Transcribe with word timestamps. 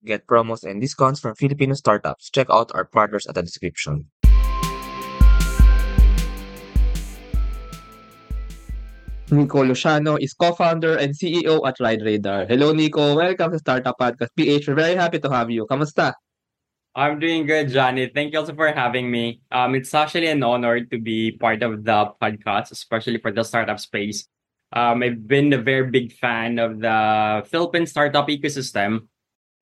Get 0.00 0.26
promos 0.26 0.64
and 0.64 0.80
discounts 0.80 1.20
from 1.20 1.36
Filipino 1.36 1.76
startups. 1.76 2.30
Check 2.32 2.48
out 2.48 2.72
our 2.72 2.88
partners 2.88 3.26
at 3.28 3.34
the 3.34 3.42
description. 3.42 4.08
Nico 9.30 9.62
Luciano 9.62 10.16
is 10.16 10.32
co-founder 10.32 10.96
and 10.96 11.12
CEO 11.12 11.60
at 11.68 11.78
Ride 11.78 12.00
Radar. 12.00 12.46
Hello, 12.46 12.72
Nico. 12.72 13.14
Welcome 13.14 13.52
to 13.52 13.58
Startup 13.58 13.94
Podcast 13.94 14.32
PH. 14.36 14.68
We're 14.68 14.74
very 14.74 14.96
happy 14.96 15.18
to 15.20 15.28
have 15.28 15.50
you. 15.50 15.66
Kamusta? 15.66 16.14
I'm 16.96 17.20
doing 17.20 17.44
good, 17.44 17.68
Johnny. 17.68 18.08
Thank 18.08 18.32
you 18.32 18.40
also 18.40 18.54
for 18.54 18.72
having 18.72 19.10
me. 19.10 19.42
Um, 19.52 19.74
it's 19.74 19.92
actually 19.92 20.28
an 20.28 20.42
honor 20.42 20.80
to 20.80 20.98
be 20.98 21.36
part 21.36 21.62
of 21.62 21.84
the 21.84 22.10
podcast, 22.20 22.72
especially 22.72 23.18
for 23.20 23.30
the 23.30 23.44
startup 23.44 23.78
space. 23.78 24.26
Um, 24.72 25.02
I've 25.02 25.28
been 25.28 25.52
a 25.52 25.58
very 25.58 25.90
big 25.90 26.16
fan 26.16 26.58
of 26.58 26.80
the 26.80 27.44
Philippine 27.52 27.84
startup 27.84 28.26
ecosystem. 28.28 29.09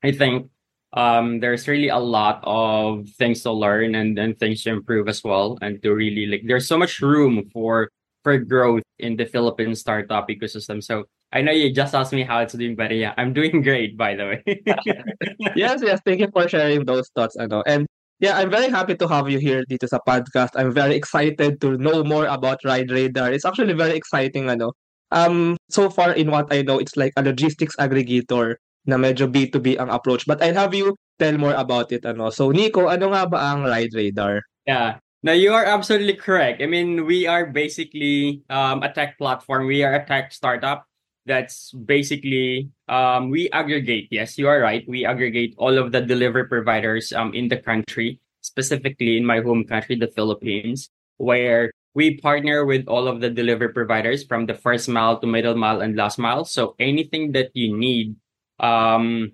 I 0.02 0.12
think 0.12 0.50
um, 0.92 1.40
there's 1.40 1.68
really 1.68 1.88
a 1.88 1.98
lot 1.98 2.40
of 2.44 3.08
things 3.18 3.42
to 3.42 3.52
learn 3.52 3.94
and, 3.94 4.18
and 4.18 4.38
things 4.38 4.62
to 4.64 4.70
improve 4.70 5.08
as 5.08 5.22
well, 5.22 5.58
and 5.60 5.82
to 5.82 5.92
really 5.92 6.26
like. 6.26 6.42
There's 6.46 6.66
so 6.66 6.78
much 6.78 7.00
room 7.00 7.50
for 7.52 7.90
for 8.24 8.38
growth 8.38 8.82
in 8.98 9.16
the 9.16 9.26
Philippine 9.26 9.74
startup 9.74 10.28
ecosystem. 10.28 10.82
So 10.82 11.04
I 11.32 11.42
know 11.42 11.52
you 11.52 11.72
just 11.72 11.94
asked 11.94 12.12
me 12.12 12.24
how 12.24 12.40
it's 12.40 12.54
doing, 12.54 12.74
but 12.74 12.90
yeah, 12.90 13.14
I'm 13.16 13.32
doing 13.32 13.62
great, 13.66 13.96
by 13.96 14.16
the 14.16 14.24
way. 14.24 14.40
yes, 15.56 15.80
yes. 15.84 16.00
Thank 16.04 16.20
you 16.20 16.28
for 16.32 16.48
sharing 16.48 16.84
those 16.84 17.08
thoughts. 17.14 17.36
Ano. 17.36 17.62
And 17.66 17.86
yeah, 18.18 18.36
I'm 18.36 18.50
very 18.50 18.68
happy 18.68 18.96
to 18.96 19.06
have 19.08 19.28
you 19.30 19.38
here 19.38 19.62
dito 19.68 19.86
sa 19.88 20.00
podcast. 20.06 20.56
I'm 20.56 20.72
very 20.72 20.96
excited 20.96 21.60
to 21.60 21.76
know 21.76 22.02
more 22.02 22.26
about 22.26 22.64
Ride 22.64 22.90
Radar. 22.90 23.30
It's 23.30 23.44
actually 23.44 23.74
very 23.74 23.94
exciting. 23.94 24.48
Ano. 24.48 24.72
Um, 25.10 25.56
so 25.70 25.88
far 25.88 26.12
in 26.12 26.30
what 26.30 26.52
I 26.52 26.62
know, 26.62 26.78
it's 26.78 26.96
like 26.96 27.12
a 27.16 27.22
logistics 27.22 27.76
aggregator 27.76 28.56
na 28.88 28.96
medyo 28.96 29.28
B2B 29.28 29.76
ang 29.76 29.92
approach. 29.92 30.24
But 30.24 30.40
I'll 30.40 30.56
have 30.56 30.72
you 30.72 30.96
tell 31.20 31.36
more 31.36 31.52
about 31.52 31.92
it. 31.92 32.08
Ano. 32.08 32.32
So 32.32 32.48
Nico, 32.48 32.88
ano 32.88 33.12
nga 33.12 33.28
ba 33.28 33.52
ang 33.52 33.68
Ride 33.68 33.92
Radar? 33.92 34.40
Yeah. 34.64 35.04
Now 35.20 35.36
you 35.36 35.52
are 35.52 35.66
absolutely 35.66 36.16
correct. 36.16 36.62
I 36.62 36.66
mean, 36.66 37.04
we 37.04 37.26
are 37.26 37.44
basically 37.44 38.40
um, 38.48 38.80
a 38.80 38.88
tech 38.88 39.18
platform. 39.18 39.66
We 39.66 39.84
are 39.84 39.92
a 39.92 40.06
tech 40.06 40.32
startup 40.32 40.88
that's 41.26 41.74
basically 41.74 42.70
um, 42.88 43.28
we 43.28 43.50
aggregate. 43.50 44.08
Yes, 44.10 44.38
you 44.38 44.48
are 44.48 44.62
right. 44.62 44.86
We 44.88 45.04
aggregate 45.04 45.54
all 45.58 45.76
of 45.76 45.92
the 45.92 46.00
delivery 46.00 46.48
providers 46.48 47.12
um, 47.12 47.34
in 47.34 47.52
the 47.52 47.58
country, 47.58 48.22
specifically 48.40 49.18
in 49.18 49.26
my 49.26 49.42
home 49.42 49.66
country, 49.66 49.98
the 49.98 50.08
Philippines, 50.08 50.88
where 51.18 51.74
we 51.98 52.16
partner 52.22 52.64
with 52.64 52.86
all 52.86 53.08
of 53.10 53.20
the 53.20 53.28
delivery 53.28 53.74
providers 53.74 54.22
from 54.22 54.46
the 54.46 54.54
first 54.54 54.88
mile 54.88 55.18
to 55.18 55.26
middle 55.26 55.58
mile 55.58 55.82
and 55.82 55.96
last 55.96 56.18
mile. 56.18 56.46
So 56.46 56.78
anything 56.78 57.32
that 57.32 57.50
you 57.54 57.76
need, 57.76 58.14
um, 58.60 59.32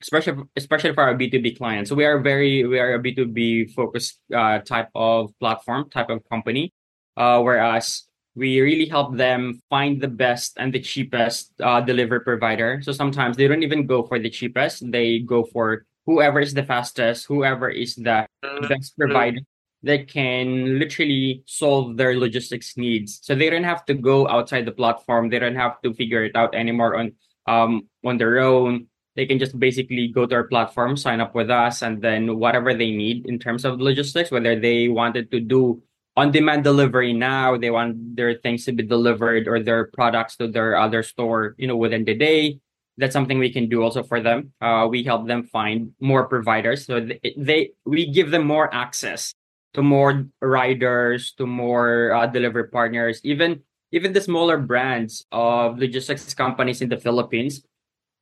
especially 0.00 0.42
especially 0.56 0.92
for 0.94 1.02
our 1.04 1.14
B2B 1.14 1.56
clients. 1.56 1.88
So 1.90 1.96
we 1.96 2.04
are 2.04 2.20
very 2.20 2.66
we 2.66 2.78
are 2.78 2.94
a 2.94 2.98
B2B 2.98 3.74
focused 3.74 4.18
uh, 4.34 4.58
type 4.60 4.88
of 4.94 5.30
platform, 5.38 5.88
type 5.90 6.10
of 6.10 6.28
company. 6.28 6.72
Uh, 7.16 7.40
whereas 7.40 8.08
we 8.34 8.60
really 8.60 8.86
help 8.86 9.16
them 9.16 9.60
find 9.68 10.00
the 10.00 10.08
best 10.08 10.56
and 10.56 10.72
the 10.72 10.80
cheapest 10.80 11.52
uh, 11.60 11.80
delivery 11.80 12.20
provider. 12.20 12.80
So 12.82 12.92
sometimes 12.92 13.36
they 13.36 13.46
don't 13.46 13.62
even 13.62 13.86
go 13.86 14.02
for 14.02 14.18
the 14.18 14.30
cheapest; 14.30 14.90
they 14.90 15.20
go 15.20 15.44
for 15.44 15.84
whoever 16.06 16.40
is 16.40 16.54
the 16.54 16.64
fastest, 16.64 17.26
whoever 17.26 17.68
is 17.68 17.94
the 17.94 18.26
best 18.68 18.96
provider 18.98 19.40
that 19.82 20.08
can 20.08 20.78
literally 20.78 21.42
solve 21.46 21.96
their 21.96 22.14
logistics 22.14 22.76
needs. 22.76 23.18
So 23.22 23.34
they 23.34 23.50
don't 23.50 23.64
have 23.64 23.84
to 23.86 23.94
go 23.94 24.28
outside 24.28 24.64
the 24.64 24.72
platform. 24.72 25.28
They 25.28 25.38
don't 25.38 25.56
have 25.56 25.80
to 25.82 25.92
figure 25.92 26.24
it 26.24 26.36
out 26.36 26.54
anymore 26.54 26.96
on 26.96 27.12
um 27.46 27.88
on 28.04 28.18
their 28.18 28.38
own 28.38 28.86
they 29.14 29.26
can 29.26 29.38
just 29.38 29.58
basically 29.58 30.08
go 30.08 30.26
to 30.26 30.34
our 30.34 30.48
platform, 30.48 30.96
sign 30.96 31.20
up 31.20 31.34
with 31.34 31.50
us, 31.50 31.82
and 31.82 32.00
then 32.00 32.38
whatever 32.38 32.72
they 32.72 32.90
need 32.90 33.26
in 33.26 33.38
terms 33.38 33.64
of 33.64 33.80
logistics, 33.80 34.30
whether 34.30 34.58
they 34.58 34.88
wanted 34.88 35.30
to 35.30 35.40
do 35.40 35.82
on-demand 36.16 36.64
delivery 36.64 37.12
now, 37.12 37.56
they 37.56 37.70
want 37.70 38.16
their 38.16 38.34
things 38.34 38.64
to 38.64 38.72
be 38.72 38.82
delivered 38.82 39.48
or 39.48 39.62
their 39.62 39.88
products 39.92 40.36
to 40.36 40.48
their 40.48 40.76
other 40.76 41.02
store, 41.02 41.54
you 41.58 41.66
know, 41.66 41.76
within 41.76 42.04
the 42.04 42.14
day. 42.14 42.58
That's 42.98 43.12
something 43.12 43.38
we 43.38 43.52
can 43.52 43.68
do 43.68 43.82
also 43.82 44.02
for 44.02 44.20
them. 44.20 44.52
Uh, 44.60 44.86
we 44.90 45.02
help 45.02 45.26
them 45.26 45.44
find 45.44 45.92
more 46.00 46.28
providers, 46.28 46.84
so 46.84 47.00
they, 47.00 47.34
they 47.36 47.70
we 47.84 48.12
give 48.12 48.30
them 48.30 48.46
more 48.46 48.72
access 48.72 49.34
to 49.72 49.82
more 49.82 50.28
riders, 50.40 51.32
to 51.38 51.46
more 51.46 52.12
uh, 52.12 52.26
delivery 52.26 52.68
partners, 52.68 53.20
even 53.24 53.64
even 53.92 54.12
the 54.12 54.20
smaller 54.20 54.58
brands 54.58 55.24
of 55.32 55.78
logistics 55.78 56.32
companies 56.34 56.80
in 56.80 56.88
the 56.88 56.96
Philippines 56.96 57.62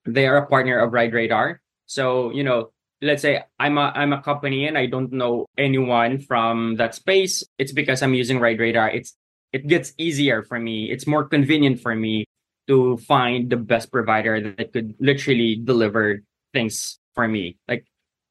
they 0.05 0.27
are 0.27 0.37
a 0.37 0.47
partner 0.47 0.79
of 0.79 0.93
Ride 0.93 1.13
Radar. 1.13 1.61
So, 1.87 2.31
you 2.31 2.45
know, 2.45 2.71
let's 3.03 3.23
say 3.23 3.43
I'm 3.59 3.79
a 3.79 3.93
I'm 3.95 4.13
a 4.13 4.23
company 4.23 4.67
and 4.67 4.79
I 4.79 4.87
don't 4.87 5.13
know 5.13 5.47
anyone 5.59 6.21
from 6.21 6.77
that 6.77 6.95
space. 6.95 7.45
It's 7.59 7.73
because 7.73 8.03
I'm 8.03 8.15
using 8.15 8.41
Ride 8.41 8.61
Radar. 8.61 8.91
It's 8.91 9.17
it 9.53 9.67
gets 9.67 9.93
easier 9.99 10.43
for 10.43 10.59
me. 10.59 10.91
It's 10.91 11.07
more 11.07 11.27
convenient 11.27 11.81
for 11.81 11.95
me 11.95 12.27
to 12.69 12.97
find 12.99 13.51
the 13.51 13.57
best 13.57 13.91
provider 13.91 14.55
that 14.55 14.73
could 14.73 14.95
literally 15.01 15.57
deliver 15.57 16.23
things 16.53 16.99
for 17.15 17.27
me. 17.27 17.59
Like 17.67 17.85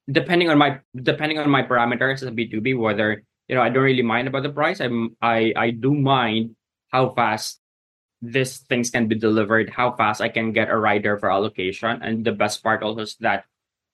depending 0.09 0.49
on 0.49 0.57
my 0.57 0.79
depending 0.95 1.39
on 1.39 1.49
my 1.49 1.63
parameters 1.63 2.23
as 2.23 2.23
a 2.23 2.31
B2B, 2.31 2.77
whether 2.77 3.23
you 3.47 3.55
know 3.55 3.61
I 3.61 3.69
don't 3.69 3.83
really 3.83 4.05
mind 4.05 4.27
about 4.27 4.43
the 4.43 4.53
price. 4.53 4.79
I'm 4.79 5.15
I 5.21 5.53
I 5.55 5.71
do 5.71 5.93
mind 5.93 6.55
how 6.89 7.09
fast 7.09 7.59
these 8.21 8.59
things 8.67 8.89
can 8.89 9.07
be 9.07 9.15
delivered, 9.15 9.69
how 9.69 9.95
fast 9.95 10.21
I 10.21 10.29
can 10.29 10.51
get 10.51 10.69
a 10.69 10.77
rider 10.77 11.17
for 11.17 11.31
allocation. 11.31 12.01
And 12.01 12.25
the 12.25 12.33
best 12.33 12.63
part 12.63 12.83
also 12.83 13.01
is 13.01 13.15
that 13.21 13.45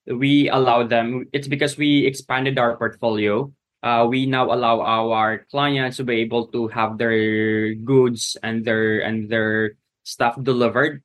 we 0.08 0.50
allow 0.50 0.86
them, 0.86 1.26
it's 1.34 1.48
because 1.48 1.78
we 1.78 2.06
expanded 2.06 2.58
our 2.58 2.78
portfolio. 2.78 3.52
Uh, 3.84 4.08
we 4.10 4.26
now 4.26 4.52
allow 4.52 4.82
our 4.82 5.46
clients 5.52 5.98
to 5.98 6.04
be 6.04 6.16
able 6.22 6.48
to 6.48 6.68
have 6.70 6.98
their 6.98 7.76
goods 7.76 8.36
and 8.42 8.66
their 8.66 9.02
and 9.06 9.30
their 9.30 9.78
stuff 10.04 10.34
delivered 10.42 11.04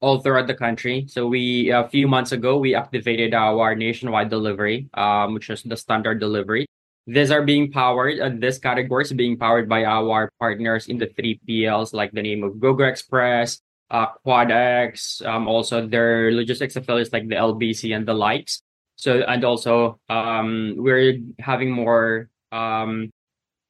all 0.00 0.20
throughout 0.20 0.46
the 0.46 0.54
country. 0.54 1.04
So 1.08 1.26
we 1.26 1.68
a 1.68 1.88
few 1.88 2.08
months 2.08 2.32
ago 2.32 2.56
we 2.56 2.74
activated 2.74 3.34
our 3.34 3.74
nationwide 3.74 4.30
delivery, 4.30 4.88
um, 4.94 5.34
which 5.34 5.50
is 5.50 5.62
the 5.62 5.76
standard 5.76 6.20
delivery. 6.20 6.64
These 7.08 7.32
are 7.32 7.40
being 7.40 7.72
powered, 7.72 8.20
this 8.36 8.58
category 8.60 9.00
is 9.00 9.12
being 9.16 9.40
powered 9.40 9.66
by 9.66 9.88
our 9.88 10.28
partners 10.38 10.88
in 10.92 11.00
the 11.00 11.06
3PLs, 11.08 11.94
like 11.94 12.12
the 12.12 12.20
name 12.20 12.44
of 12.44 12.60
GoGo 12.60 12.84
Xpress, 12.84 13.64
uh, 13.88 14.12
QuadX, 14.26 15.24
um, 15.24 15.48
also 15.48 15.88
their 15.88 16.30
logistics 16.32 16.76
affiliates 16.76 17.10
like 17.10 17.26
the 17.26 17.34
LBC 17.34 17.96
and 17.96 18.04
the 18.04 18.12
likes. 18.12 18.60
So, 18.96 19.24
and 19.24 19.42
also 19.42 19.98
um, 20.10 20.74
we're 20.76 21.24
having 21.38 21.70
more 21.72 22.28
um, 22.52 23.08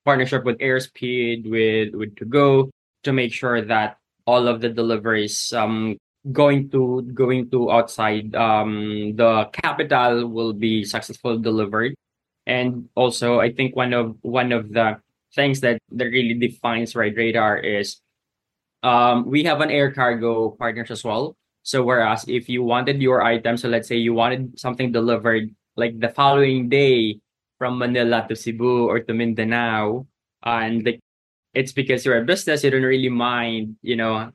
partnership 0.04 0.42
with 0.42 0.58
Airspeed, 0.58 1.48
with 1.48 1.94
with 1.94 2.16
2GO, 2.16 2.70
to 3.04 3.12
make 3.12 3.32
sure 3.32 3.62
that 3.62 3.98
all 4.26 4.48
of 4.48 4.60
the 4.60 4.68
deliveries 4.68 5.52
um, 5.52 5.96
going 6.32 6.70
to 6.70 7.06
going 7.14 7.50
to 7.54 7.70
outside 7.70 8.34
um, 8.34 9.14
the 9.14 9.46
capital 9.52 10.26
will 10.26 10.52
be 10.52 10.82
successfully 10.82 11.38
delivered 11.38 11.94
and 12.48 12.88
also, 12.96 13.40
I 13.40 13.52
think 13.52 13.76
one 13.76 13.92
of 13.92 14.16
one 14.22 14.52
of 14.52 14.72
the 14.72 14.96
things 15.36 15.60
that, 15.60 15.78
that 15.92 16.06
really 16.06 16.32
defines 16.32 16.96
Ride 16.96 17.14
Radar 17.14 17.58
is 17.58 18.00
um, 18.82 19.28
we 19.28 19.44
have 19.44 19.60
an 19.60 19.70
air 19.70 19.92
cargo 19.92 20.56
partners 20.56 20.90
as 20.90 21.04
well. 21.04 21.36
So 21.62 21.84
whereas 21.84 22.24
if 22.26 22.48
you 22.48 22.64
wanted 22.64 23.02
your 23.02 23.20
item, 23.20 23.58
so 23.58 23.68
let's 23.68 23.86
say 23.86 23.96
you 23.96 24.14
wanted 24.14 24.58
something 24.58 24.90
delivered 24.90 25.52
like 25.76 26.00
the 26.00 26.08
following 26.08 26.70
day 26.70 27.20
from 27.58 27.76
Manila 27.78 28.24
to 28.28 28.34
Cebu 28.34 28.88
or 28.88 29.00
to 29.00 29.12
Mindanao, 29.12 30.06
and 30.42 30.86
like 30.86 31.00
it's 31.52 31.72
because 31.72 32.06
you're 32.06 32.16
a 32.16 32.24
business, 32.24 32.64
you 32.64 32.70
don't 32.70 32.82
really 32.82 33.10
mind, 33.10 33.76
you 33.82 33.96
know, 33.96 34.32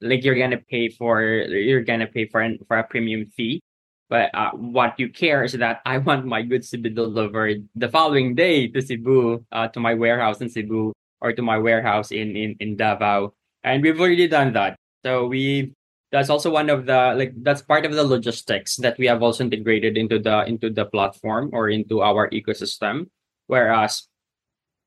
like 0.00 0.24
you're 0.24 0.34
gonna 0.34 0.58
pay 0.58 0.88
for 0.88 1.22
you're 1.22 1.86
gonna 1.86 2.08
pay 2.08 2.26
for 2.26 2.40
an, 2.40 2.58
for 2.66 2.78
a 2.78 2.82
premium 2.82 3.26
fee. 3.36 3.62
But 4.10 4.34
uh, 4.34 4.50
what 4.58 4.98
you 4.98 5.08
care 5.08 5.44
is 5.46 5.54
that 5.54 5.80
I 5.86 5.98
want 5.98 6.26
my 6.26 6.42
goods 6.42 6.68
to 6.70 6.78
be 6.78 6.90
delivered 6.90 7.62
the 7.78 7.88
following 7.88 8.34
day 8.34 8.66
to 8.66 8.82
Cebu, 8.82 9.46
uh, 9.52 9.68
to 9.68 9.78
my 9.78 9.94
warehouse 9.94 10.42
in 10.42 10.50
Cebu, 10.50 10.92
or 11.22 11.32
to 11.32 11.42
my 11.42 11.56
warehouse 11.56 12.10
in, 12.10 12.34
in, 12.34 12.56
in 12.58 12.76
Davao. 12.76 13.32
And 13.62 13.82
we've 13.82 14.00
already 14.00 14.26
done 14.26 14.52
that. 14.54 14.74
So 15.06 15.28
we 15.28 15.74
that's 16.10 16.28
also 16.28 16.50
one 16.50 16.70
of 16.70 16.86
the 16.86 17.14
like 17.16 17.32
that's 17.46 17.62
part 17.62 17.86
of 17.86 17.94
the 17.94 18.02
logistics 18.02 18.76
that 18.82 18.98
we 18.98 19.06
have 19.06 19.22
also 19.22 19.44
integrated 19.44 19.96
into 19.96 20.18
the 20.18 20.42
into 20.44 20.68
the 20.70 20.86
platform 20.86 21.50
or 21.52 21.70
into 21.70 22.02
our 22.02 22.28
ecosystem. 22.30 23.06
Whereas 23.46 24.08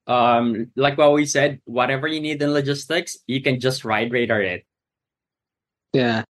um 0.06 0.68
like 0.76 0.98
what 0.98 1.14
we 1.14 1.26
said, 1.26 1.62
whatever 1.64 2.08
you 2.08 2.20
need 2.20 2.42
in 2.42 2.52
logistics, 2.52 3.18
you 3.26 3.42
can 3.42 3.62
just 3.62 3.86
ride 3.86 4.12
radar 4.12 4.42
it. 4.42 4.66
Yeah. 5.94 6.24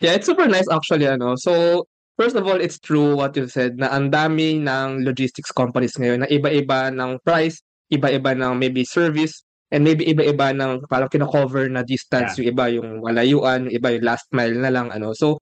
Yeah, 0.00 0.12
it's 0.12 0.26
super 0.26 0.46
nice 0.46 0.68
actually, 0.72 1.06
ano. 1.06 1.36
So 1.36 1.86
First 2.16 2.36
of 2.36 2.48
all, 2.48 2.56
it's 2.56 2.80
true 2.80 3.12
what 3.12 3.36
you 3.36 3.44
said 3.44 3.76
na 3.76 3.92
ang 3.92 4.08
dami 4.08 4.56
ng 4.64 5.04
logistics 5.04 5.52
companies 5.52 6.00
ngayon 6.00 6.24
na 6.24 6.28
iba-iba 6.32 6.88
ng 6.88 7.20
price, 7.20 7.60
iba-iba 7.92 8.32
ng 8.32 8.56
maybe 8.56 8.88
service, 8.88 9.44
and 9.68 9.84
maybe 9.84 10.08
iba-iba 10.08 10.56
ng 10.56 10.88
parang 10.88 11.12
kino-cover 11.12 11.68
na 11.68 11.84
distance, 11.84 12.40
Yeah. 12.40 12.40
yung 12.40 12.48
iba 12.56 12.64
yung 12.72 12.88
malayuan, 13.04 13.68
yung 13.68 13.74
iba 13.76 13.88
yung 13.92 14.04
last 14.08 14.24
mile 14.32 14.56
na 14.56 14.72
lang 14.72 14.88
ano. 14.88 15.12
So, 15.12 15.44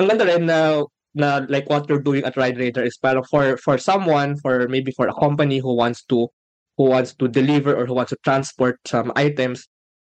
ang 0.00 0.08
ganda 0.08 0.24
rin 0.24 0.48
na 0.48 0.82
na 1.14 1.46
like 1.46 1.70
what 1.70 1.86
you're 1.86 2.02
doing 2.02 2.24
at 2.26 2.34
Ride 2.34 2.58
Radar 2.58 2.82
is 2.82 2.98
para 2.98 3.22
for 3.30 3.54
for 3.62 3.78
someone 3.78 4.34
for 4.42 4.66
maybe 4.66 4.90
for 4.90 5.06
a 5.06 5.14
company 5.14 5.62
who 5.62 5.70
wants 5.76 6.02
to 6.10 6.26
who 6.74 6.90
wants 6.90 7.14
to 7.14 7.30
deliver 7.30 7.70
or 7.70 7.86
who 7.86 7.94
wants 7.94 8.10
to 8.10 8.18
transport 8.26 8.82
some 8.82 9.14
items 9.14 9.70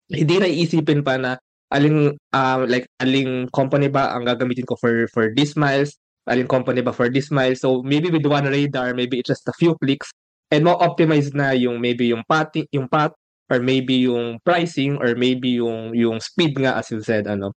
hindi 0.07 0.39
na 0.39 0.47
iisipin 0.47 1.03
pa 1.03 1.19
na 1.19 1.35
aling 1.75 2.15
uh, 2.31 2.63
like 2.65 2.87
aling 3.03 3.51
company 3.51 3.91
ba 3.91 4.15
ang 4.15 4.23
gagamitin 4.23 4.63
ko 4.63 4.79
for 4.79 5.05
for 5.11 5.29
this 5.35 5.59
miles 5.59 5.99
aling 6.31 6.47
company 6.47 6.79
ba 6.79 6.95
for 6.95 7.11
this 7.11 7.29
mile 7.29 7.53
so 7.53 7.83
maybe 7.83 8.07
with 8.07 8.25
one 8.25 8.47
radar 8.47 8.95
maybe 8.95 9.19
it's 9.19 9.29
just 9.29 9.45
a 9.51 9.55
few 9.59 9.75
clicks 9.83 10.09
and 10.49 10.63
mo 10.63 10.79
optimize 10.79 11.35
na 11.35 11.51
yung 11.51 11.83
maybe 11.83 12.09
yung 12.09 12.23
path 12.25 12.55
yung 12.71 12.87
path 12.87 13.13
or 13.51 13.59
maybe 13.61 14.07
yung 14.07 14.39
pricing 14.41 14.97
or 14.97 15.13
maybe 15.13 15.59
yung 15.59 15.91
yung 15.93 16.17
speed 16.23 16.57
nga 16.57 16.79
as 16.79 16.89
you 16.89 17.03
said 17.03 17.27
ano 17.27 17.51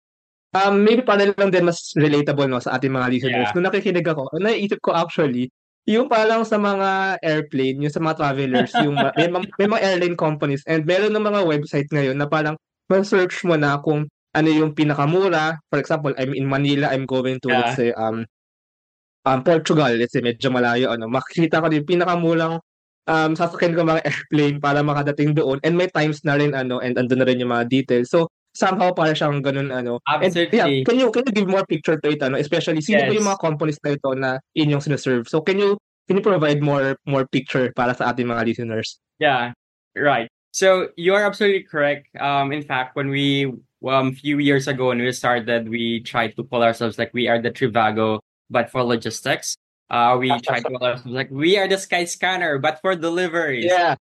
Um, 0.55 0.81
maybe 0.81 1.03
para 1.03 1.27
lang 1.27 1.51
din 1.51 1.67
mas 1.67 1.91
relatable 1.93 2.47
'no 2.47 2.63
sa 2.63 2.79
ating 2.79 2.89
mga 2.89 3.11
listeners. 3.11 3.51
Yeah. 3.51 3.53
Nung 3.53 3.67
nakikinig 3.67 4.07
ako, 4.07 4.31
naiisip 4.39 4.79
ko 4.79 4.95
actually, 4.95 5.51
yung 5.83 6.07
parang 6.07 6.47
sa 6.47 6.55
mga 6.55 7.19
airplane, 7.19 7.83
yung 7.83 7.93
sa 7.93 7.99
mga 7.99 8.15
travelers, 8.15 8.71
yung 8.79 8.95
ma 8.95 9.11
may 9.19 9.27
ma 9.27 9.43
may 9.59 9.67
mga 9.67 9.83
airline 9.83 10.17
companies 10.17 10.63
and 10.65 10.87
meron 10.87 11.11
ng 11.11 11.23
mga 11.23 11.41
website 11.43 11.89
ngayon 11.91 12.15
na 12.15 12.31
parang 12.31 12.55
ma-search 12.91 13.43
mo 13.47 13.55
na 13.59 13.79
kung 13.81 14.07
ano 14.35 14.49
yung 14.51 14.71
pinakamura. 14.75 15.57
For 15.71 15.79
example, 15.81 16.13
I'm 16.17 16.33
in 16.35 16.45
Manila, 16.47 16.91
I'm 16.91 17.05
going 17.07 17.39
to 17.43 17.49
let's 17.55 17.73
Yeah. 17.73 17.75
say, 17.75 17.89
um, 17.95 18.25
um, 19.25 19.39
Portugal, 19.43 19.91
let's 19.97 20.13
say 20.13 20.21
medyo 20.23 20.49
malayo 20.51 20.91
ano, 20.93 21.07
makikita 21.11 21.59
ko 21.63 21.67
din 21.71 21.83
pinakamurang, 21.85 22.59
um, 23.07 23.31
sasakyan 23.35 23.75
ko 23.75 23.83
mga 23.87 24.03
airplane 24.07 24.57
para 24.61 24.79
makadating 24.83 25.35
doon 25.35 25.59
and 25.63 25.75
may 25.75 25.87
times 25.91 26.21
na 26.23 26.35
rin 26.39 26.53
ano 26.55 26.79
and 26.79 26.95
andun 26.99 27.19
na 27.23 27.27
rin 27.27 27.39
yung 27.41 27.51
mga 27.51 27.67
details. 27.69 28.09
So, 28.11 28.27
somehow 28.57 28.89
para 28.95 29.13
siyang 29.13 29.43
ganun 29.45 29.69
ano. 29.69 29.99
And 30.21 30.33
yeah, 30.51 30.71
Absolutely. 30.71 30.83
can 30.87 30.97
you 30.97 31.11
can 31.13 31.23
you 31.27 31.33
give 31.33 31.47
more 31.49 31.65
picture 31.67 31.97
to 31.99 32.07
it 32.09 32.21
ano, 32.23 32.37
especially 32.41 32.81
sino 32.81 33.05
ba 33.05 33.13
yung 33.13 33.27
Yes. 33.27 33.35
mga 33.35 33.41
companies 33.43 33.79
na 33.83 33.91
ito 33.95 34.09
na 34.17 34.29
inyong 34.57 34.81
sine-serve? 34.83 35.25
So, 35.29 35.41
can 35.45 35.59
you 35.61 35.77
can 36.09 36.17
you 36.19 36.25
provide 36.25 36.61
more 36.63 36.95
more 37.05 37.27
picture 37.29 37.69
para 37.75 37.93
sa 37.93 38.11
ating 38.13 38.27
mga 38.31 38.43
listeners? 38.47 38.97
Yeah, 39.19 39.53
right. 39.97 40.29
So 40.57 40.89
you 40.97 41.13
are 41.13 41.23
absolutely 41.23 41.61
correct. 41.69 42.09
Um, 42.17 42.51
in 42.51 42.63
fact, 42.63 42.95
when 42.95 43.09
we 43.09 43.45
um 43.85 44.07
a 44.09 44.11
few 44.11 44.39
years 44.39 44.67
ago 44.67 44.87
when 44.89 44.97
we 44.97 45.11
started, 45.13 45.69
we 45.69 46.01
tried 46.01 46.33
to 46.33 46.43
call 46.49 46.63
ourselves 46.63 46.97
like 46.97 47.13
we 47.13 47.29
are 47.29 47.37
the 47.37 47.51
Trivago, 47.51 48.17
but 48.49 48.71
for 48.73 48.81
logistics. 48.81 49.53
Uh, 49.91 50.17
we 50.17 50.33
tried 50.47 50.65
to 50.65 50.73
call 50.73 50.81
ourselves 50.81 51.13
like 51.13 51.29
we 51.29 51.61
are 51.61 51.67
the 51.69 51.77
Skyscanner, 51.77 52.59
but 52.59 52.81
for 52.81 52.95
deliveries. 52.95 53.69
Yeah. 53.69 54.01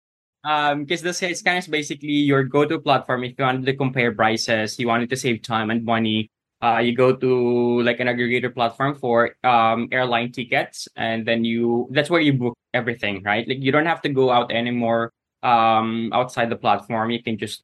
Um, 0.44 0.84
because 0.84 1.02
the 1.02 1.10
Skyscanner 1.10 1.58
is 1.58 1.66
basically 1.66 2.22
your 2.22 2.44
go-to 2.44 2.78
platform 2.78 3.24
if 3.24 3.34
you 3.36 3.42
wanted 3.42 3.66
to 3.66 3.74
compare 3.74 4.14
prices, 4.14 4.78
you 4.78 4.86
wanted 4.86 5.10
to 5.10 5.16
save 5.16 5.42
time 5.42 5.70
and 5.74 5.82
money. 5.82 6.30
Uh, 6.62 6.78
you 6.78 6.94
go 6.94 7.10
to 7.10 7.82
like 7.82 7.98
an 7.98 8.06
aggregator 8.06 8.54
platform 8.54 8.94
for 8.94 9.34
um 9.42 9.88
airline 9.90 10.30
tickets, 10.30 10.86
and 10.94 11.26
then 11.26 11.42
you 11.42 11.90
that's 11.90 12.08
where 12.08 12.22
you 12.22 12.38
book 12.38 12.54
everything, 12.72 13.26
right? 13.26 13.42
Like 13.50 13.58
you 13.58 13.72
don't 13.74 13.90
have 13.90 14.02
to 14.06 14.10
go 14.14 14.30
out 14.30 14.54
anymore 14.54 15.10
um 15.46 16.10
outside 16.12 16.50
the 16.50 16.56
platform. 16.58 17.10
You 17.10 17.22
can 17.22 17.38
just 17.38 17.62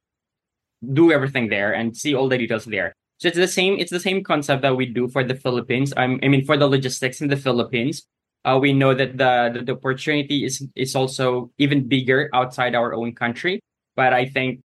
do 0.93 1.11
everything 1.11 1.49
there 1.49 1.73
and 1.73 1.95
see 1.95 2.15
all 2.15 2.27
the 2.27 2.37
details 2.37 2.65
there. 2.65 2.93
So 3.19 3.27
it's 3.27 3.37
the 3.37 3.47
same. 3.47 3.79
It's 3.79 3.91
the 3.91 3.99
same 3.99 4.23
concept 4.23 4.63
that 4.63 4.75
we 4.75 4.85
do 4.85 5.07
for 5.07 5.23
the 5.23 5.35
Philippines. 5.35 5.93
I 5.95 6.07
mean, 6.07 6.45
for 6.45 6.57
the 6.57 6.67
logistics 6.67 7.21
in 7.21 7.27
the 7.29 7.37
Philippines. 7.37 8.03
Uh, 8.43 8.59
we 8.59 8.73
know 8.73 8.93
that 8.93 9.15
the, 9.17 9.55
the 9.55 9.61
the 9.63 9.73
opportunity 9.79 10.43
is 10.43 10.67
is 10.75 10.95
also 10.95 11.51
even 11.57 11.87
bigger 11.87 12.29
outside 12.33 12.75
our 12.75 12.93
own 12.93 13.15
country. 13.15 13.63
But 13.95 14.11
I 14.11 14.25
think, 14.27 14.59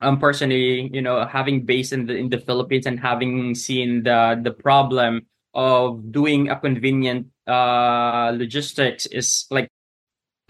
um, 0.00 0.18
personally, 0.18 0.90
you 0.92 1.02
know, 1.02 1.24
having 1.24 1.64
base 1.64 1.92
in 1.92 2.06
the 2.06 2.16
in 2.16 2.28
the 2.30 2.38
Philippines 2.42 2.86
and 2.86 2.98
having 2.98 3.54
seen 3.54 4.02
the 4.02 4.40
the 4.42 4.50
problem 4.50 5.26
of 5.54 6.10
doing 6.10 6.50
a 6.50 6.58
convenient 6.58 7.30
uh 7.46 8.34
logistics 8.34 9.06
is 9.06 9.46
like 9.50 9.70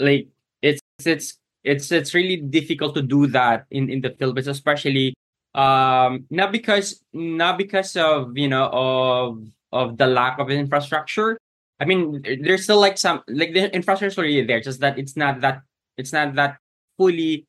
like 0.00 0.28
it's 0.62 0.80
it's 1.04 1.38
it's 1.66 1.90
it's 1.90 2.14
really 2.14 2.38
difficult 2.38 2.94
to 2.94 3.02
do 3.02 3.26
that 3.34 3.66
in 3.70 3.90
in 3.90 4.00
the 4.00 4.14
Philippines, 4.14 4.46
especially 4.46 5.14
um 5.54 6.24
not 6.30 6.52
because 6.52 7.02
not 7.12 7.58
because 7.58 7.96
of 7.98 8.38
you 8.38 8.48
know 8.48 8.70
of 8.72 9.42
of 9.72 9.98
the 9.98 10.06
lack 10.06 10.38
of 10.38 10.48
infrastructure. 10.48 11.36
I 11.78 11.84
mean, 11.84 12.22
there's 12.40 12.64
still 12.64 12.80
like 12.80 12.96
some 12.96 13.20
like 13.28 13.52
the 13.52 13.68
infrastructure 13.74 14.06
is 14.06 14.16
already 14.16 14.46
there, 14.46 14.62
just 14.62 14.80
that 14.80 14.96
it's 14.96 15.16
not 15.18 15.42
that 15.42 15.60
it's 15.98 16.12
not 16.14 16.34
that 16.36 16.56
fully 16.96 17.44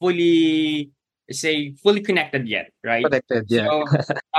fully 0.00 0.90
say 1.30 1.74
fully 1.82 2.00
connected 2.00 2.48
yet, 2.48 2.70
right? 2.84 3.04
Connected, 3.04 3.46
yeah. 3.48 3.66
So 3.66 3.84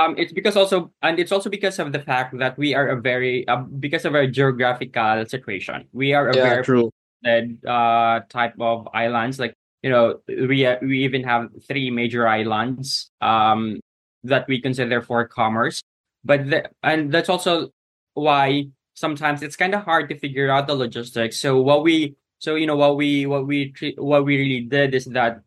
um, 0.00 0.16
it's 0.16 0.32
because 0.32 0.56
also, 0.56 0.90
and 1.02 1.18
it's 1.18 1.32
also 1.32 1.50
because 1.50 1.78
of 1.78 1.92
the 1.92 2.00
fact 2.00 2.38
that 2.38 2.56
we 2.56 2.74
are 2.74 2.88
a 2.88 3.00
very, 3.00 3.46
uh, 3.46 3.62
because 3.78 4.04
of 4.04 4.14
our 4.14 4.26
geographical 4.26 5.26
situation, 5.26 5.86
we 5.92 6.14
are 6.14 6.30
a 6.30 6.36
yeah, 6.36 6.42
very 6.42 6.64
true. 6.64 6.90
Limited, 7.22 7.64
uh 7.66 8.20
type 8.28 8.54
of 8.60 8.88
islands. 8.94 9.38
Like 9.38 9.54
you 9.82 9.90
know, 9.90 10.20
we 10.28 10.66
we 10.82 11.04
even 11.04 11.24
have 11.24 11.50
three 11.66 11.90
major 11.90 12.26
islands 12.26 13.10
um 13.20 13.80
that 14.24 14.46
we 14.48 14.60
consider 14.60 15.00
for 15.00 15.26
commerce, 15.26 15.82
but 16.24 16.50
the, 16.50 16.70
and 16.82 17.12
that's 17.12 17.28
also 17.28 17.70
why 18.14 18.66
sometimes 18.94 19.42
it's 19.42 19.56
kind 19.56 19.74
of 19.74 19.84
hard 19.84 20.08
to 20.08 20.18
figure 20.18 20.50
out 20.50 20.66
the 20.66 20.74
logistics. 20.74 21.38
So 21.38 21.60
what 21.60 21.84
we 21.84 22.16
so 22.38 22.54
you 22.54 22.66
know 22.66 22.76
what 22.76 22.96
we 22.96 23.26
what 23.26 23.46
we 23.46 23.74
what 23.96 24.24
we 24.24 24.36
really 24.36 24.60
did 24.62 24.94
is 24.94 25.06
that 25.06 25.42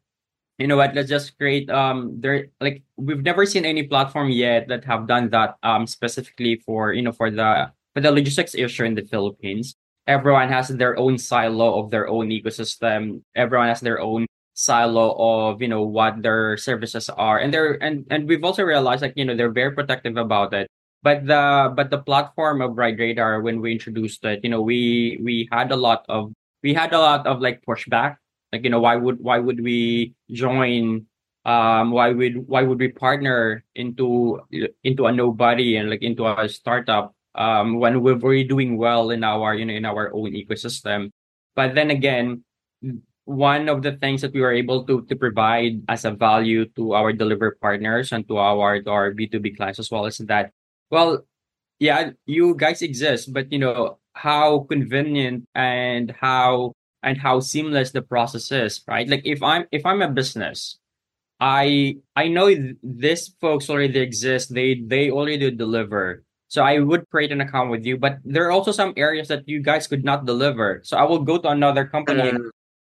you 0.58 0.68
know 0.68 0.78
what 0.78 0.94
let's 0.94 1.10
just 1.10 1.38
create 1.38 1.70
um 1.70 2.22
there 2.22 2.48
like 2.62 2.84
we've 2.96 3.24
never 3.24 3.46
seen 3.46 3.66
any 3.66 3.84
platform 3.84 4.30
yet 4.30 4.68
that 4.68 4.86
have 4.86 5.08
done 5.08 5.30
that 5.32 5.58
um 5.64 5.88
specifically 5.88 6.62
for 6.66 6.94
you 6.94 7.02
know 7.02 7.12
for 7.12 7.32
the 7.32 7.72
for 7.94 8.02
the 8.02 8.12
logistics 8.12 8.54
issue 8.54 8.86
in 8.86 8.94
the 8.94 9.02
philippines 9.02 9.76
everyone 10.08 10.50
has 10.50 10.70
their 10.70 10.98
own 10.98 11.18
silo 11.18 11.80
of 11.80 11.92
their 11.92 12.08
own 12.08 12.30
ecosystem. 12.30 13.22
Everyone 13.36 13.68
has 13.68 13.82
their 13.82 14.00
own 14.00 14.26
silo 14.54 15.16
of 15.18 15.62
you 15.62 15.68
know 15.68 15.84
what 15.84 16.22
their 16.22 16.58
services 16.58 17.10
are. 17.10 17.40
And 17.40 17.54
they're 17.54 17.82
and 17.82 18.06
and 18.10 18.28
we've 18.28 18.44
also 18.44 18.64
realized 18.64 19.02
like 19.02 19.14
you 19.16 19.26
know 19.26 19.36
they're 19.36 19.52
very 19.54 19.72
protective 19.72 20.18
about 20.18 20.54
it. 20.54 20.68
But 21.04 21.26
the 21.26 21.74
but 21.76 21.90
the 21.90 22.00
platform 22.00 22.62
of 22.62 22.78
ride 22.78 23.00
radar 23.00 23.42
when 23.42 23.62
we 23.62 23.72
introduced 23.74 24.24
it 24.26 24.42
you 24.44 24.50
know 24.50 24.62
we 24.62 25.18
we 25.24 25.48
had 25.52 25.72
a 25.72 25.76
lot 25.78 26.06
of 26.10 26.34
we 26.64 26.74
had 26.74 26.94
a 26.94 27.00
lot 27.00 27.26
of 27.28 27.42
like 27.42 27.64
pushback. 27.66 28.18
Like 28.52 28.64
you 28.64 28.70
know 28.70 28.80
why 28.82 28.96
would 28.96 29.20
why 29.20 29.40
would 29.40 29.64
we 29.64 30.14
join 30.32 31.06
um 31.46 31.90
why 31.92 32.12
would 32.12 32.48
why 32.48 32.62
would 32.62 32.80
we 32.80 32.90
partner 32.90 33.64
into 33.74 34.40
into 34.84 35.08
a 35.08 35.12
nobody 35.12 35.78
and 35.78 35.90
like 35.90 36.04
into 36.04 36.28
a 36.28 36.50
startup 36.50 37.16
um 37.36 37.80
when 37.80 38.02
we're 38.02 38.44
doing 38.48 38.78
well 38.78 39.10
in 39.12 39.24
our 39.24 39.56
you 39.56 39.66
know 39.66 39.74
in 39.74 39.86
our 39.86 40.14
own 40.14 40.32
ecosystem. 40.34 41.12
But 41.56 41.76
then 41.76 41.92
again 41.92 42.44
one 43.26 43.70
of 43.70 43.82
the 43.84 43.94
things 43.98 44.22
that 44.22 44.34
we 44.34 44.42
were 44.42 44.52
able 44.52 44.84
to 44.86 45.06
to 45.06 45.16
provide 45.16 45.82
as 45.88 46.06
a 46.06 46.12
value 46.12 46.66
to 46.76 46.94
our 46.94 47.14
deliver 47.14 47.58
partners 47.62 48.12
and 48.12 48.28
to 48.28 48.38
our 48.38 48.82
to 48.82 48.90
our 48.90 49.14
b2b 49.14 49.56
clients 49.56 49.80
as 49.80 49.92
well 49.92 50.06
is 50.06 50.18
that 50.26 50.52
well 50.90 51.22
yeah 51.80 52.12
you 52.26 52.56
guys 52.56 52.82
exist 52.82 53.32
but 53.32 53.52
you 53.52 53.60
know 53.60 53.98
how 54.14 54.66
convenient 54.70 55.46
and 55.56 56.12
how 56.20 56.74
and 57.04 57.18
how 57.18 57.40
seamless 57.40 57.92
the 57.92 58.02
process 58.02 58.52
is 58.52 58.82
right? 58.88 59.08
Like 59.08 59.22
if 59.26 59.42
i'm 59.44 59.66
if 59.72 59.86
i'm 59.86 60.02
a 60.02 60.10
business 60.10 60.78
i 61.40 61.96
i 62.16 62.28
know 62.28 62.48
th- 62.50 62.78
these 62.84 63.34
folks 63.42 63.70
already 63.70 64.00
exist. 64.00 64.54
They 64.54 64.82
they 64.86 65.10
already 65.12 65.50
deliver 65.52 66.24
so 66.52 66.60
i 66.60 66.76
would 66.84 67.08
create 67.08 67.32
an 67.32 67.40
account 67.40 67.72
with 67.72 67.88
you 67.88 67.96
but 67.96 68.20
there 68.28 68.44
are 68.44 68.52
also 68.52 68.76
some 68.76 68.92
areas 69.00 69.32
that 69.32 69.48
you 69.48 69.64
guys 69.64 69.88
could 69.88 70.04
not 70.04 70.28
deliver 70.28 70.84
so 70.84 71.00
i 71.00 71.04
will 71.08 71.24
go 71.24 71.40
to 71.40 71.48
another 71.48 71.88
company 71.88 72.28
and 72.28 72.44
Mm, 72.44 72.52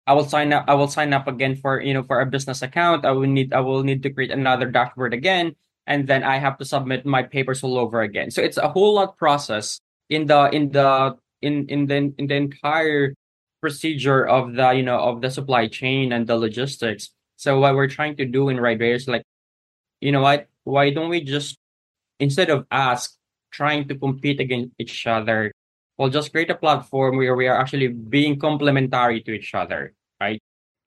I 0.08 0.14
will 0.14 0.24
sign 0.24 0.54
up. 0.56 0.64
I 0.66 0.72
will 0.72 0.88
sign 0.88 1.12
up 1.12 1.28
again 1.28 1.54
for 1.54 1.84
you 1.84 1.92
know 1.92 2.02
for 2.02 2.24
a 2.24 2.26
business 2.26 2.64
account. 2.64 3.04
I 3.04 3.12
will 3.12 3.28
need. 3.28 3.52
I 3.52 3.60
will 3.60 3.84
need 3.84 4.02
to 4.04 4.10
create 4.10 4.32
another 4.32 4.64
dashboard 4.64 5.12
again, 5.12 5.52
and 5.86 6.08
then 6.08 6.24
I 6.24 6.40
have 6.40 6.56
to 6.58 6.64
submit 6.64 7.04
my 7.04 7.22
papers 7.22 7.62
all 7.62 7.76
over 7.76 8.00
again. 8.00 8.32
So 8.32 8.40
it's 8.40 8.56
a 8.56 8.72
whole 8.72 8.96
lot 8.96 9.20
process 9.20 9.84
in 10.08 10.24
the 10.24 10.48
in 10.48 10.72
the 10.72 11.12
in 11.44 11.68
in 11.68 11.92
the 11.92 12.08
in 12.16 12.24
the 12.26 12.40
entire 12.40 13.12
procedure 13.60 14.24
of 14.24 14.56
the 14.56 14.72
you 14.72 14.82
know 14.82 14.96
of 14.96 15.20
the 15.20 15.28
supply 15.28 15.68
chain 15.68 16.16
and 16.16 16.24
the 16.26 16.40
logistics. 16.40 17.12
So 17.36 17.60
what 17.60 17.76
we're 17.76 17.92
trying 17.92 18.16
to 18.16 18.24
do 18.24 18.48
in 18.48 18.56
Ride 18.56 18.80
Radar 18.80 18.96
is 18.96 19.08
like, 19.12 19.28
you 20.00 20.10
know 20.10 20.24
what? 20.24 20.48
Why 20.64 20.88
don't 20.88 21.12
we 21.12 21.20
just 21.20 21.60
instead 22.18 22.48
of 22.48 22.64
us 22.72 23.17
trying 23.50 23.88
to 23.88 23.94
compete 23.94 24.40
against 24.40 24.74
each 24.78 25.06
other, 25.06 25.52
we'll 25.96 26.10
just 26.10 26.32
create 26.32 26.50
a 26.50 26.54
platform 26.54 27.16
where 27.16 27.34
we 27.34 27.46
are 27.46 27.58
actually 27.58 27.88
being 27.88 28.38
complementary 28.38 29.20
to 29.22 29.32
each 29.32 29.54
other, 29.54 29.94
right? 30.20 30.40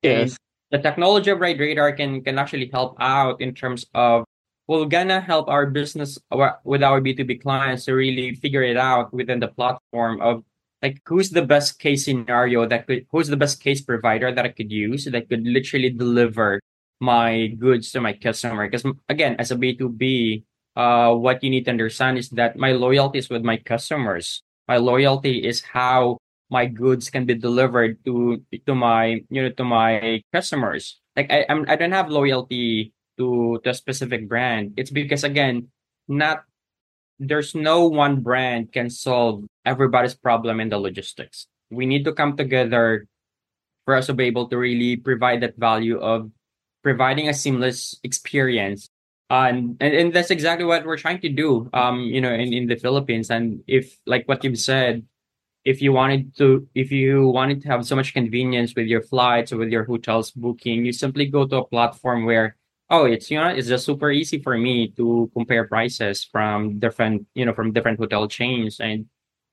And 0.03 0.29
yes. 0.29 0.37
the 0.71 0.79
technology 0.79 1.29
of 1.29 1.39
Ride 1.39 1.59
Radar 1.59 1.91
can 1.93 2.23
can 2.23 2.39
actually 2.39 2.69
help 2.71 2.97
out 2.99 3.41
in 3.41 3.53
terms 3.53 3.85
of 3.93 4.25
we're 4.67 4.85
gonna 4.85 5.19
help 5.19 5.49
our 5.49 5.67
business 5.67 6.17
with 6.63 6.83
our 6.83 7.01
B2B 7.01 7.41
clients 7.41 7.85
to 7.85 7.93
really 7.93 8.33
figure 8.35 8.63
it 8.63 8.77
out 8.77 9.13
within 9.13 9.39
the 9.39 9.49
platform 9.49 10.21
of 10.21 10.43
like 10.81 11.01
who's 11.05 11.29
the 11.29 11.43
best 11.43 11.77
case 11.77 12.05
scenario 12.05 12.65
that 12.65 12.87
could 12.87 13.05
who's 13.11 13.27
the 13.27 13.37
best 13.37 13.61
case 13.61 13.81
provider 13.81 14.33
that 14.33 14.45
I 14.45 14.49
could 14.49 14.71
use 14.71 15.05
that 15.05 15.29
could 15.29 15.45
literally 15.45 15.91
deliver 15.91 16.59
my 16.99 17.47
goods 17.59 17.91
to 17.91 18.01
my 18.01 18.13
customer 18.13 18.69
because 18.69 18.85
again 19.09 19.35
as 19.37 19.51
a 19.51 19.55
B2B 19.55 20.43
uh, 20.75 21.13
what 21.13 21.43
you 21.43 21.49
need 21.49 21.65
to 21.65 21.71
understand 21.71 22.17
is 22.17 22.29
that 22.29 22.55
my 22.55 22.71
loyalty 22.71 23.19
is 23.19 23.29
with 23.29 23.43
my 23.43 23.57
customers. 23.57 24.43
My 24.67 24.77
loyalty 24.77 25.43
is 25.43 25.61
how 25.61 26.17
my 26.49 26.65
goods 26.65 27.09
can 27.09 27.25
be 27.25 27.35
delivered 27.35 28.03
to 28.05 28.43
to 28.67 28.75
my 28.75 29.23
you 29.31 29.41
know 29.43 29.51
to 29.55 29.63
my 29.63 30.21
customers. 30.31 30.99
Like 31.15 31.31
I 31.31 31.45
I'm, 31.49 31.65
I 31.67 31.75
don't 31.75 31.95
have 31.95 32.11
loyalty 32.11 32.93
to 33.17 33.59
to 33.63 33.69
a 33.69 33.73
specific 33.73 34.27
brand. 34.27 34.75
It's 34.77 34.91
because 34.91 35.23
again, 35.23 35.71
not 36.07 36.43
there's 37.19 37.55
no 37.55 37.87
one 37.87 38.19
brand 38.21 38.73
can 38.73 38.89
solve 38.89 39.45
everybody's 39.65 40.15
problem 40.15 40.59
in 40.59 40.69
the 40.69 40.79
logistics. 40.79 41.47
We 41.69 41.85
need 41.85 42.03
to 42.05 42.13
come 42.13 42.35
together 42.35 43.07
for 43.85 43.95
us 43.95 44.07
to 44.07 44.13
be 44.13 44.25
able 44.25 44.47
to 44.49 44.57
really 44.57 44.97
provide 44.97 45.41
that 45.41 45.55
value 45.57 45.99
of 45.99 46.31
providing 46.83 47.29
a 47.29 47.33
seamless 47.33 47.95
experience 48.03 48.89
and, 49.35 49.77
and 49.79 49.93
and 49.93 50.13
that's 50.13 50.31
exactly 50.31 50.65
what 50.65 50.85
we're 50.85 50.97
trying 50.97 51.19
to 51.21 51.29
do 51.29 51.69
um 51.73 52.01
you 52.01 52.21
know 52.21 52.33
in 52.33 52.53
in 52.53 52.67
the 52.67 52.75
philippines. 52.75 53.29
And 53.31 53.63
if 53.67 53.97
like 54.05 54.27
what 54.27 54.43
you've 54.43 54.59
said 54.59 55.05
if 55.65 55.81
you 55.81 55.93
wanted 55.93 56.35
to 56.37 56.67
if 56.75 56.91
you 56.91 57.27
wanted 57.29 57.61
to 57.61 57.67
have 57.69 57.85
so 57.85 57.95
much 57.95 58.13
convenience 58.13 58.73
with 58.75 58.87
your 58.87 59.01
flights 59.01 59.53
or 59.53 59.57
with 59.57 59.69
your 59.69 59.85
hotels 59.85 60.31
booking 60.31 60.85
you 60.85 60.93
simply 60.93 61.25
go 61.27 61.45
to 61.47 61.57
a 61.57 61.67
platform 61.67 62.25
where 62.25 62.57
oh 62.89 63.05
it's 63.05 63.29
you 63.31 63.39
know 63.39 63.47
it's 63.47 63.67
just 63.67 63.85
super 63.85 64.11
easy 64.11 64.41
for 64.41 64.57
me 64.57 64.89
to 64.97 65.29
compare 65.33 65.67
prices 65.67 66.23
from 66.25 66.79
different 66.79 67.25
you 67.35 67.45
know 67.45 67.53
from 67.53 67.71
different 67.73 67.99
hotel 67.99 68.27
chains. 68.27 68.79
And 68.79 69.07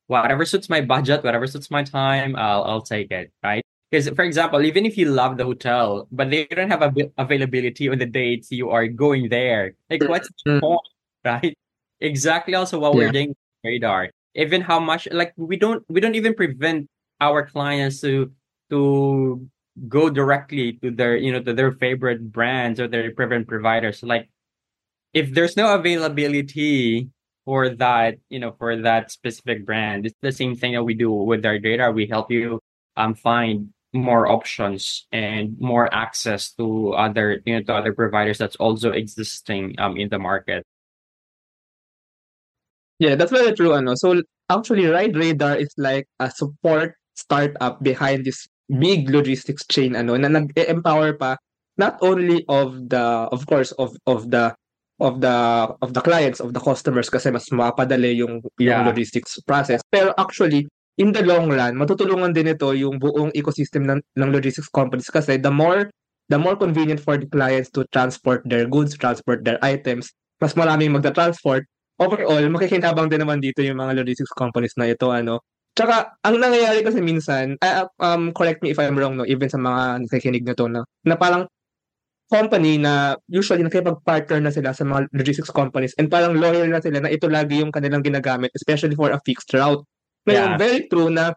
whatever 0.08 0.44
suits 0.46 0.68
my 0.70 0.80
budget 0.80 1.22
whatever 1.24 1.46
suits 1.46 1.70
my 1.70 1.84
time 1.84 2.34
i'll 2.36 2.64
i'll 2.64 2.82
take 2.82 3.10
it 3.12 3.32
right 3.44 3.64
because, 3.90 4.08
for 4.10 4.22
example, 4.22 4.60
even 4.62 4.84
if 4.84 4.98
you 4.98 5.06
love 5.06 5.38
the 5.38 5.44
hotel, 5.44 6.08
but 6.12 6.30
they 6.30 6.44
don't 6.46 6.70
have 6.70 6.82
av- 6.82 7.12
availability 7.16 7.88
on 7.88 7.98
the 7.98 8.06
dates 8.06 8.52
you 8.52 8.68
are 8.70 8.86
going 8.86 9.28
there, 9.30 9.74
like 9.88 10.04
what's 10.04 10.28
the 10.44 10.60
point, 10.60 10.80
right? 11.24 11.56
Exactly. 12.00 12.54
Also, 12.54 12.78
what 12.78 12.94
we're 12.94 13.10
doing 13.10 13.28
with 13.28 13.38
radar, 13.64 14.10
even 14.34 14.60
how 14.60 14.78
much, 14.78 15.08
like 15.10 15.32
we 15.36 15.56
don't, 15.56 15.82
we 15.88 16.00
don't 16.00 16.14
even 16.14 16.34
prevent 16.34 16.86
our 17.20 17.46
clients 17.46 18.00
to 18.02 18.30
to 18.70 19.48
go 19.88 20.10
directly 20.10 20.74
to 20.82 20.90
their, 20.90 21.16
you 21.16 21.32
know, 21.32 21.40
to 21.42 21.54
their 21.54 21.72
favorite 21.72 22.30
brands 22.30 22.78
or 22.78 22.88
their 22.88 23.10
preferred 23.14 23.48
providers. 23.48 24.02
Like, 24.02 24.28
if 25.14 25.32
there's 25.32 25.56
no 25.56 25.74
availability 25.74 27.08
for 27.46 27.70
that, 27.70 28.18
you 28.28 28.38
know, 28.38 28.52
for 28.58 28.76
that 28.76 29.10
specific 29.10 29.64
brand, 29.64 30.04
it's 30.04 30.14
the 30.20 30.32
same 30.32 30.54
thing 30.54 30.74
that 30.74 30.84
we 30.84 30.92
do 30.92 31.10
with 31.10 31.46
our 31.46 31.58
radar. 31.62 31.90
We 31.92 32.06
help 32.06 32.30
you 32.30 32.60
um 32.96 33.14
find 33.14 33.72
more 33.94 34.28
options 34.30 35.06
and 35.12 35.56
more 35.58 35.88
access 35.94 36.52
to 36.52 36.92
other 36.92 37.40
you 37.46 37.56
know 37.56 37.62
to 37.64 37.72
other 37.72 37.92
providers 37.92 38.36
that's 38.36 38.56
also 38.56 38.90
existing 38.92 39.74
um 39.78 39.96
in 39.96 40.08
the 40.08 40.18
market 40.18 40.64
Yeah, 42.98 43.14
that's 43.14 43.30
very 43.30 43.54
true. 43.54 43.74
Ano. 43.74 43.94
So 43.94 44.22
actually, 44.50 44.86
Ride 44.90 45.14
Radar 45.14 45.54
is 45.56 45.70
like 45.78 46.10
a 46.18 46.30
support 46.30 46.98
startup 47.14 47.82
behind 47.82 48.26
this 48.26 48.46
big 48.68 49.08
logistics 49.08 49.64
chain 49.66 49.96
ano 49.96 50.14
na 50.18 50.28
nag-empower 50.28 51.16
pa 51.16 51.38
not 51.80 51.96
only 52.04 52.44
of 52.52 52.90
the 52.92 53.26
of 53.32 53.46
course 53.48 53.72
of 53.80 53.96
of 54.04 54.28
the 54.30 54.52
of 55.00 55.22
the 55.24 55.36
of 55.80 55.94
the 55.94 56.02
clients 56.04 56.38
of 56.38 56.52
the 56.52 56.60
customers 56.60 57.08
kasi 57.08 57.32
mas 57.32 57.48
mapadali 57.48 58.18
yung 58.18 58.44
yung 58.60 58.82
Yeah. 58.82 58.84
logistics 58.84 59.40
process 59.48 59.80
pero 59.88 60.12
actually 60.20 60.68
in 60.98 61.14
the 61.14 61.22
long 61.22 61.48
run 61.48 61.78
matutulungan 61.78 62.34
din 62.34 62.50
ito 62.50 62.74
yung 62.74 62.98
buong 62.98 63.30
ecosystem 63.32 63.86
ng 63.86 64.02
ng 64.18 64.30
logistics 64.34 64.70
companies 64.70 65.08
kasi 65.08 65.38
the 65.38 65.50
more 65.50 65.86
the 66.28 66.36
more 66.36 66.58
convenient 66.58 67.00
for 67.00 67.16
the 67.16 67.26
clients 67.30 67.72
to 67.72 67.86
transport 67.94 68.42
their 68.44 68.66
goods 68.66 68.98
transport 68.98 69.46
their 69.46 69.58
items 69.64 70.10
mas 70.38 70.54
maraming 70.54 70.94
magta-transport 70.94 71.66
overall, 71.98 72.44
makikinabang 72.48 73.10
din 73.10 73.20
naman 73.22 73.42
dito 73.42 73.60
yung 73.60 73.78
mga 73.78 73.98
logistics 73.98 74.32
companies 74.32 74.74
na 74.78 74.88
ito, 74.88 75.10
ano. 75.10 75.42
Tsaka, 75.74 76.18
ang 76.26 76.38
nangyayari 76.38 76.82
kasi 76.82 76.98
minsan, 77.02 77.58
ah, 77.62 77.86
um, 78.02 78.30
correct 78.34 78.62
me 78.62 78.74
if 78.74 78.78
I'm 78.78 78.98
wrong, 78.98 79.18
no, 79.18 79.26
even 79.26 79.50
sa 79.50 79.58
mga 79.58 80.06
nakikinig 80.06 80.46
na 80.46 80.54
to, 80.54 80.66
na, 80.70 80.82
na 81.06 81.14
parang 81.18 81.46
company 82.28 82.78
na 82.78 83.16
usually 83.30 83.64
nakipag-partner 83.64 84.38
na 84.42 84.52
sila 84.52 84.70
sa 84.76 84.84
mga 84.84 85.08
logistics 85.16 85.54
companies 85.54 85.96
and 85.96 86.12
parang 86.12 86.36
loyal 86.36 86.68
na 86.68 86.82
sila 86.82 87.00
na 87.00 87.10
ito 87.10 87.26
lagi 87.26 87.62
yung 87.62 87.72
kanilang 87.74 88.04
ginagamit, 88.04 88.52
especially 88.54 88.94
for 88.94 89.10
a 89.10 89.20
fixed 89.24 89.50
route. 89.54 89.82
Ngayon, 90.28 90.50
Yeah. 90.54 90.60
very 90.60 90.80
true 90.92 91.08
na 91.08 91.32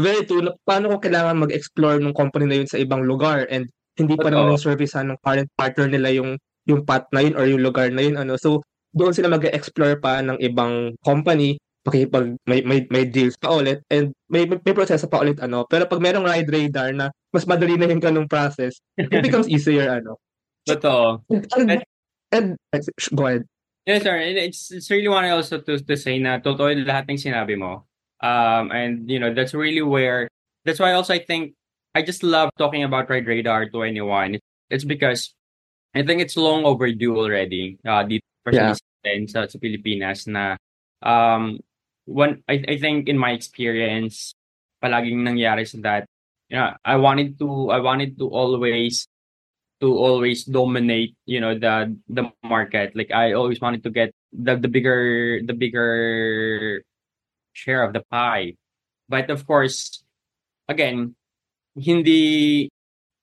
very 0.00 0.26
true 0.26 0.42
na 0.42 0.52
paano 0.66 0.96
ko 0.96 0.96
kailangan 0.98 1.38
mag-explore 1.46 2.02
ng 2.02 2.16
company 2.16 2.50
na 2.50 2.56
yun 2.58 2.68
sa 2.70 2.80
ibang 2.80 3.06
lugar 3.06 3.46
and 3.52 3.68
hindi 3.94 4.16
pa 4.16 4.32
naman 4.32 4.56
yung 4.56 4.66
servicean 4.66 5.12
ng 5.12 5.20
current 5.20 5.50
partner 5.54 5.86
nila 5.86 6.08
yung 6.10 6.40
yung 6.64 6.82
path 6.88 7.06
na 7.12 7.20
yun 7.20 7.36
or 7.36 7.44
yung 7.46 7.62
lugar 7.62 7.92
na 7.92 8.02
yun 8.02 8.16
ano. 8.16 8.34
So 8.40 8.64
doon 8.96 9.14
sila 9.14 9.30
mag-explore 9.30 10.00
pa 10.02 10.24
ng 10.24 10.40
ibang 10.42 10.96
company 11.04 11.60
makikipag 11.80 12.36
may 12.44 12.60
may 12.60 12.84
may 12.92 13.08
deals 13.08 13.36
pa 13.40 13.56
ulit 13.56 13.80
and 13.88 14.12
may 14.28 14.44
may, 14.44 14.74
proseso 14.76 15.08
pa 15.08 15.20
ulit 15.20 15.40
ano. 15.40 15.64
Pero 15.68 15.88
pag 15.88 16.00
merong 16.00 16.26
ride 16.28 16.48
radar 16.48 16.90
na 16.96 17.12
mas 17.30 17.44
madali 17.44 17.76
na 17.76 17.88
yung 17.88 18.02
ganung 18.02 18.28
process 18.28 18.80
it 18.96 19.08
becomes 19.26 19.48
easier 19.48 19.88
ano. 19.88 20.16
Totoo. 20.68 21.24
And, 21.56 21.80
and, 22.36 22.48
go 23.16 23.24
ahead. 23.26 23.48
Yes 23.88 24.04
sir 24.04 24.12
And 24.12 24.36
it's, 24.36 24.68
it's 24.70 24.92
really 24.92 25.08
want 25.08 25.24
also 25.32 25.56
to, 25.64 25.80
to 25.80 25.96
say 25.96 26.20
na 26.20 26.36
totoo 26.38 26.68
lahat 26.84 27.08
ng 27.08 27.16
sinabi 27.16 27.56
mo 27.56 27.88
um 28.22 28.70
and 28.72 29.08
you 29.10 29.18
know 29.18 29.32
that's 29.34 29.54
really 29.54 29.82
where 29.82 30.28
that's 30.64 30.78
why 30.80 30.92
also 30.92 31.14
I 31.14 31.20
think 31.24 31.54
I 31.94 32.02
just 32.02 32.22
love 32.22 32.50
talking 32.58 32.84
about 32.84 33.10
Ride 33.10 33.26
Radar 33.26 33.68
to 33.70 33.82
anyone 33.82 34.38
it's 34.70 34.84
because 34.84 35.34
I 35.94 36.02
think 36.02 36.20
it's 36.20 36.36
long 36.36 36.64
overdue 36.64 37.16
already 37.16 37.78
uh 37.86 38.04
dito 38.06 38.24
Yeah. 38.50 38.74
sa, 39.28 39.46
sa 39.46 39.58
Pilipinas 39.60 40.26
na 40.28 40.56
um 41.04 41.58
one 42.06 42.42
I, 42.48 42.64
I 42.68 42.76
think 42.78 43.08
in 43.08 43.16
my 43.18 43.32
experience 43.32 44.34
palaging 44.82 45.22
nangyari 45.24 45.64
sa 45.68 45.78
that 45.84 46.02
you 46.48 46.56
know 46.56 46.72
I 46.84 46.96
wanted 46.96 47.38
to 47.40 47.70
I 47.70 47.80
wanted 47.80 48.18
to 48.18 48.28
always 48.28 49.06
to 49.80 49.88
always 49.96 50.44
dominate 50.44 51.16
you 51.24 51.40
know 51.40 51.56
the 51.56 51.96
the 52.08 52.28
market 52.44 52.92
like 52.96 53.10
I 53.12 53.32
always 53.32 53.60
wanted 53.60 53.82
to 53.84 53.90
get 53.90 54.12
the 54.32 54.56
the 54.56 54.68
bigger 54.68 55.40
the 55.44 55.56
bigger 55.56 56.82
share 57.60 57.84
of 57.84 57.92
the 57.92 58.00
pie 58.08 58.56
but 59.12 59.28
of 59.28 59.44
course 59.44 60.00
again 60.72 61.12
hindi 61.76 62.66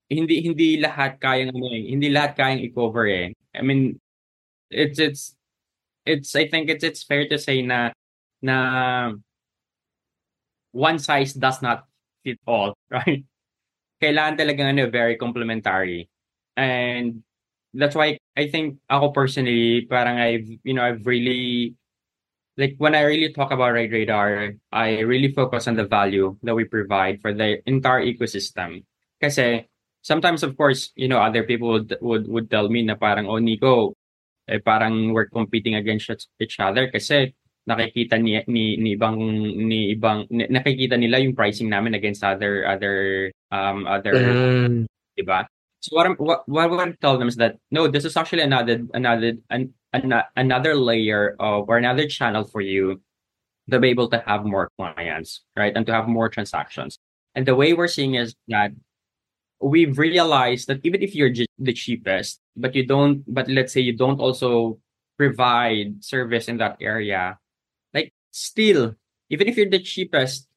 hindi 0.08 0.36
hindi 0.46 0.78
lahat 0.80 1.18
kayang 1.20 1.52
ano 1.52 1.68
eh, 1.74 1.90
hindi 1.92 2.08
lahat 2.14 2.38
kayang 2.38 2.62
i-cover 2.64 3.06
eh 3.10 3.34
I 3.58 3.62
mean 3.66 3.98
it's 4.70 5.00
it's 5.00 5.36
it's 6.08 6.32
I 6.36 6.48
think 6.48 6.70
it's 6.70 6.84
it's 6.84 7.04
fair 7.04 7.28
to 7.28 7.38
say 7.38 7.62
na 7.62 7.92
na 8.40 8.58
one 10.72 11.00
size 11.00 11.34
does 11.34 11.62
not 11.62 11.86
fit 12.24 12.40
all, 12.46 12.78
right? 12.94 13.26
Kailangan 13.98 14.38
talaga 14.38 14.62
ano 14.70 14.90
very 14.94 15.18
complementary. 15.18 16.08
And 16.56 17.24
that's 17.74 17.96
why 17.96 18.18
I 18.38 18.48
think 18.48 18.80
ako 18.90 19.12
personally 19.12 19.86
parang 19.90 20.18
I've 20.18 20.48
you 20.64 20.74
know 20.74 20.86
I've 20.86 21.06
really 21.06 21.74
like 22.58 22.76
when 22.78 22.96
I 22.98 23.06
really 23.06 23.32
talk 23.32 23.54
about 23.54 23.74
Ride 23.74 23.94
Radar, 23.94 24.58
I 24.74 25.00
really 25.06 25.32
focus 25.32 25.68
on 25.70 25.78
the 25.78 25.86
value 25.86 26.36
that 26.44 26.56
we 26.58 26.66
provide 26.66 27.22
for 27.22 27.34
the 27.34 27.62
entire 27.70 28.02
ecosystem. 28.02 28.84
Because 29.20 29.66
sometimes 30.02 30.44
of 30.44 30.58
course, 30.58 30.92
you 30.98 31.08
know, 31.08 31.22
other 31.22 31.44
people 31.44 31.70
would 31.70 31.96
would, 32.02 32.26
would 32.28 32.48
tell 32.50 32.68
me 32.70 32.82
na 32.84 32.96
parang 32.96 33.30
oh 33.30 33.38
Nico, 33.38 33.94
eh 34.50 34.60
parang 34.60 35.14
we're 35.14 35.30
competing 35.30 35.76
against 35.76 36.10
each 36.42 36.58
other 36.60 36.90
kasi 36.90 37.34
nakikita 37.68 38.16
ni 38.16 38.40
ni, 38.48 38.80
ni 38.80 38.96
ibang 38.96 39.20
ni 39.54 39.92
ibang 39.94 40.24
ni, 40.32 40.48
nakikita 40.48 40.96
nila 40.96 41.20
yung 41.20 41.36
pricing 41.36 41.68
namin 41.68 41.94
against 41.94 42.24
other 42.24 42.64
other 42.66 43.30
um 43.52 43.86
other 43.86 44.14
Mm. 44.16 44.88
diba? 45.20 45.46
So 45.84 45.96
what 45.96 46.08
I'm 46.08 46.16
what, 46.18 46.48
what 46.48 46.64
I 46.64 46.68
want 46.68 46.92
to 46.96 47.00
tell 47.02 47.18
them 47.20 47.28
is 47.28 47.36
that 47.38 47.60
no, 47.70 47.88
this 47.88 48.06
is 48.06 48.16
actually 48.18 48.44
another 48.44 48.82
another 48.94 49.38
an, 49.52 49.74
an, 49.94 50.14
another 50.36 50.76
layer 50.76 51.36
of 51.40 51.70
or 51.70 51.78
another 51.78 52.08
channel 52.08 52.44
for 52.44 52.62
you 52.62 53.02
to 53.70 53.80
be 53.80 53.90
able 53.90 54.10
to 54.10 54.24
have 54.26 54.46
more 54.46 54.72
clients, 54.78 55.44
right? 55.56 55.76
And 55.76 55.86
to 55.88 55.94
have 55.94 56.08
more 56.08 56.30
transactions. 56.30 57.00
And 57.36 57.46
the 57.46 57.56
way 57.56 57.74
we're 57.74 57.88
seeing 57.88 58.16
is 58.16 58.36
that 58.48 58.72
we've 59.62 59.98
realized 59.98 60.68
that 60.68 60.80
even 60.84 61.02
if 61.02 61.16
you're 61.16 61.34
the 61.60 61.74
cheapest, 61.74 62.40
but 62.56 62.76
you 62.76 62.86
don't, 62.86 63.24
but 63.28 63.50
let's 63.50 63.74
say 63.74 63.82
you 63.82 63.96
don't 63.96 64.20
also 64.20 64.80
provide 65.18 66.04
service 66.04 66.48
in 66.48 66.58
that 66.58 66.78
area, 66.80 67.38
like 67.94 68.14
still, 68.32 68.96
even 69.30 69.48
if 69.48 69.58
you're 69.58 69.70
the 69.70 69.80
cheapest, 69.80 70.48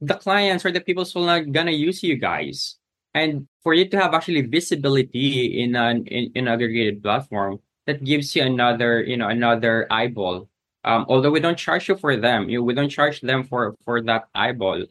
the 0.00 0.14
clients 0.14 0.64
or 0.64 0.72
the 0.72 0.80
people 0.80 1.04
still 1.04 1.24
not 1.24 1.52
gonna 1.52 1.70
use 1.70 2.02
you 2.02 2.16
guys. 2.16 2.76
And 3.14 3.48
for 3.62 3.72
you 3.72 3.88
to 3.88 3.96
have 3.96 4.12
actually 4.12 4.42
visibility 4.42 5.62
in 5.62 5.74
an 5.74 6.06
in, 6.06 6.32
in 6.34 6.48
aggregated 6.48 7.02
platform, 7.02 7.60
that 7.86 8.04
gives 8.04 8.34
you 8.36 8.42
another, 8.42 9.02
you 9.02 9.16
know, 9.16 9.28
another 9.28 9.86
eyeball. 9.90 10.48
Um, 10.84 11.06
although 11.08 11.30
we 11.30 11.40
don't 11.40 11.58
charge 11.58 11.88
you 11.88 11.96
for 11.96 12.16
them, 12.16 12.48
you 12.48 12.62
we 12.62 12.74
don't 12.74 12.90
charge 12.90 13.20
them 13.20 13.44
for 13.44 13.74
for 13.84 14.02
that 14.02 14.28
eyeball. 14.34 14.86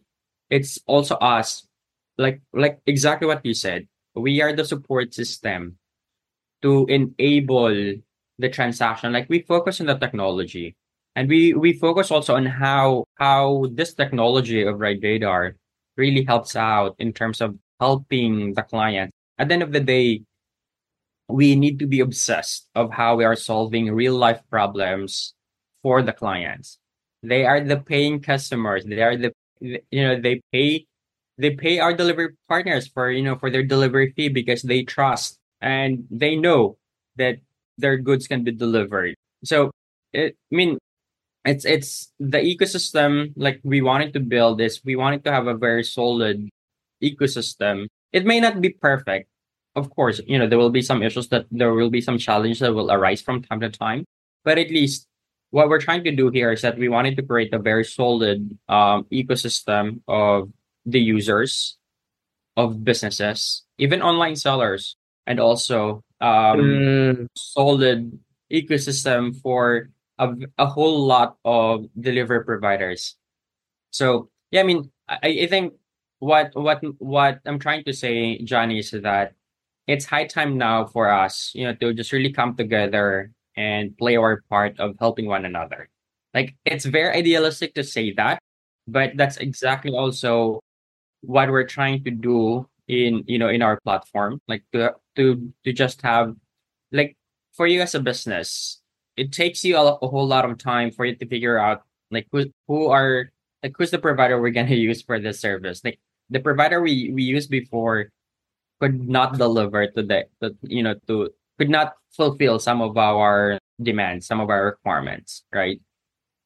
It's 0.50 0.80
also 0.88 1.16
us 1.16 1.68
like 2.18 2.42
like 2.54 2.80
exactly 2.86 3.28
what 3.28 3.46
you 3.46 3.54
said 3.54 3.88
we 4.16 4.42
are 4.42 4.54
the 4.54 4.66
support 4.66 5.14
system 5.14 5.78
to 6.62 6.86
enable 6.88 7.70
the 8.40 8.50
transaction. 8.50 9.14
Like 9.14 9.30
we 9.30 9.42
focus 9.42 9.80
on 9.82 9.88
the 9.88 9.98
technology, 10.00 10.76
and 11.16 11.30
we 11.30 11.54
we 11.54 11.74
focus 11.74 12.10
also 12.12 12.36
on 12.36 12.46
how 12.46 13.06
how 13.16 13.68
this 13.72 13.94
technology 13.94 14.64
of 14.64 14.80
Ride 14.80 15.04
Radar 15.04 15.56
really 15.98 16.24
helps 16.24 16.56
out 16.56 16.96
in 16.98 17.14
terms 17.14 17.42
of 17.42 17.56
helping 17.80 18.54
the 18.54 18.64
client. 18.64 19.12
At 19.38 19.50
the 19.50 19.54
end 19.54 19.64
of 19.64 19.72
the 19.72 19.84
day, 19.84 20.24
we 21.28 21.56
need 21.56 21.80
to 21.80 21.88
be 21.88 22.00
obsessed 22.00 22.68
of 22.76 22.92
how 22.92 23.16
we 23.16 23.26
are 23.26 23.36
solving 23.36 23.92
real 23.92 24.16
life 24.16 24.42
problems 24.50 25.34
for 25.82 26.02
the 26.02 26.14
clients. 26.14 26.78
They 27.24 27.46
are 27.46 27.62
the 27.62 27.78
paying 27.78 28.22
customers. 28.22 28.86
They 28.86 29.02
are 29.02 29.18
the 29.18 29.34
you 29.60 30.04
know 30.04 30.20
they 30.20 30.42
pay 30.52 30.86
they 31.38 31.52
pay 31.52 31.80
our 31.80 31.94
delivery 31.94 32.36
partners 32.48 32.88
for 32.88 33.10
you 33.10 33.24
know 33.24 33.36
for 33.36 33.50
their 33.50 33.64
delivery 33.64 34.14
fee 34.16 34.30
because 34.30 34.62
they 34.62 34.84
trust 34.84 35.38
and 35.62 36.06
they 36.12 36.36
know 36.36 36.78
that 37.16 37.38
their 37.78 37.98
goods 37.98 38.28
can 38.28 38.44
be 38.44 38.52
delivered. 38.52 39.16
So 39.44 39.72
it, 40.14 40.36
I 40.52 40.56
mean 40.56 40.78
it's 41.46 41.66
it's 41.66 42.12
the 42.20 42.40
ecosystem 42.40 43.34
like 43.36 43.62
we 43.64 43.82
wanted 43.82 44.14
to 44.14 44.20
build 44.20 44.58
this 44.58 44.82
we 44.84 44.96
wanted 44.96 45.24
to 45.24 45.32
have 45.32 45.48
a 45.48 45.54
very 45.54 45.84
solid 45.84 46.50
ecosystem 47.04 47.86
it 48.12 48.26
may 48.26 48.40
not 48.40 48.60
be 48.62 48.70
perfect 48.70 49.30
of 49.76 49.90
course 49.96 50.22
you 50.28 50.38
know 50.40 50.48
there 50.48 50.58
will 50.58 50.70
be 50.70 50.82
some 50.82 51.04
issues 51.04 51.28
that 51.30 51.46
there 51.52 51.74
will 51.74 51.90
be 51.90 52.02
some 52.02 52.18
challenges 52.18 52.60
that 52.60 52.74
will 52.74 52.92
arise 52.92 53.22
from 53.22 53.42
time 53.42 53.60
to 53.60 53.70
time 53.70 54.06
but 54.44 54.58
at 54.58 54.70
least 54.70 55.08
what 55.52 55.70
we're 55.70 55.80
trying 55.82 56.04
to 56.04 56.12
do 56.12 56.30
here 56.30 56.52
is 56.52 56.62
that 56.62 56.78
we 56.78 56.90
wanted 56.90 57.16
to 57.16 57.24
create 57.24 57.54
a 57.54 57.60
very 57.60 57.84
solid 57.86 58.58
um, 58.68 59.06
ecosystem 59.12 60.02
of 60.08 60.52
the 60.86 61.00
users 61.00 61.78
of 62.58 62.84
businesses 62.84 63.64
even 63.78 64.02
online 64.02 64.36
sellers 64.36 64.96
and 65.28 65.40
also 65.40 66.02
um, 66.22 66.60
Mm. 66.60 67.28
solid 67.36 68.18
ecosystem 68.52 69.36
for 69.42 69.90
a, 70.18 70.34
a 70.58 70.66
whole 70.66 71.06
lot 71.06 71.36
of 71.44 71.88
delivery 72.00 72.44
providers. 72.46 73.16
So 73.92 74.30
yeah, 74.52 74.62
I 74.62 74.64
mean, 74.64 74.92
I, 75.10 75.44
I 75.44 75.48
think 75.48 75.74
what 76.20 76.56
what 76.56 76.80
what 77.00 77.42
I'm 77.46 77.60
trying 77.60 77.84
to 77.84 77.94
say, 77.94 78.40
Johnny, 78.44 78.80
is 78.80 78.92
that 78.92 79.34
it's 79.88 80.06
high 80.06 80.26
time 80.26 80.58
now 80.58 80.86
for 80.86 81.10
us, 81.10 81.52
you 81.54 81.66
know, 81.66 81.74
to 81.76 81.94
just 81.94 82.12
really 82.12 82.32
come 82.32 82.56
together 82.56 83.32
and 83.56 83.98
play 83.98 84.18
our 84.18 84.42
part 84.50 84.80
of 84.80 84.96
helping 85.00 85.28
one 85.28 85.46
another. 85.46 85.90
Like 86.34 86.56
it's 86.66 86.86
very 86.86 87.16
idealistic 87.16 87.74
to 87.76 87.84
say 87.84 88.12
that, 88.14 88.40
but 88.88 89.16
that's 89.16 89.38
exactly 89.38 89.92
also 89.92 90.60
what 91.22 91.50
we're 91.50 91.68
trying 91.68 92.04
to 92.04 92.12
do 92.12 92.68
in 92.88 93.24
you 93.26 93.40
know 93.40 93.50
in 93.50 93.62
our 93.62 93.80
platform. 93.82 94.42
Like 94.48 94.64
to 94.74 94.94
to 95.16 95.54
to 95.64 95.74
just 95.74 96.02
have 96.02 96.36
like 96.92 97.16
for 97.54 97.68
you 97.68 97.82
as 97.82 97.96
a 97.96 98.02
business, 98.02 98.82
it 99.16 99.32
takes 99.32 99.64
you 99.64 99.78
a, 99.78 99.96
a 100.02 100.08
whole 100.08 100.28
lot 100.28 100.44
of 100.50 100.58
time 100.58 100.92
for 100.92 101.06
you 101.06 101.16
to 101.16 101.26
figure 101.26 101.58
out 101.58 101.84
like 102.12 102.28
who 102.32 102.46
who 102.68 102.88
are 102.88 103.32
like 103.64 103.74
who's 103.78 103.92
the 103.92 104.00
provider 104.00 104.42
we're 104.42 104.50
gonna 104.50 104.76
use 104.76 105.02
for 105.02 105.20
this 105.20 105.40
service. 105.40 105.82
Like 105.86 106.00
the 106.30 106.42
provider 106.42 106.82
we 106.82 107.12
we 107.14 107.24
used 107.24 107.50
before 107.50 108.12
could 108.80 109.08
not 109.08 109.38
deliver 109.38 109.88
to 109.88 110.04
the, 110.04 110.26
the 110.40 110.56
you 110.64 110.84
know 110.84 110.96
to 111.08 111.30
could 111.58 111.70
not 111.70 111.94
fulfill 112.12 112.60
some 112.60 112.82
of 112.82 112.98
our 112.98 113.60
demands, 113.82 114.28
some 114.28 114.40
of 114.40 114.50
our 114.50 114.66
requirements, 114.66 115.44
right? 115.54 115.80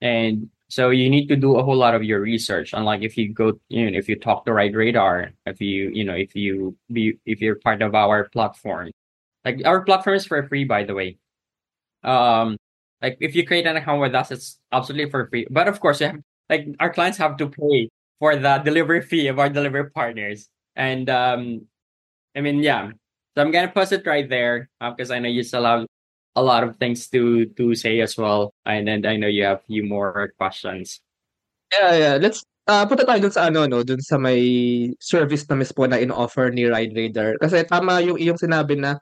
And 0.02 0.50
so 0.70 0.92
you 0.92 1.10
need 1.10 1.28
to 1.28 1.36
do 1.36 1.58
a 1.58 1.64
whole 1.64 1.76
lot 1.76 1.96
of 1.96 2.04
your 2.04 2.22
research. 2.22 2.74
Unlike 2.74 3.02
if 3.02 3.18
you 3.18 3.34
go, 3.34 3.60
you 3.70 3.90
know, 3.90 3.98
if 3.98 4.08
you 4.08 4.16
talk 4.18 4.46
to 4.46 4.54
Ride 4.54 4.76
Radar, 4.76 5.32
if 5.46 5.60
you, 5.62 5.90
you 5.90 6.04
know, 6.04 6.14
if 6.14 6.36
you 6.36 6.78
be, 6.92 7.18
if 7.26 7.42
you're 7.42 7.56
part 7.56 7.82
of 7.82 7.96
our 7.96 8.30
platform, 8.30 8.92
like 9.44 9.62
our 9.66 9.84
platform 9.84 10.16
is 10.16 10.26
for 10.26 10.48
free, 10.48 10.66
by 10.66 10.84
the 10.84 10.94
way. 10.94 11.18
Um, 12.04 12.58
like 13.02 13.18
if 13.20 13.36
you 13.36 13.46
create 13.46 13.66
an 13.66 13.78
account 13.78 14.02
with 14.02 14.14
us, 14.14 14.32
it's 14.32 14.60
absolutely 14.72 15.10
for 15.10 15.28
free. 15.28 15.48
But 15.50 15.68
of 15.68 15.80
course, 15.80 16.02
you 16.02 16.08
have 16.08 16.20
like 16.50 16.68
our 16.80 16.94
clients 16.94 17.18
have 17.18 17.38
to 17.38 17.50
pay 17.50 17.90
for 18.20 18.36
the 18.36 18.58
delivery 18.60 19.02
fee 19.02 19.28
of 19.28 19.40
our 19.40 19.50
delivery 19.50 19.90
partners. 19.90 20.50
And 20.76 21.10
um, 21.10 21.66
I 22.40 22.42
mean, 22.42 22.64
yeah. 22.64 22.96
So 23.36 23.44
I'm 23.44 23.52
gonna 23.52 23.68
post 23.68 23.92
it 23.92 24.08
right 24.08 24.24
there 24.24 24.72
because 24.80 25.12
I 25.12 25.20
know 25.20 25.28
you 25.28 25.44
still 25.44 25.68
have 25.68 25.84
a 26.40 26.44
lot 26.44 26.64
of 26.64 26.80
things 26.80 27.12
to 27.12 27.52
to 27.60 27.76
say 27.76 28.00
as 28.00 28.16
well, 28.16 28.56
and 28.64 28.88
then 28.88 29.04
I 29.04 29.20
know 29.20 29.28
you 29.28 29.44
have 29.44 29.60
a 29.60 29.68
few 29.68 29.84
more 29.84 30.32
questions. 30.40 31.04
Yeah, 31.76 31.92
yeah. 32.00 32.16
Let's 32.16 32.48
ah, 32.64 32.88
punta 32.88 33.04
tayo 33.04 33.20
dun 33.28 33.36
sa 33.36 33.52
ano 33.52 33.68
'no, 33.68 33.84
dun 33.84 34.00
sa 34.00 34.16
may 34.16 34.40
service 35.04 35.44
na 35.52 35.60
mismo 35.60 35.84
na 35.84 36.00
in-offer 36.00 36.48
ni 36.56 36.64
Ride 36.64 36.96
Radar. 36.96 37.36
Kasi 37.44 37.68
tama 37.68 38.00
yung 38.00 38.16
iyong 38.16 38.40
sinabi 38.40 38.80
na 38.80 38.96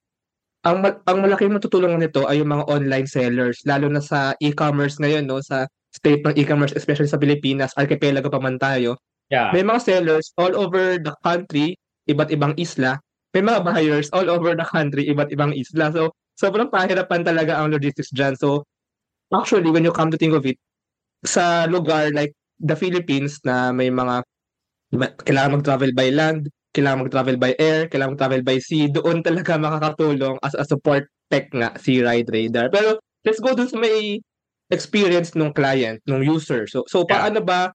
ang 0.65 0.82
ang 0.82 1.17
malaking 1.21 1.54
matutulungan 1.54 2.02
nito 2.02 2.26
ay 2.26 2.41
yung 2.41 2.50
mga 2.50 2.65
online 2.65 3.06
sellers 3.06 3.62
lalo 3.69 3.86
na 3.88 4.02
sa 4.02 4.34
e-commerce 4.41 4.97
ngayon 4.97 5.30
'no, 5.30 5.45
sa 5.45 5.69
state 5.93 6.26
ng 6.26 6.36
e-commerce 6.41 6.73
especially 6.73 7.08
sa 7.08 7.21
Pilipinas, 7.21 7.78
archipelago 7.78 8.34
pa 8.34 8.41
man 8.41 8.58
tayo. 8.58 8.97
Yeah. 9.30 9.54
May 9.54 9.62
mga 9.62 9.86
sellers 9.86 10.34
all 10.41 10.58
over 10.58 10.97
the 10.97 11.13
country, 11.21 11.78
iba't 12.10 12.34
ibang 12.34 12.58
isla. 12.58 12.97
May 13.36 13.44
mga 13.44 13.63
buyers 13.63 14.08
all 14.16 14.30
over 14.32 14.56
the 14.56 14.63
country, 14.63 15.10
iba't 15.12 15.34
ibang 15.34 15.52
isla. 15.52 15.92
So, 15.92 16.16
sobrang 16.40 16.72
pahirapan 16.72 17.28
talaga 17.28 17.60
ang 17.60 17.74
logistics 17.74 18.13
diyan. 18.16 18.40
So, 18.40 18.63
actually 19.34 19.72
when 19.72 19.84
you 19.84 19.92
come 19.92 20.12
to 20.12 20.18
think 20.18 20.34
of 20.34 20.46
it, 20.46 20.56
sa 21.26 21.66
lugar 21.68 22.13
like 22.13 22.32
the 22.60 22.76
Philippines 22.76 23.42
na 23.44 23.74
may 23.76 23.90
mga 23.92 24.24
kailangan 25.28 25.60
mag-travel 25.60 25.92
by 25.92 26.10
land, 26.13 26.48
kailangan 26.72 27.08
mag-travel 27.08 27.38
by 27.38 27.52
air, 27.60 27.92
kailangan 27.92 28.16
mag-travel 28.16 28.44
by 28.46 28.58
sea, 28.62 28.88
doon 28.88 29.20
talaga 29.26 29.60
makakatulong 29.66 30.40
as 30.46 30.56
a 30.56 30.63
support 30.63 31.10
tech 31.28 31.52
nga 31.52 31.76
si 31.76 32.00
Ride 32.00 32.30
Radar. 32.32 32.72
Pero 32.72 33.02
let's 33.28 33.44
go 33.44 33.52
dun 33.52 33.68
sa 33.68 33.76
may 33.76 34.22
experience 34.72 35.36
nung 35.36 35.52
client, 35.52 36.00
nung 36.08 36.24
user. 36.24 36.68
So 36.68 36.88
so 36.88 37.04
paano 37.04 37.44
ba 37.44 37.72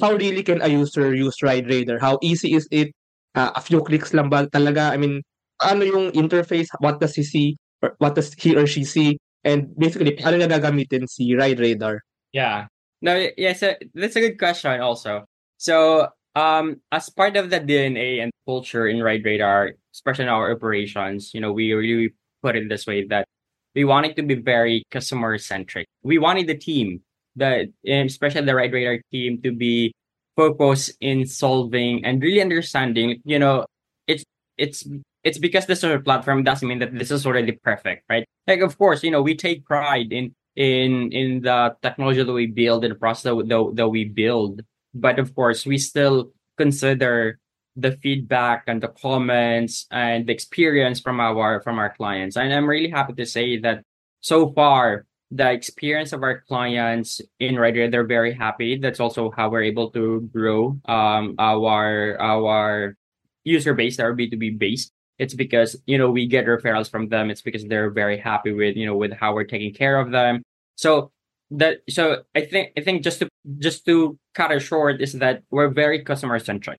how 0.00 0.14
really 0.16 0.40
can 0.46 0.62
a 0.62 0.70
user 0.70 1.12
use 1.12 1.36
Ride 1.42 1.66
Radar? 1.66 1.98
How 1.98 2.22
easy 2.22 2.54
is 2.54 2.70
it? 2.70 2.94
Ah, 3.34 3.52
a 3.56 3.60
few 3.60 3.80
clicks 3.82 4.12
lang 4.12 4.28
ba 4.28 4.46
talaga? 4.48 4.92
I 4.92 4.96
mean, 5.00 5.22
ano 5.62 5.82
yung 5.84 6.12
interface? 6.12 6.68
What 6.80 7.00
does 7.00 7.14
he 7.14 7.22
see? 7.24 7.56
Or 7.80 7.94
what 7.98 8.14
does 8.14 8.32
he 8.34 8.56
or 8.56 8.66
she 8.66 8.84
see? 8.84 9.18
And 9.44 9.74
basically, 9.76 10.14
paano 10.14 10.38
niya 10.38 10.50
gagamitin 10.60 11.08
si 11.08 11.34
Ride 11.34 11.58
Radar? 11.58 12.02
Yeah. 12.32 12.66
No, 13.02 13.14
y- 13.18 13.34
yes, 13.36 13.62
uh, 13.62 13.74
that's 13.94 14.14
a 14.16 14.20
good 14.22 14.38
question 14.38 14.78
also. 14.80 15.24
So, 15.58 16.08
um, 16.36 16.80
as 16.92 17.10
part 17.10 17.36
of 17.36 17.50
the 17.50 17.58
DNA 17.58 18.22
and 18.22 18.30
culture 18.46 18.86
in 18.86 19.02
Ride 19.02 19.24
Radar, 19.24 19.74
especially 19.94 20.24
in 20.24 20.34
our 20.34 20.52
operations, 20.52 21.34
you 21.34 21.40
know, 21.40 21.52
we 21.52 21.72
really 21.72 22.14
put 22.42 22.54
it 22.56 22.68
this 22.68 22.86
way 22.86 23.06
that 23.08 23.26
we 23.74 23.84
wanted 23.84 24.14
to 24.16 24.22
be 24.22 24.34
very 24.34 24.84
customer 24.90 25.38
centric. 25.38 25.86
We 26.02 26.18
wanted 26.18 26.46
the 26.46 26.56
team, 26.58 27.02
the 27.34 27.72
especially 27.86 28.46
the 28.46 28.54
Ride 28.54 28.72
Radar 28.72 29.00
team, 29.10 29.42
to 29.42 29.50
be 29.52 29.92
focused 30.36 30.92
in 31.00 31.26
solving 31.26 32.04
and 32.04 32.22
really 32.22 32.40
understanding. 32.40 33.20
You 33.24 33.38
know, 33.38 33.66
it's 34.06 34.24
it's 34.58 34.86
it's 35.24 35.38
because 35.38 35.66
this 35.66 35.80
sort 35.80 35.94
of 35.94 36.04
platform 36.04 36.42
doesn't 36.42 36.66
mean 36.66 36.80
that 36.80 36.94
this 36.96 37.10
is 37.10 37.26
already 37.26 37.52
perfect, 37.52 38.04
right? 38.08 38.26
Like, 38.46 38.60
of 38.60 38.76
course, 38.76 39.02
you 39.02 39.10
know, 39.10 39.22
we 39.22 39.36
take 39.36 39.64
pride 39.64 40.12
in 40.12 40.34
in 40.56 41.10
in 41.12 41.40
the 41.42 41.74
technology 41.82 42.22
that 42.22 42.32
we 42.32 42.46
build 42.46 42.84
and 42.84 42.92
the 42.92 42.98
process 42.98 43.22
that, 43.22 43.48
that, 43.48 43.72
that 43.74 43.88
we 43.88 44.04
build 44.04 44.60
but 44.94 45.18
of 45.18 45.34
course 45.34 45.64
we 45.64 45.78
still 45.78 46.30
consider 46.58 47.38
the 47.76 47.96
feedback 48.02 48.64
and 48.66 48.82
the 48.82 48.88
comments 48.88 49.86
and 49.90 50.26
the 50.26 50.32
experience 50.32 51.00
from 51.00 51.20
our 51.20 51.62
from 51.62 51.78
our 51.78 51.94
clients 51.94 52.36
and 52.36 52.52
i'm 52.52 52.68
really 52.68 52.90
happy 52.90 53.14
to 53.14 53.24
say 53.24 53.58
that 53.58 53.82
so 54.20 54.52
far 54.52 55.06
the 55.32 55.50
experience 55.50 56.12
of 56.12 56.22
our 56.22 56.42
clients 56.42 57.20
in 57.40 57.56
Rider, 57.56 57.88
they're 57.88 58.06
very 58.06 58.34
happy. 58.34 58.76
That's 58.76 59.00
also 59.00 59.30
how 59.30 59.48
we're 59.48 59.62
able 59.62 59.90
to 59.92 60.28
grow 60.32 60.78
um, 60.84 61.34
our 61.38 62.20
our 62.20 62.96
user 63.44 63.72
base, 63.72 63.98
our 63.98 64.12
B 64.12 64.28
two 64.28 64.36
B 64.36 64.50
base. 64.50 64.90
It's 65.18 65.34
because 65.34 65.74
you 65.86 65.96
know 65.96 66.10
we 66.10 66.26
get 66.26 66.44
referrals 66.44 66.90
from 66.90 67.08
them. 67.08 67.30
It's 67.30 67.40
because 67.40 67.64
they're 67.64 67.90
very 67.90 68.18
happy 68.18 68.52
with 68.52 68.76
you 68.76 68.84
know 68.84 68.96
with 68.96 69.12
how 69.12 69.34
we're 69.34 69.48
taking 69.48 69.72
care 69.72 69.98
of 69.98 70.10
them. 70.10 70.42
So 70.76 71.10
that 71.52 71.78
so 71.88 72.22
I 72.34 72.42
think 72.44 72.72
I 72.76 72.82
think 72.82 73.02
just 73.02 73.20
to 73.20 73.28
just 73.58 73.86
to 73.86 74.18
cut 74.34 74.52
it 74.52 74.60
short 74.60 75.00
is 75.00 75.14
that 75.14 75.42
we're 75.50 75.68
very 75.68 76.04
customer 76.04 76.38
centric. 76.40 76.78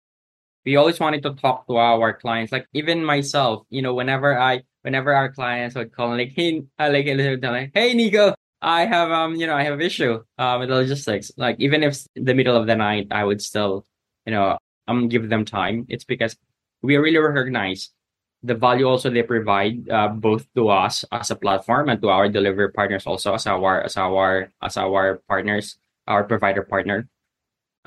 We 0.63 0.75
always 0.77 0.99
wanted 0.99 1.23
to 1.23 1.33
talk 1.33 1.65
to 1.67 1.77
our 1.77 2.13
clients. 2.13 2.51
Like 2.51 2.67
even 2.73 3.03
myself, 3.03 3.65
you 3.69 3.81
know, 3.81 3.95
whenever 3.95 4.37
I 4.37 4.61
whenever 4.83 5.13
our 5.13 5.31
clients 5.31 5.75
would 5.75 5.91
call 5.91 6.15
like, 6.15 6.33
hey, 6.35 6.61
uh, 6.79 6.89
like, 6.91 7.07
like, 7.07 7.71
hey, 7.73 7.93
Nico, 7.93 8.35
I 8.63 8.85
have 8.85 9.11
um, 9.11 9.35
you 9.35 9.45
know, 9.45 9.55
I 9.55 9.63
have 9.63 9.81
issue 9.81 10.23
uh, 10.37 10.57
with 10.59 10.69
logistics. 10.69 11.31
Like 11.37 11.57
even 11.59 11.83
if 11.83 11.99
the 12.15 12.33
middle 12.33 12.55
of 12.55 12.65
the 12.65 12.75
night, 12.75 13.07
I 13.11 13.23
would 13.23 13.41
still, 13.41 13.85
you 14.25 14.31
know, 14.31 14.57
um, 14.87 15.09
give 15.09 15.29
them 15.29 15.43
time. 15.43 15.85
It's 15.89 16.05
because 16.05 16.35
we 16.81 16.97
really 16.97 17.17
recognize 17.17 17.91
the 18.43 18.55
value 18.55 18.85
also 18.85 19.09
they 19.09 19.23
provide 19.23 19.87
uh, 19.89 20.09
both 20.09 20.45
to 20.55 20.67
us 20.69 21.05
as 21.11 21.31
a 21.31 21.35
platform 21.35 21.89
and 21.89 22.01
to 22.01 22.09
our 22.09 22.27
delivery 22.27 22.71
partners 22.71 23.07
also 23.07 23.33
as 23.33 23.47
our 23.47 23.81
as 23.83 23.95
our 23.95 24.51
as 24.61 24.75
our 24.75 25.23
partners 25.27 25.79
our 26.07 26.25
provider 26.25 26.61
partner 26.61 27.07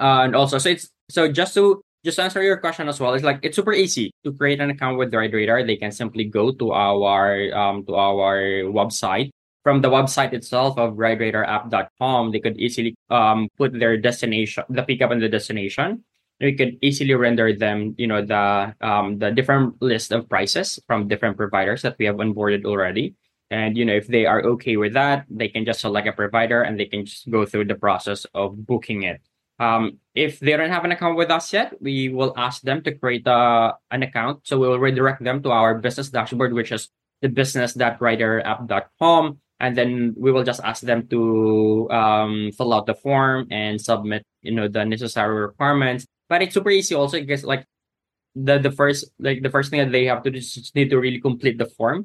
uh, 0.01 0.25
and 0.25 0.35
also 0.35 0.57
so 0.57 0.71
it's 0.71 0.89
so 1.11 1.31
just 1.31 1.53
to 1.53 1.83
just 2.05 2.19
answer 2.19 2.43
your 2.43 2.57
question 2.57 2.89
as 2.89 2.99
well 2.99 3.13
it's 3.13 3.23
like 3.23 3.39
it's 3.43 3.55
super 3.55 3.75
easy 3.75 4.11
to 4.25 4.33
create 4.33 4.59
an 4.59 4.71
account 4.71 4.97
with 4.97 5.13
Ride 5.13 5.35
Radar 5.35 5.63
they 5.63 5.77
can 5.77 5.93
simply 5.93 6.25
go 6.25 6.51
to 6.53 6.73
our 6.73 7.53
um 7.53 7.85
to 7.85 7.95
our 7.95 8.65
website 8.73 9.29
from 9.67 9.83
the 9.83 9.91
website 9.91 10.33
itself 10.33 10.79
of 10.79 10.95
rideradarapp.com, 10.95 12.31
they 12.31 12.39
could 12.39 12.57
easily 12.57 12.95
um, 13.11 13.49
put 13.59 13.75
their 13.75 13.99
destination, 13.99 14.63
the 14.71 14.85
pickup 14.85 15.11
and 15.11 15.21
the 15.21 15.29
destination. 15.29 16.05
We 16.39 16.55
could 16.55 16.79
easily 16.83 17.15
render 17.15 17.53
them, 17.53 17.97
you 17.99 18.07
know, 18.07 18.25
the 18.25 18.77
um, 18.81 19.19
the 19.19 19.33
different 19.33 19.83
list 19.83 20.13
of 20.13 20.29
prices 20.29 20.79
from 20.87 21.09
different 21.09 21.37
providers 21.37 21.83
that 21.83 21.97
we 21.99 22.05
have 22.07 22.15
onboarded 22.23 22.65
already. 22.65 23.17
And 23.51 23.77
you 23.77 23.85
know, 23.85 23.95
if 23.95 24.07
they 24.07 24.25
are 24.25 24.41
okay 24.55 24.77
with 24.77 24.93
that, 24.95 25.27
they 25.29 25.49
can 25.49 25.65
just 25.65 25.81
select 25.81 26.07
a 26.07 26.13
provider 26.13 26.63
and 26.63 26.79
they 26.79 26.87
can 26.87 27.05
just 27.05 27.29
go 27.29 27.45
through 27.45 27.65
the 27.65 27.75
process 27.75 28.25
of 28.39 28.55
booking 28.55 29.03
it. 29.03 29.21
Um, 29.59 29.99
if 30.15 30.39
they 30.39 30.57
don't 30.57 30.71
have 30.71 30.85
an 30.85 30.93
account 30.93 31.17
with 31.19 31.33
us 31.33 31.53
yet, 31.53 31.75
we 31.83 32.09
will 32.09 32.35
ask 32.37 32.63
them 32.63 32.83
to 32.87 32.95
create 32.95 33.27
uh, 33.27 33.73
an 33.91 34.05
account. 34.05 34.47
So 34.47 34.61
we 34.63 34.69
will 34.69 34.79
redirect 34.79 35.25
them 35.25 35.43
to 35.43 35.51
our 35.51 35.75
business 35.75 36.11
dashboard, 36.11 36.53
which 36.55 36.71
is 36.71 36.89
the 37.21 37.29
business.riderapp.com 37.29 39.41
and 39.61 39.77
then 39.77 40.15
we 40.17 40.33
will 40.33 40.45
just 40.45 40.61
ask 40.65 40.83
them 40.83 41.07
to 41.09 41.89
um, 41.91 42.51
fill 42.57 42.75
out 42.75 42.87
the 42.87 42.95
form 42.95 43.47
and 43.51 43.81
submit 43.81 44.23
you 44.43 44.53
know 44.53 44.69
the 44.69 44.85
necessary 44.85 45.41
requirements. 45.41 46.07
But 46.29 46.43
it's 46.43 46.55
super 46.55 46.71
easy 46.71 46.95
also 46.95 47.21
because 47.21 47.45
like 47.45 47.65
the 48.35 48.59
the 48.59 48.71
first 48.71 49.07
like 49.19 49.43
the 49.43 49.51
first 49.51 49.71
thing 49.71 49.81
that 49.81 49.93
they 49.93 50.05
have 50.07 50.23
to 50.25 50.31
do 50.31 50.39
is 50.39 50.55
just 50.55 50.75
need 50.75 50.91
to 50.91 50.99
really 50.99 51.21
complete 51.21 51.59
the 51.59 51.67
form. 51.67 52.05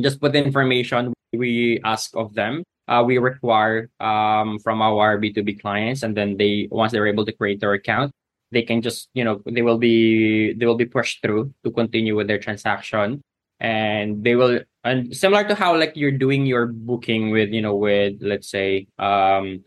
Just 0.00 0.20
put 0.20 0.32
the 0.32 0.44
information 0.44 1.12
we 1.32 1.80
ask 1.84 2.14
of 2.16 2.32
them 2.34 2.62
uh, 2.88 3.04
we 3.04 3.18
require 3.18 3.90
um, 4.00 4.58
from 4.58 4.80
our 4.80 5.18
b2b 5.18 5.60
clients. 5.60 6.02
And 6.02 6.16
then 6.16 6.36
they 6.36 6.68
once 6.70 6.92
they're 6.92 7.06
able 7.06 7.26
to 7.26 7.32
create 7.32 7.60
their 7.60 7.74
account 7.74 8.12
they 8.50 8.62
can 8.62 8.80
just 8.80 9.10
you 9.12 9.22
know 9.24 9.42
they 9.44 9.60
will 9.60 9.76
be 9.76 10.54
they 10.54 10.64
will 10.64 10.76
be 10.76 10.86
pushed 10.86 11.20
through 11.20 11.52
to 11.64 11.70
continue 11.70 12.16
with 12.16 12.26
their 12.26 12.38
transaction. 12.38 13.20
And 13.60 14.24
they 14.24 14.36
will 14.36 14.60
and 14.88 15.14
similar 15.14 15.46
to 15.46 15.54
how 15.54 15.76
like 15.76 15.92
you're 15.94 16.12
doing 16.12 16.46
your 16.46 16.66
booking 16.66 17.30
with 17.30 17.50
you 17.50 17.62
know 17.62 17.76
with 17.76 18.16
let's 18.20 18.50
say 18.50 18.86
um 18.98 19.62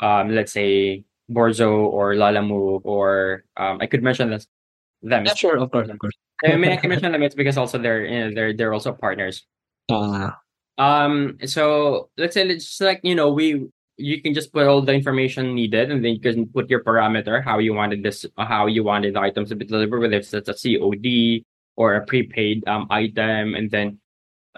um 0.00 0.30
let's 0.30 0.52
say 0.52 1.04
Borzo 1.30 1.86
or 1.86 2.14
Lalamove 2.14 2.82
or 2.84 3.44
um 3.56 3.78
I 3.80 3.86
could 3.86 4.02
mention 4.02 4.30
this 4.30 4.46
them. 5.02 5.24
Yeah, 5.24 5.34
sure, 5.34 5.56
of 5.56 5.70
course, 5.70 5.88
of 5.88 5.98
course. 5.98 6.14
I 6.44 6.56
mean 6.56 6.72
I 6.72 6.76
can 6.76 6.90
mention 6.90 7.12
them 7.12 7.22
it's 7.22 7.34
because 7.34 7.56
also 7.56 7.78
they're 7.78 8.04
you 8.04 8.20
know 8.20 8.34
they're 8.34 8.52
they're 8.52 8.72
also 8.72 8.92
partners. 8.92 9.44
Uh, 9.90 10.30
um 10.78 11.36
so 11.44 12.08
let's 12.16 12.34
say 12.34 12.48
it's 12.48 12.80
like 12.80 13.00
you 13.02 13.14
know 13.14 13.30
we 13.30 13.68
you 13.96 14.22
can 14.22 14.32
just 14.32 14.52
put 14.52 14.66
all 14.66 14.80
the 14.80 14.94
information 14.94 15.54
needed 15.54 15.90
and 15.90 16.02
then 16.02 16.14
you 16.14 16.20
can 16.20 16.46
put 16.46 16.70
your 16.70 16.82
parameter 16.82 17.44
how 17.44 17.58
you 17.58 17.74
wanted 17.74 18.02
this 18.02 18.24
how 18.38 18.66
you 18.66 18.82
wanted 18.82 19.14
the 19.14 19.20
items 19.20 19.50
to 19.50 19.56
be 19.56 19.64
delivered 19.64 20.00
whether 20.00 20.16
it's 20.16 20.32
a 20.32 20.40
COD 20.40 21.44
or 21.76 21.94
a 21.94 22.06
prepaid 22.06 22.66
um 22.66 22.86
item 22.88 23.54
and 23.54 23.70
then 23.70 23.98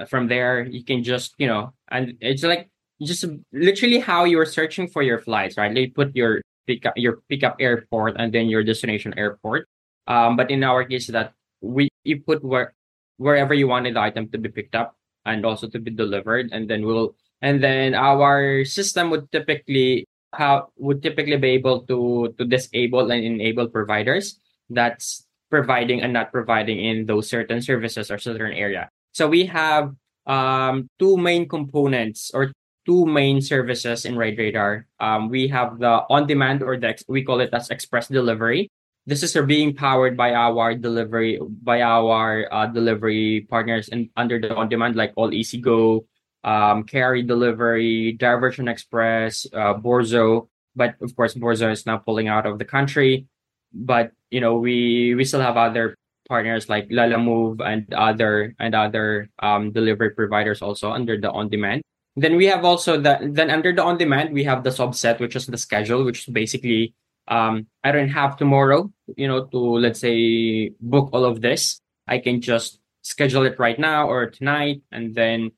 from 0.08 0.28
there 0.28 0.64
you 0.64 0.84
can 0.84 1.02
just 1.02 1.34
you 1.38 1.46
know 1.46 1.72
and 1.90 2.16
it's 2.20 2.42
like 2.42 2.68
just 3.02 3.24
literally 3.52 3.98
how 3.98 4.24
you 4.24 4.38
are 4.38 4.46
searching 4.46 4.88
for 4.88 5.02
your 5.02 5.18
flights 5.18 5.56
right 5.56 5.74
they 5.74 5.86
put 5.86 6.14
your 6.14 6.40
pick 6.66 6.86
up 6.86 6.94
your 6.96 7.20
pickup 7.28 7.56
airport 7.60 8.16
and 8.18 8.32
then 8.32 8.48
your 8.48 8.62
destination 8.62 9.12
airport 9.16 9.68
um 10.06 10.36
but 10.36 10.50
in 10.50 10.62
our 10.64 10.84
case 10.84 11.08
that 11.08 11.32
we 11.60 11.88
you 12.04 12.20
put 12.20 12.42
where 12.44 12.74
wherever 13.18 13.54
you 13.54 13.68
wanted 13.68 13.94
the 13.94 14.00
item 14.00 14.28
to 14.28 14.38
be 14.38 14.48
picked 14.48 14.74
up 14.74 14.96
and 15.26 15.44
also 15.44 15.68
to 15.68 15.78
be 15.78 15.90
delivered 15.90 16.48
and 16.52 16.68
then 16.68 16.84
we'll 16.84 17.14
and 17.42 17.62
then 17.62 17.94
our 17.94 18.64
system 18.64 19.10
would 19.10 19.30
typically 19.30 20.06
how 20.32 20.68
would 20.78 21.02
typically 21.02 21.36
be 21.36 21.50
able 21.50 21.82
to 21.84 22.32
to 22.38 22.44
disable 22.44 23.10
and 23.10 23.24
enable 23.24 23.68
providers 23.68 24.40
that's 24.70 25.26
providing 25.52 26.00
and 26.00 26.12
not 26.16 26.32
providing 26.32 26.80
in 26.80 27.04
those 27.04 27.28
certain 27.28 27.60
services 27.60 28.10
or 28.10 28.16
certain 28.16 28.56
area. 28.56 28.88
So 29.12 29.28
we 29.28 29.46
have 29.46 29.94
um, 30.26 30.88
two 30.98 31.16
main 31.16 31.48
components 31.48 32.30
or 32.34 32.52
two 32.86 33.06
main 33.06 33.40
services 33.40 34.04
in 34.04 34.16
Ride 34.16 34.38
Radar. 34.38 34.86
Um, 34.98 35.28
we 35.28 35.48
have 35.48 35.78
the 35.78 36.04
on-demand 36.08 36.62
or 36.62 36.76
the 36.76 36.96
we 37.08 37.22
call 37.22 37.40
it 37.40 37.50
as 37.52 37.70
express 37.70 38.08
delivery. 38.08 38.70
This 39.06 39.22
is 39.22 39.34
being 39.46 39.74
powered 39.74 40.16
by 40.16 40.34
our 40.34 40.74
delivery 40.74 41.40
by 41.42 41.82
our 41.82 42.46
uh, 42.52 42.66
delivery 42.66 43.46
partners 43.50 43.88
and 43.88 44.08
under 44.16 44.38
the 44.38 44.54
on-demand 44.54 44.94
like 44.94 45.12
all 45.16 45.30
EasyGo, 45.30 46.06
um, 46.44 46.84
Carry 46.84 47.22
Delivery, 47.22 48.12
Diversion 48.12 48.68
Express, 48.68 49.46
uh, 49.52 49.74
Borzo. 49.74 50.48
But 50.74 50.94
of 51.02 51.14
course, 51.16 51.34
Borzo 51.34 51.70
is 51.70 51.84
now 51.84 51.98
pulling 51.98 52.28
out 52.28 52.46
of 52.46 52.58
the 52.58 52.64
country 52.64 53.26
but 53.72 54.12
you 54.30 54.40
know 54.40 54.56
we 54.56 55.14
we 55.14 55.24
still 55.24 55.40
have 55.40 55.56
other 55.56 55.96
partners 56.32 56.72
like 56.72 56.88
Lalamove 56.88 57.60
and 57.60 57.84
other 57.92 58.56
and 58.56 58.72
other 58.72 59.28
um, 59.44 59.68
delivery 59.68 60.16
providers 60.16 60.64
also 60.64 60.88
under 60.88 61.20
the 61.20 61.28
on 61.28 61.52
demand. 61.52 61.84
Then 62.16 62.40
we 62.40 62.48
have 62.48 62.64
also 62.64 62.96
the 62.96 63.20
then 63.20 63.52
under 63.52 63.76
the 63.76 63.84
on 63.84 64.00
demand 64.00 64.32
we 64.32 64.44
have 64.48 64.64
the 64.64 64.72
subset 64.72 65.20
which 65.20 65.36
is 65.36 65.44
the 65.44 65.60
schedule 65.60 66.08
which 66.08 66.24
is 66.24 66.32
basically 66.32 66.96
um, 67.28 67.68
I 67.84 67.92
don't 67.92 68.08
have 68.08 68.40
tomorrow 68.40 68.88
you 69.20 69.28
know 69.28 69.44
to 69.52 69.60
let's 69.76 70.00
say 70.00 70.72
book 70.80 71.12
all 71.12 71.28
of 71.28 71.44
this. 71.44 71.84
I 72.08 72.16
can 72.16 72.40
just 72.40 72.80
schedule 73.04 73.44
it 73.44 73.60
right 73.60 73.76
now 73.76 74.08
or 74.08 74.32
tonight 74.32 74.80
and 74.88 75.12
then 75.12 75.52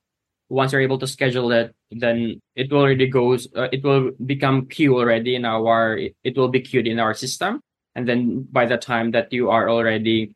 once 0.51 0.75
you're 0.75 0.83
able 0.83 0.99
to 0.99 1.07
schedule 1.07 1.55
it 1.55 1.71
then 1.95 2.43
it 2.59 2.67
will 2.73 2.83
already 2.83 3.07
goes 3.07 3.47
uh, 3.55 3.69
it 3.71 3.83
will 3.85 4.11
become 4.27 4.67
queue 4.67 4.97
already 4.99 5.39
in 5.39 5.45
our 5.45 5.99
it 5.99 6.35
will 6.37 6.49
be 6.49 6.61
queued 6.61 6.87
in 6.87 6.99
our 6.99 7.15
system 7.15 7.61
and 7.95 8.09
then 8.09 8.43
by 8.51 8.65
the 8.67 8.77
time 8.77 9.13
that 9.13 9.33
you 9.33 9.51
are 9.51 9.69
already 9.69 10.35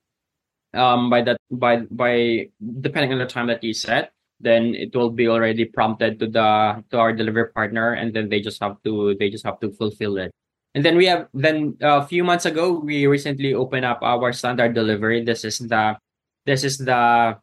um 0.75 1.09
by 1.11 1.23
that 1.23 1.39
by 1.51 1.81
by 1.91 2.47
depending 2.81 3.13
on 3.13 3.19
the 3.19 3.27
time 3.27 3.47
that 3.47 3.63
you 3.65 3.73
set 3.73 4.13
then 4.41 4.75
it 4.75 4.95
will 4.95 5.11
be 5.11 5.27
already 5.29 5.65
prompted 5.65 6.19
to 6.19 6.27
the 6.27 6.83
to 6.91 6.99
our 6.99 7.13
delivery 7.13 7.51
partner 7.51 7.93
and 7.93 8.15
then 8.15 8.29
they 8.29 8.41
just 8.41 8.63
have 8.63 8.79
to 8.85 9.15
they 9.19 9.31
just 9.31 9.45
have 9.45 9.59
to 9.61 9.71
fulfill 9.71 10.17
it. 10.19 10.31
And 10.75 10.85
then 10.85 10.97
we 10.97 11.07
have 11.07 11.27
then 11.35 11.77
a 11.81 12.07
few 12.07 12.23
months 12.23 12.47
ago 12.47 12.79
we 12.79 13.07
recently 13.07 13.55
opened 13.55 13.85
up 13.85 13.99
our 14.03 14.33
standard 14.33 14.75
delivery. 14.75 15.25
This 15.25 15.45
is 15.45 15.59
the 15.59 15.99
this 16.47 16.63
is 16.63 16.79
the 16.79 17.39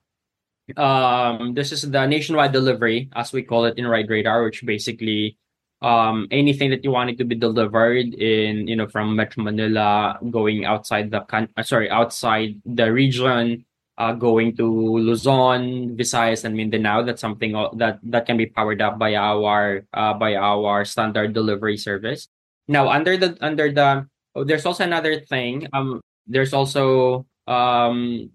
um 0.78 1.54
this 1.54 1.72
is 1.72 1.84
the 1.84 2.08
nationwide 2.08 2.54
delivery 2.54 3.10
as 3.14 3.34
we 3.34 3.44
call 3.44 3.66
it 3.66 3.78
in 3.78 3.86
ride 3.86 4.10
radar 4.10 4.44
which 4.44 4.66
basically 4.66 5.38
um 5.86 6.26
anything 6.34 6.74
that 6.74 6.82
you 6.84 6.90
wanted 6.90 7.14
to 7.14 7.24
be 7.24 7.38
delivered 7.38 8.10
in 8.18 8.66
you 8.68 8.76
know 8.76 8.90
from 8.90 9.16
metro 9.16 9.46
manila 9.46 10.18
going 10.34 10.66
outside 10.66 11.14
the 11.14 11.22
con- 11.30 11.48
uh, 11.56 11.62
sorry 11.62 11.86
outside 11.94 12.58
the 12.66 12.90
region 12.90 13.62
uh 14.02 14.12
going 14.12 14.58
to 14.58 14.66
luzon 14.98 15.94
visayas 15.94 16.42
and 16.44 16.58
mindanao 16.58 17.06
that's 17.06 17.22
something 17.22 17.54
that 17.78 18.02
that 18.02 18.26
can 18.26 18.36
be 18.36 18.50
powered 18.50 18.82
up 18.82 18.98
by 18.98 19.14
our 19.14 19.86
uh 19.94 20.14
by 20.18 20.34
our 20.34 20.84
standard 20.84 21.38
delivery 21.38 21.78
service. 21.78 22.28
Now 22.68 22.90
under 22.90 23.16
the 23.16 23.38
under 23.40 23.72
the 23.72 24.10
oh, 24.34 24.44
there's 24.44 24.66
also 24.66 24.84
another 24.84 25.22
thing 25.22 25.70
um 25.72 26.02
there's 26.26 26.52
also 26.52 27.26
um 27.46 28.34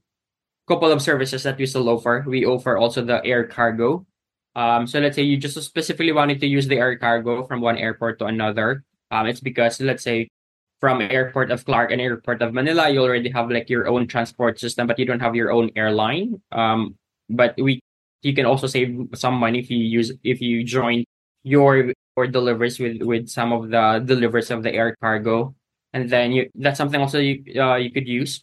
couple 0.70 0.92
of 0.94 1.02
services 1.02 1.42
that 1.42 1.58
we 1.58 1.66
still 1.66 1.90
offer. 1.90 2.22
We 2.22 2.46
offer 2.46 2.78
also 2.78 3.02
the 3.02 3.18
air 3.26 3.42
cargo 3.42 4.06
um, 4.56 4.86
so 4.86 4.98
let's 4.98 5.16
say 5.16 5.22
you 5.22 5.36
just 5.36 5.60
specifically 5.62 6.12
wanted 6.12 6.40
to 6.40 6.46
use 6.46 6.66
the 6.66 6.76
air 6.76 6.96
cargo 6.96 7.46
from 7.46 7.60
one 7.60 7.78
airport 7.78 8.18
to 8.18 8.26
another. 8.26 8.84
Um, 9.10 9.26
it's 9.26 9.40
because 9.40 9.80
let's 9.80 10.02
say 10.02 10.28
from 10.80 11.02
airport 11.02 11.50
of 11.50 11.64
Clark 11.64 11.92
and 11.92 12.00
airport 12.00 12.42
of 12.42 12.54
Manila, 12.54 12.88
you 12.88 13.02
already 13.02 13.30
have 13.30 13.50
like 13.50 13.68
your 13.68 13.86
own 13.86 14.06
transport 14.06 14.58
system, 14.58 14.86
but 14.86 14.98
you 14.98 15.04
don't 15.04 15.20
have 15.20 15.34
your 15.36 15.52
own 15.52 15.70
airline. 15.76 16.40
Um, 16.52 16.96
but 17.28 17.54
we 17.58 17.80
you 18.22 18.34
can 18.34 18.46
also 18.46 18.66
save 18.66 19.08
some 19.14 19.34
money 19.34 19.60
if 19.60 19.70
you 19.70 19.78
use 19.78 20.12
if 20.24 20.40
you 20.40 20.64
join 20.64 21.04
your 21.44 21.92
or 22.16 22.26
deliveries 22.26 22.78
with 22.78 23.02
with 23.02 23.28
some 23.28 23.52
of 23.52 23.70
the 23.70 24.02
deliveries 24.04 24.50
of 24.50 24.62
the 24.62 24.72
air 24.72 24.96
cargo, 25.00 25.54
and 25.92 26.10
then 26.10 26.32
you 26.32 26.50
that's 26.54 26.78
something 26.78 27.00
also 27.00 27.18
you 27.18 27.44
uh, 27.60 27.76
you 27.76 27.90
could 27.90 28.08
use, 28.08 28.42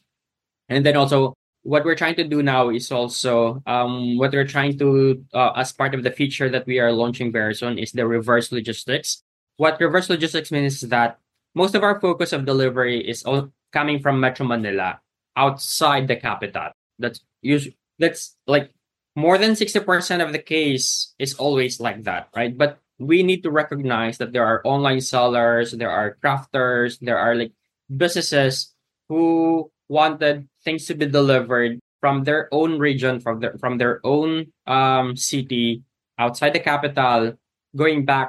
and 0.69 0.85
then 0.85 0.95
also 0.95 1.33
what 1.67 1.83
we're 1.83 1.99
trying 1.99 2.15
to 2.15 2.23
do 2.23 2.41
now 2.41 2.69
is 2.69 2.93
also 2.93 3.61
um, 3.67 4.17
what 4.17 4.31
we're 4.31 4.47
trying 4.47 4.79
to 4.79 5.19
uh, 5.33 5.51
as 5.59 5.73
part 5.73 5.93
of 5.93 6.01
the 6.01 6.09
feature 6.09 6.47
that 6.47 6.65
we 6.65 6.79
are 6.79 6.93
launching 6.93 7.29
very 7.29 7.53
soon 7.53 7.77
is 7.77 7.91
the 7.91 8.07
reverse 8.07 8.53
logistics. 8.53 9.21
What 9.57 9.75
reverse 9.81 10.09
logistics 10.09 10.49
means 10.49 10.81
is 10.81 10.89
that 10.89 11.19
most 11.55 11.75
of 11.75 11.83
our 11.83 11.99
focus 11.99 12.31
of 12.31 12.45
delivery 12.45 13.03
is 13.03 13.23
all 13.23 13.51
coming 13.73 13.99
from 13.99 14.21
metro 14.21 14.47
manila 14.47 15.01
outside 15.35 16.07
the 16.07 16.15
capital. 16.15 16.71
That's 16.99 17.19
usually 17.41 17.75
that's 17.99 18.37
like 18.47 18.71
more 19.17 19.37
than 19.37 19.51
60% 19.51 20.23
of 20.23 20.31
the 20.31 20.39
case 20.39 21.13
is 21.19 21.33
always 21.33 21.81
like 21.81 22.05
that 22.07 22.29
right? 22.33 22.57
But 22.57 22.79
we 22.97 23.23
need 23.23 23.43
to 23.43 23.51
recognize 23.51 24.19
that 24.19 24.31
there 24.31 24.45
are 24.45 24.61
online 24.63 25.01
sellers 25.01 25.75
there 25.75 25.91
are 25.91 26.15
crafters 26.23 26.97
there 26.99 27.19
are 27.19 27.35
like 27.35 27.51
businesses 27.91 28.73
who 29.09 29.69
wanted 29.89 30.47
things 30.67 30.83
to 30.91 30.93
be 30.93 31.07
delivered 31.07 31.79
from 32.03 32.27
their 32.27 32.51
own 32.51 32.75
region, 32.75 33.23
from 33.23 33.39
their 33.39 33.55
from 33.55 33.79
their 33.79 34.03
own 34.03 34.51
um, 34.67 35.15
city 35.15 35.87
outside 36.19 36.51
the 36.51 36.59
capital, 36.59 37.39
going 37.71 38.03
back 38.03 38.27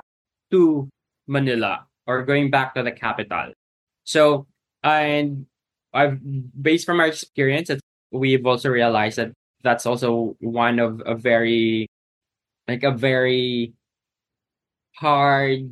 to 0.54 0.86
Manila 1.26 1.90
or 2.06 2.22
going 2.22 2.46
back 2.54 2.78
to 2.78 2.86
the 2.86 2.94
capital. 2.94 3.50
So, 4.06 4.46
and 4.86 5.50
I've 5.92 6.22
based 6.54 6.86
from 6.86 7.02
our 7.02 7.10
experience, 7.10 7.74
we've 8.14 8.46
also 8.46 8.70
realized 8.70 9.18
that 9.18 9.34
that's 9.66 9.84
also 9.84 10.38
one 10.38 10.78
of 10.78 11.02
a 11.04 11.18
very 11.18 11.90
like 12.70 12.86
a 12.86 12.94
very 12.94 13.74
hard 14.94 15.66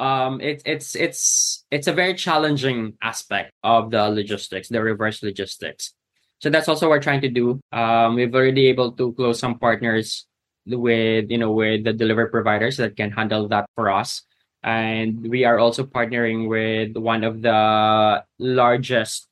um 0.00 0.40
it's 0.40 0.62
it's 0.66 0.96
it's 0.96 1.64
it's 1.70 1.86
a 1.86 1.92
very 1.92 2.14
challenging 2.14 2.94
aspect 3.02 3.52
of 3.62 3.90
the 3.90 4.08
logistics 4.08 4.68
the 4.68 4.82
reverse 4.82 5.22
logistics. 5.22 5.94
So 6.40 6.50
that's 6.50 6.68
also 6.68 6.88
what 6.88 6.96
we're 6.96 7.02
trying 7.02 7.20
to 7.22 7.30
do. 7.30 7.60
Um 7.72 8.16
we've 8.16 8.34
already 8.34 8.66
able 8.66 8.92
to 8.92 9.12
close 9.12 9.38
some 9.38 9.58
partners 9.58 10.26
with 10.66 11.30
you 11.30 11.38
know 11.38 11.52
with 11.52 11.84
the 11.84 11.92
delivery 11.92 12.30
providers 12.30 12.76
that 12.78 12.96
can 12.96 13.10
handle 13.10 13.48
that 13.48 13.66
for 13.74 13.90
us. 13.90 14.22
And 14.62 15.26
we 15.28 15.44
are 15.44 15.58
also 15.58 15.82
partnering 15.82 16.46
with 16.48 16.96
one 16.96 17.24
of 17.24 17.42
the 17.42 18.22
largest 18.38 19.26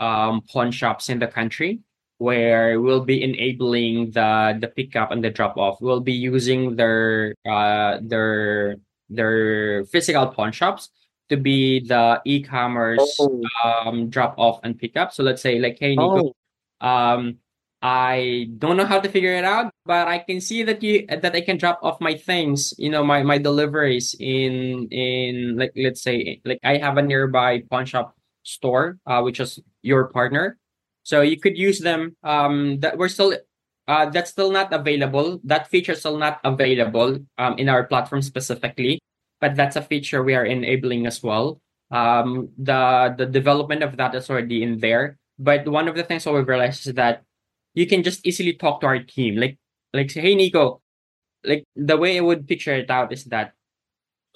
um, 0.00 0.42
pawn 0.50 0.72
shops 0.72 1.08
in 1.08 1.20
the 1.20 1.28
country 1.28 1.80
where 2.18 2.80
we'll 2.80 3.04
be 3.04 3.22
enabling 3.22 4.10
the 4.12 4.56
the 4.60 4.68
pickup 4.68 5.10
and 5.10 5.22
the 5.22 5.30
drop 5.30 5.56
off 5.56 5.80
we'll 5.80 6.00
be 6.00 6.12
using 6.14 6.76
their 6.76 7.34
uh 7.46 7.98
their 8.02 8.76
their 9.10 9.84
physical 9.86 10.26
pawn 10.28 10.52
shops 10.52 10.90
to 11.28 11.36
be 11.36 11.80
the 11.86 12.20
e-commerce 12.24 13.16
Oh. 13.20 13.42
um 13.64 14.08
drop 14.10 14.34
off 14.38 14.60
and 14.62 14.78
pickup 14.78 15.12
so 15.12 15.22
let's 15.22 15.42
say 15.42 15.58
like 15.58 15.78
hey 15.80 15.96
nico 15.96 16.32
Oh, 16.80 16.86
um 16.86 17.36
i 17.82 18.48
don't 18.58 18.76
know 18.76 18.84
how 18.86 18.98
to 19.00 19.08
figure 19.08 19.32
it 19.36 19.44
out 19.44 19.70
but 19.84 20.08
i 20.08 20.18
can 20.18 20.40
see 20.40 20.62
that 20.64 20.82
you 20.82 21.06
that 21.06 21.34
i 21.34 21.40
can 21.40 21.56
drop 21.58 21.80
off 21.82 22.00
my 22.00 22.14
things 22.14 22.72
you 22.78 22.88
know 22.88 23.04
my 23.04 23.22
my 23.22 23.36
deliveries 23.38 24.14
in 24.18 24.88
in 24.88 25.56
like 25.56 25.72
let's 25.76 26.02
say 26.02 26.40
like 26.44 26.58
i 26.64 26.76
have 26.78 26.96
a 26.96 27.02
nearby 27.02 27.62
pawn 27.70 27.84
shop 27.84 28.16
store 28.42 28.98
uh 29.06 29.20
which 29.22 29.40
is 29.40 29.60
your 29.82 30.08
partner. 30.08 30.56
So 31.04 31.20
you 31.20 31.36
could 31.38 31.58
use 31.58 31.80
them 31.80 32.16
um 32.24 32.80
that 32.80 32.96
we're 32.96 33.08
still 33.12 33.36
uh 33.88 34.08
that's 34.10 34.30
still 34.30 34.50
not 34.50 34.72
available. 34.72 35.40
That 35.44 35.68
feature 35.68 35.94
still 35.94 36.18
not 36.18 36.40
available 36.44 37.18
um 37.38 37.58
in 37.58 37.68
our 37.68 37.84
platform 37.84 38.22
specifically 38.22 39.00
but 39.40 39.56
that's 39.56 39.76
a 39.76 39.82
feature 39.82 40.22
we 40.22 40.34
are 40.34 40.44
enabling 40.46 41.06
as 41.06 41.22
well. 41.22 41.60
Um 41.90 42.48
the 42.58 43.14
the 43.16 43.26
development 43.26 43.82
of 43.82 43.96
that 43.98 44.14
is 44.14 44.30
already 44.30 44.62
in 44.62 44.78
there 44.78 45.18
but 45.38 45.66
one 45.68 45.88
of 45.88 45.96
the 45.96 46.04
things 46.04 46.24
that 46.24 46.32
we've 46.32 46.48
realized 46.48 46.86
is 46.86 46.94
that 46.94 47.22
you 47.74 47.86
can 47.86 48.02
just 48.02 48.24
easily 48.26 48.54
talk 48.54 48.80
to 48.80 48.86
our 48.86 49.02
team. 49.02 49.36
Like 49.36 49.58
like 49.92 50.10
say 50.10 50.20
hey 50.20 50.34
nico 50.34 50.80
like 51.44 51.64
the 51.76 51.96
way 51.96 52.18
i 52.18 52.20
would 52.20 52.48
picture 52.48 52.74
it 52.74 52.90
out 52.90 53.12
is 53.12 53.24
that 53.26 53.54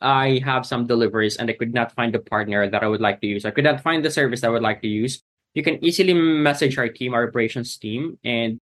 i 0.01 0.41
have 0.45 0.67
some 0.67 0.87
deliveries 0.87 1.37
and 1.37 1.51
i 1.51 1.53
could 1.55 1.75
not 1.75 1.93
find 1.95 2.15
the 2.15 2.21
partner 2.21 2.69
that 2.71 2.83
i 2.85 2.89
would 2.89 3.01
like 3.01 3.21
to 3.21 3.27
use. 3.27 3.45
I 3.45 3.51
could 3.51 3.65
not 3.65 3.83
find 3.83 4.05
the 4.05 4.11
service 4.11 4.45
i 4.45 4.49
would 4.49 4.63
like 4.63 4.83
to 4.83 4.89
use. 4.89 5.23
You 5.55 5.63
can 5.63 5.83
easily 5.85 6.15
message 6.15 6.79
our 6.79 6.89
team 6.89 7.15
our 7.15 7.27
operations 7.29 7.77
team 7.77 8.19
and 8.25 8.61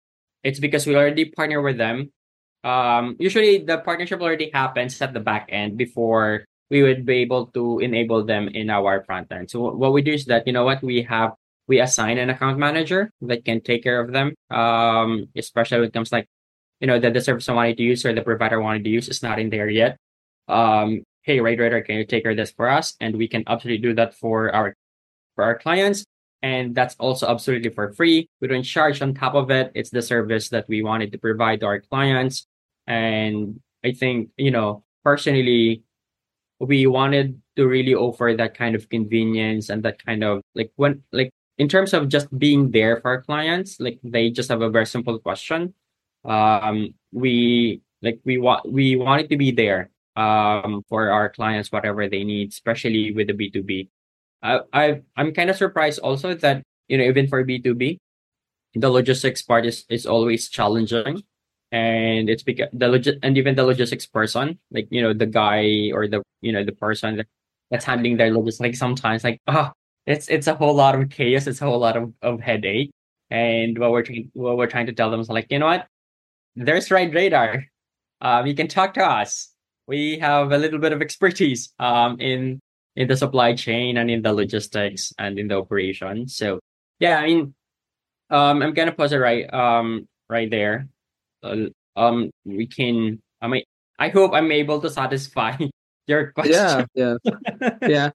it's 0.44 0.60
because 0.60 0.86
we 0.88 0.96
already 0.96 1.26
partner 1.26 1.62
with 1.62 1.78
them. 1.78 2.12
Um 2.64 3.16
usually 3.20 3.64
the 3.64 3.80
partnership 3.80 4.22
already 4.22 4.52
happens 4.52 5.00
at 5.02 5.14
the 5.14 5.20
back 5.24 5.48
end 5.50 5.78
before 5.78 6.46
we 6.70 6.84
would 6.84 7.06
be 7.06 7.24
able 7.26 7.48
to 7.56 7.80
enable 7.80 8.24
them 8.26 8.48
in 8.50 8.70
our 8.70 9.04
front 9.04 9.32
end. 9.32 9.50
So 9.50 9.72
what 9.74 9.94
we 9.94 10.02
do 10.02 10.14
is 10.14 10.26
that 10.26 10.46
you 10.46 10.54
know 10.54 10.66
what 10.66 10.84
we 10.84 11.04
have 11.04 11.34
we 11.68 11.80
assign 11.80 12.18
an 12.18 12.30
account 12.30 12.58
manager 12.58 13.12
that 13.22 13.46
can 13.46 13.62
take 13.62 13.84
care 13.84 14.02
of 14.02 14.12
them. 14.12 14.36
Um 14.52 15.30
especially 15.38 15.80
when 15.80 15.90
it 15.90 15.94
comes 15.94 16.12
like 16.12 16.28
you 16.80 16.88
know 16.88 17.00
that 17.00 17.14
the 17.14 17.22
service 17.22 17.48
i 17.50 17.54
wanted 17.54 17.78
to 17.78 17.84
use 17.84 18.06
or 18.06 18.14
the 18.14 18.22
provider 18.24 18.60
wanted 18.62 18.84
to 18.84 18.90
use 18.90 19.08
is 19.08 19.24
not 19.24 19.40
in 19.40 19.50
there 19.50 19.70
yet. 19.70 19.98
Um 20.48 21.04
hey 21.24 21.40
Radar, 21.40 21.82
can 21.82 21.96
you 21.96 22.06
take 22.06 22.24
care 22.24 22.32
of 22.32 22.38
this 22.38 22.52
for 22.52 22.68
us? 22.68 22.96
And 23.00 23.16
we 23.16 23.28
can 23.28 23.44
absolutely 23.48 23.84
do 23.84 23.94
that 23.96 24.16
for 24.16 24.54
our 24.54 24.76
for 25.36 25.44
our 25.44 25.58
clients 25.58 26.04
and 26.42 26.76
that's 26.76 26.96
also 27.00 27.28
absolutely 27.28 27.70
for 27.70 27.92
free. 27.94 28.30
We 28.42 28.48
don't 28.48 28.64
charge 28.64 29.02
on 29.02 29.14
top 29.14 29.36
of 29.36 29.52
it. 29.52 29.72
It's 29.76 29.90
the 29.90 30.02
service 30.02 30.50
that 30.50 30.68
we 30.68 30.82
wanted 30.84 31.12
to 31.12 31.18
provide 31.18 31.62
to 31.62 31.68
our 31.68 31.82
clients. 31.82 32.48
And 32.88 33.62
i 33.84 33.92
think 33.92 34.30
you 34.38 34.52
know 34.52 34.84
personally 35.04 35.84
we 36.60 36.88
wanted 36.88 37.40
to 37.56 37.68
really 37.68 37.96
offer 37.96 38.34
that 38.36 38.56
kind 38.56 38.76
of 38.76 38.90
convenience 38.90 39.70
and 39.70 39.84
that 39.84 40.04
kind 40.04 40.24
of 40.24 40.42
like 40.56 40.72
when 40.76 41.02
like 41.12 41.32
in 41.58 41.68
terms 41.68 41.94
of 41.94 42.10
just 42.10 42.28
being 42.38 42.72
there 42.72 43.00
for 43.00 43.12
our 43.12 43.22
clients 43.22 43.80
like 43.80 44.00
they 44.04 44.30
just 44.30 44.50
have 44.50 44.62
a 44.62 44.70
very 44.70 44.86
simple 44.86 45.20
question. 45.20 45.74
Um 46.26 46.94
we 47.12 47.82
like 48.02 48.20
we 48.26 48.38
want 48.38 48.70
we 48.70 48.96
wanted 48.96 49.30
to 49.30 49.38
be 49.38 49.52
there 49.52 49.90
um 50.16 50.84
for 50.90 51.10
our 51.12 51.30
clients 51.30 51.72
whatever 51.72 52.10
they 52.10 52.24
need 52.24 52.50
especially 52.52 53.14
with 53.14 53.28
the 53.28 53.34
b2b 53.34 53.88
I, 54.42 54.60
I 54.74 55.02
I'm 55.18 55.34
kind 55.34 55.50
of 55.50 55.58
surprised 55.58 56.00
also 56.00 56.34
that 56.36 56.64
you 56.88 56.98
know 56.98 57.04
even 57.06 57.28
for 57.28 57.44
B 57.44 57.60
two 57.60 57.76
B, 57.76 58.00
the 58.76 58.90
logistics 58.90 59.42
part 59.42 59.66
is 59.66 59.86
is 59.90 60.06
always 60.06 60.50
challenging, 60.50 61.24
and 61.72 62.30
it's 62.30 62.44
because 62.44 62.70
the 62.74 62.88
logis 62.88 63.20
and 63.24 63.38
even 63.38 63.56
the 63.56 63.66
logistics 63.66 64.06
person, 64.06 64.60
like 64.72 64.88
you 64.92 65.02
know 65.02 65.14
the 65.14 65.26
guy 65.28 65.92
or 65.94 66.08
the 66.08 66.24
you 66.42 66.52
know 66.52 66.64
the 66.64 66.72
person 66.74 67.18
that, 67.18 67.28
that's 67.72 67.86
handling 67.86 68.18
their 68.18 68.32
logistics, 68.34 68.62
like 68.62 68.76
sometimes 68.76 69.24
like 69.24 69.42
oh 69.48 69.72
it's 70.06 70.28
it's 70.30 70.48
a 70.48 70.56
whole 70.56 70.76
lot 70.76 70.96
of 70.96 71.10
chaos, 71.10 71.48
it's 71.48 71.62
a 71.62 71.66
whole 71.66 71.80
lot 71.80 71.98
of, 71.98 72.14
of 72.22 72.40
headache, 72.42 72.92
and 73.30 73.78
what 73.80 73.92
we're 73.92 74.04
trying 74.04 74.32
what 74.34 74.58
we're 74.58 74.68
trying 74.68 74.88
to 74.88 74.94
tell 74.94 75.12
them 75.12 75.20
is 75.20 75.30
like 75.30 75.48
you 75.52 75.60
know 75.60 75.68
what, 75.68 75.88
there's 76.56 76.92
Ride 76.92 77.14
Radar, 77.14 77.66
um 78.22 78.48
you 78.48 78.56
can 78.56 78.68
talk 78.68 78.94
to 78.96 79.04
us. 79.06 79.54
We 79.88 80.20
have 80.20 80.52
a 80.52 80.58
little 80.58 80.80
bit 80.80 80.94
of 80.94 81.02
expertise 81.02 81.74
um 81.80 82.20
in 82.20 82.60
in 83.00 83.08
the 83.08 83.16
supply 83.16 83.56
chain 83.56 83.96
and 83.96 84.12
in 84.12 84.22
the 84.22 84.36
logistics 84.36 85.16
and 85.18 85.40
in 85.40 85.48
the 85.48 85.56
operation. 85.56 86.28
So 86.28 86.60
yeah, 87.00 87.24
I 87.24 87.28
mean, 87.32 87.56
um, 88.30 88.62
I'm 88.62 88.76
gonna 88.76 88.92
pause 88.92 89.16
it 89.16 89.24
right 89.24 89.48
um 89.54 90.06
right 90.28 90.52
there. 90.52 90.92
Uh, 91.42 91.72
um, 91.96 92.30
we 92.44 92.68
can. 92.68 93.24
I 93.42 93.48
mean, 93.48 93.64
I 93.98 94.12
hope 94.12 94.36
I'm 94.36 94.52
able 94.52 94.84
to 94.84 94.90
satisfy 94.92 95.56
your 96.08 96.32
question. 96.36 96.86
yeah, 96.94 97.16
yeah. 97.24 97.70
yeah. 97.88 98.10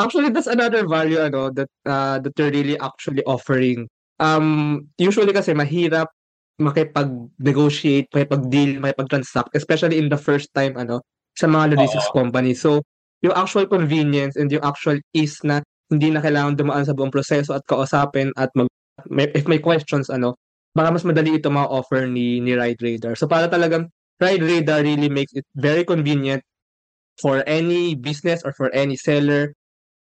Actually, 0.00 0.32
that's 0.32 0.48
another 0.48 0.88
value 0.88 1.20
ano 1.20 1.52
that 1.52 1.68
uh, 1.84 2.16
that 2.24 2.32
they're 2.34 2.50
really 2.50 2.80
actually 2.80 3.22
offering. 3.28 3.84
Um, 4.20 4.88
usually 4.96 5.32
kasi 5.32 5.52
mahirap 5.52 6.08
makipag-negotiate, 6.60 8.08
makipag-deal, 8.12 8.80
makipag-transact, 8.84 9.56
especially 9.56 9.96
in 9.96 10.12
the 10.12 10.20
first 10.20 10.52
time 10.52 10.76
ano 10.76 11.00
sa 11.36 11.48
mga 11.48 11.76
logistics 11.76 12.12
company. 12.12 12.52
So, 12.52 12.84
yung 13.20 13.36
actual 13.36 13.68
convenience 13.68 14.36
and 14.36 14.48
yung 14.48 14.64
actual 14.64 14.96
ease 15.12 15.40
na 15.44 15.60
hindi 15.90 16.08
na 16.08 16.22
kailangan 16.22 16.56
dumaan 16.56 16.86
sa 16.86 16.94
buong 16.94 17.12
proseso 17.12 17.52
at 17.52 17.66
kausapin 17.66 18.30
at 18.38 18.48
mag 18.54 18.70
may, 19.08 19.28
if 19.32 19.48
may 19.48 19.58
questions 19.58 20.12
ano, 20.12 20.36
baka 20.76 20.92
mas 20.92 21.04
madali 21.04 21.40
ito 21.40 21.48
ma-offer 21.48 22.06
ni 22.06 22.38
ni 22.38 22.52
Ride 22.54 22.80
Radar. 22.80 23.14
So 23.16 23.26
para 23.26 23.48
talagang 23.48 23.88
Ride 24.20 24.44
Radar 24.44 24.84
really 24.84 25.08
makes 25.08 25.32
it 25.32 25.44
very 25.56 25.82
convenient 25.82 26.44
for 27.18 27.42
any 27.48 27.96
business 27.96 28.44
or 28.44 28.52
for 28.52 28.68
any 28.76 28.96
seller 28.96 29.52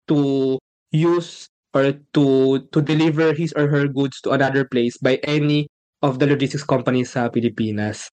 to 0.08 0.60
use 0.92 1.48
or 1.74 1.96
to 2.16 2.60
to 2.72 2.80
deliver 2.82 3.34
his 3.34 3.54
or 3.56 3.68
her 3.68 3.88
goods 3.88 4.22
to 4.26 4.36
another 4.36 4.66
place 4.68 4.98
by 5.00 5.18
any 5.26 5.68
of 6.02 6.20
the 6.20 6.28
logistics 6.28 6.64
companies 6.64 7.16
sa 7.16 7.28
Pilipinas. 7.32 8.08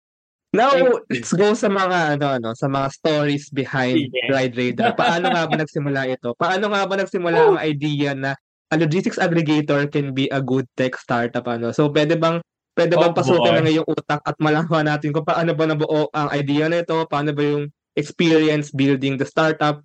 Now, 0.55 0.71
let's 1.11 1.35
go 1.35 1.51
sa 1.59 1.67
mga 1.67 2.14
ano 2.14 2.27
ano, 2.38 2.49
sa 2.55 2.71
mga 2.71 2.95
stories 2.95 3.51
behind 3.51 4.07
Sige. 4.07 4.31
Ride 4.31 4.55
Radar. 4.55 4.95
Paano 4.95 5.35
nga 5.35 5.51
ba 5.51 5.55
nagsimula 5.59 6.07
ito? 6.07 6.31
Paano 6.38 6.71
nga 6.71 6.87
ba 6.87 6.95
nagsimula 6.95 7.40
ang 7.51 7.59
idea 7.59 8.14
na 8.14 8.38
a 8.71 8.79
logistics 8.79 9.19
aggregator 9.19 9.90
can 9.90 10.14
be 10.14 10.31
a 10.31 10.38
good 10.38 10.64
tech 10.79 10.95
startup 10.95 11.45
ano? 11.51 11.75
So 11.75 11.90
pwede 11.90 12.14
bang 12.14 12.38
pwede 12.79 12.95
bang 12.95 13.11
Oh, 13.11 13.19
pasukin 13.19 13.51
boy. 13.51 13.57
na 13.59 13.64
ngayong 13.67 13.88
utak 13.90 14.23
at 14.23 14.37
malaman 14.38 14.87
natin 14.87 15.11
kung 15.11 15.27
paano 15.27 15.59
ba 15.59 15.67
nabuo 15.67 16.07
ang 16.14 16.31
idea 16.31 16.71
na 16.71 16.87
ito? 16.87 17.03
Paano 17.11 17.35
ba 17.35 17.43
yung 17.43 17.75
experience 17.99 18.71
building 18.71 19.19
the 19.19 19.27
startup 19.27 19.83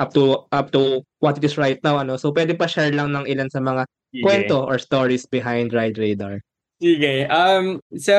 up 0.00 0.12
to 0.12 0.44
up 0.52 0.68
to 0.72 1.00
what 1.20 1.36
it 1.36 1.44
is 1.44 1.60
right 1.60 1.80
now 1.84 2.00
ano? 2.00 2.16
So 2.16 2.32
pwede 2.32 2.56
pa 2.56 2.64
share 2.64 2.96
lang 2.96 3.12
ng 3.12 3.28
ilan 3.28 3.52
sa 3.52 3.60
mga 3.60 3.84
Sige. 4.08 4.24
kwento 4.24 4.64
or 4.64 4.80
stories 4.80 5.28
behind 5.28 5.76
Ride 5.76 6.00
Radar. 6.00 6.40
Sige. 6.80 7.28
Um, 7.28 7.84
so, 7.98 8.16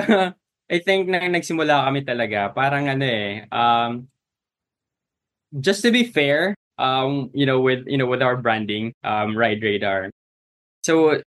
I 0.69 0.77
think 0.79 1.10
nang 1.10 1.34
nagsimula 1.34 1.89
kami 1.89 2.05
talaga, 2.05 2.53
parang 2.53 2.86
ano 2.86 3.05
eh, 3.05 3.41
um, 3.49 4.05
just 5.58 5.82
to 5.82 5.89
be 5.89 6.05
fair, 6.05 6.53
um, 6.77 7.32
you 7.34 7.45
know, 7.45 7.60
with, 7.60 7.89
you 7.89 7.97
know, 7.97 8.05
with 8.05 8.21
our 8.21 8.38
branding, 8.38 8.93
um, 9.03 9.36
Ride 9.36 9.63
Radar. 9.63 10.12
So, 10.86 11.21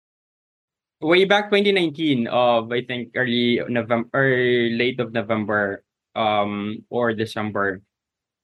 way 1.02 1.26
back 1.26 1.50
2019 1.50 2.28
of, 2.28 2.72
I 2.72 2.86
think, 2.86 3.18
early 3.18 3.60
November, 3.68 4.10
or 4.14 4.30
late 4.78 5.00
of 5.00 5.12
November, 5.12 5.84
um, 6.16 6.86
or 6.90 7.14
December, 7.14 7.82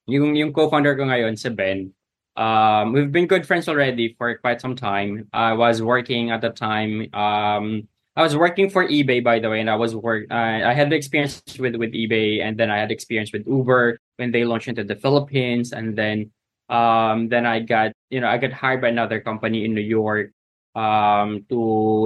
yung, 0.07 0.35
yung 0.35 0.51
co-founder 0.51 0.97
ko 0.97 1.03
ngayon, 1.03 1.37
si 1.37 1.49
Ben, 1.49 1.93
um, 2.37 2.93
we've 2.93 3.11
been 3.11 3.27
good 3.27 3.45
friends 3.45 3.69
already 3.69 4.15
for 4.17 4.37
quite 4.39 4.61
some 4.61 4.75
time. 4.75 5.29
I 5.31 5.53
was 5.53 5.81
working 5.81 6.31
at 6.31 6.41
the 6.41 6.49
time, 6.49 7.13
um, 7.13 7.87
I 8.17 8.25
was 8.25 8.35
working 8.35 8.69
for 8.69 8.81
eBay, 8.87 9.23
by 9.23 9.37
the 9.37 9.49
way, 9.49 9.61
and 9.61 9.69
I 9.69 9.77
was 9.77 9.93
work. 9.95 10.25
Uh, 10.31 10.65
I 10.65 10.73
had 10.73 10.91
experience 10.91 11.37
with 11.61 11.77
with 11.77 11.93
eBay, 11.93 12.41
and 12.41 12.57
then 12.57 12.73
I 12.73 12.81
had 12.81 12.89
experience 12.89 13.31
with 13.31 13.45
Uber 13.45 14.01
when 14.17 14.33
they 14.33 14.43
launched 14.43 14.67
into 14.67 14.83
the 14.83 14.97
Philippines, 14.97 15.71
and 15.71 15.93
then 15.93 16.33
um, 16.67 17.29
then 17.29 17.45
I 17.45 17.61
got 17.61 17.93
you 18.09 18.19
know 18.19 18.27
I 18.27 18.41
got 18.41 18.51
hired 18.51 18.81
by 18.81 18.89
another 18.89 19.21
company 19.21 19.63
in 19.69 19.77
New 19.77 19.85
York 19.85 20.33
um, 20.73 21.45
to 21.53 21.59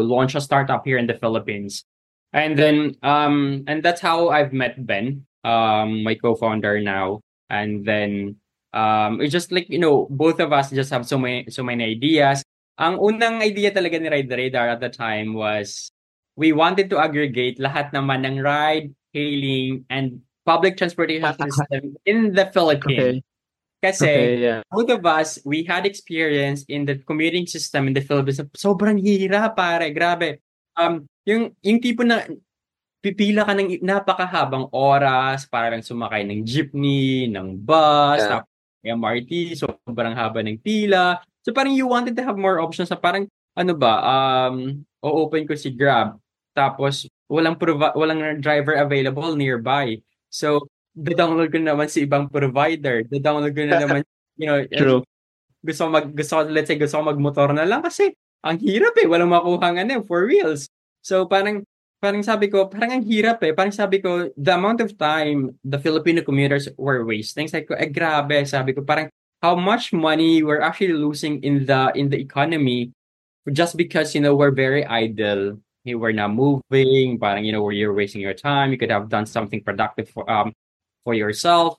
launch 0.04 0.36
a 0.36 0.44
startup 0.44 0.84
here 0.84 1.00
in 1.00 1.08
the 1.08 1.16
Philippines, 1.16 1.88
and 2.36 2.60
then 2.60 3.00
um, 3.08 3.64
and 3.72 3.80
that's 3.82 4.04
how 4.04 4.36
I've 4.36 4.52
met 4.52 4.76
Ben. 4.84 5.24
um, 5.44 6.04
my 6.04 6.16
co-founder 6.16 6.82
now, 6.82 7.22
and 7.50 7.86
then 7.86 8.36
um, 8.74 9.22
it's 9.22 9.32
just 9.32 9.52
like 9.52 9.70
you 9.70 9.80
know, 9.80 10.08
both 10.10 10.40
of 10.40 10.54
us 10.54 10.72
just 10.72 10.92
have 10.92 11.06
so 11.06 11.18
many 11.18 11.50
so 11.50 11.64
many 11.64 11.84
ideas. 11.84 12.44
Ang 12.80 12.98
unang 12.98 13.42
idea 13.44 13.70
talaga 13.70 14.02
ni 14.02 14.10
Ride 14.10 14.30
the 14.30 14.38
Radar 14.38 14.68
at 14.70 14.82
the 14.82 14.90
time 14.90 15.34
was 15.34 15.92
we 16.36 16.52
wanted 16.52 16.90
to 16.90 16.98
aggregate 17.00 17.60
lahat 17.60 17.92
naman 17.92 18.24
ng 18.24 18.40
ride, 18.40 18.92
hailing, 19.12 19.84
and 19.92 20.20
public 20.48 20.78
transportation 20.78 21.32
system 21.38 21.96
in 22.06 22.34
the 22.34 22.48
Philippines. 22.50 23.22
Okay. 23.22 23.30
Kasi 23.82 24.06
Okay, 24.06 24.34
yeah. 24.38 24.62
both 24.70 24.94
of 24.94 25.02
us, 25.10 25.42
we 25.42 25.66
had 25.66 25.90
experience 25.90 26.62
in 26.70 26.86
the 26.86 27.02
commuting 27.10 27.50
system 27.50 27.90
in 27.90 27.98
the 27.98 28.06
Philippines. 28.06 28.38
Sobrang 28.54 29.02
hirap, 29.02 29.58
pare. 29.58 29.90
Grabe. 29.90 30.38
Um, 30.78 31.10
yung, 31.26 31.58
yung 31.66 31.82
tipo 31.82 32.06
na 32.06 32.22
pipila 33.02 33.42
ka 33.42 33.58
ng 33.58 33.82
napakahabang 33.82 34.70
oras 34.70 35.50
para 35.50 35.74
lang 35.74 35.82
sumakay 35.82 36.22
ng 36.30 36.46
jeepney, 36.46 37.26
ng 37.28 37.58
bus, 37.58 38.22
Yeah. 38.22 38.46
MRT, 38.82 39.62
sobrang 39.62 40.18
haba 40.18 40.42
ng 40.42 40.58
pila. 40.58 41.22
So 41.46 41.54
parang 41.54 41.78
you 41.78 41.86
wanted 41.86 42.18
to 42.18 42.26
have 42.26 42.34
more 42.34 42.58
options 42.58 42.90
na 42.90 42.98
parang 42.98 43.30
ano 43.54 43.78
ba, 43.78 43.94
um, 44.02 44.82
o-open 45.02 45.50
ko 45.50 45.54
si 45.58 45.74
Grab. 45.74 46.18
Tapos 46.54 47.10
walang 47.28 47.58
provi- 47.58 47.96
walang 47.98 48.40
driver 48.40 48.78
available 48.78 49.34
nearby. 49.36 49.98
So 50.30 50.68
download 50.96 51.52
ko 51.52 51.58
na 51.60 51.74
naman 51.74 51.88
si 51.88 52.04
ibang 52.04 52.28
provider. 52.28 53.04
download 53.08 53.56
ko 53.56 53.62
na 53.68 53.80
naman, 53.84 54.02
you 54.38 54.48
know, 54.48 54.60
True. 54.68 55.02
gusto 55.64 55.82
ko 55.88 55.90
mag 55.90 56.08
gusto 56.12 56.34
ko, 56.38 56.42
let's 56.52 56.68
say 56.68 56.78
gusto 56.80 57.00
ko 57.00 57.04
magmotor 57.12 57.52
na 57.56 57.66
lang 57.68 57.82
kasi 57.82 58.14
ang 58.42 58.58
hirap 58.58 58.98
eh, 58.98 59.06
walang 59.06 59.30
makuha 59.30 59.68
nga 59.78 59.84
na 59.86 60.02
four 60.04 60.26
wheels. 60.26 60.68
So 61.06 61.26
parang 61.26 61.64
parang 62.02 62.26
sabi 62.26 62.50
ko, 62.50 62.66
parang 62.66 63.00
ang 63.00 63.04
hirap 63.06 63.46
eh. 63.46 63.54
Parang 63.54 63.74
sabi 63.74 64.02
ko, 64.02 64.34
the 64.34 64.54
amount 64.58 64.82
of 64.82 64.98
time 64.98 65.54
the 65.62 65.78
Filipino 65.78 66.26
commuters 66.26 66.66
were 66.76 67.06
wasting, 67.06 67.46
sabi 67.46 67.70
ko, 67.70 67.78
eh 67.78 67.90
grabe, 67.90 68.42
sabi 68.50 68.74
ko, 68.74 68.82
parang 68.82 69.08
how 69.42 69.54
much 69.58 69.94
money 69.94 70.42
we're 70.42 70.62
actually 70.62 70.94
losing 70.94 71.42
in 71.46 71.66
the 71.66 71.90
in 71.98 72.10
the 72.10 72.18
economy 72.18 72.94
just 73.52 73.78
because 73.78 74.14
you 74.16 74.22
know 74.22 74.36
we're 74.36 74.52
very 74.52 74.86
idle. 74.86 75.60
Hey, 75.84 75.96
we're 75.96 76.12
not 76.14 76.34
moving, 76.34 77.18
but 77.18 77.42
you 77.44 77.52
know 77.52 77.64
where 77.64 77.74
you're 77.74 77.94
wasting 77.94 78.22
your 78.22 78.36
time. 78.36 78.72
You 78.72 78.78
could 78.78 78.92
have 78.92 79.10
done 79.10 79.26
something 79.26 79.64
productive 79.64 80.10
for 80.10 80.30
um 80.30 80.54
for 81.04 81.14
yourself. 81.14 81.78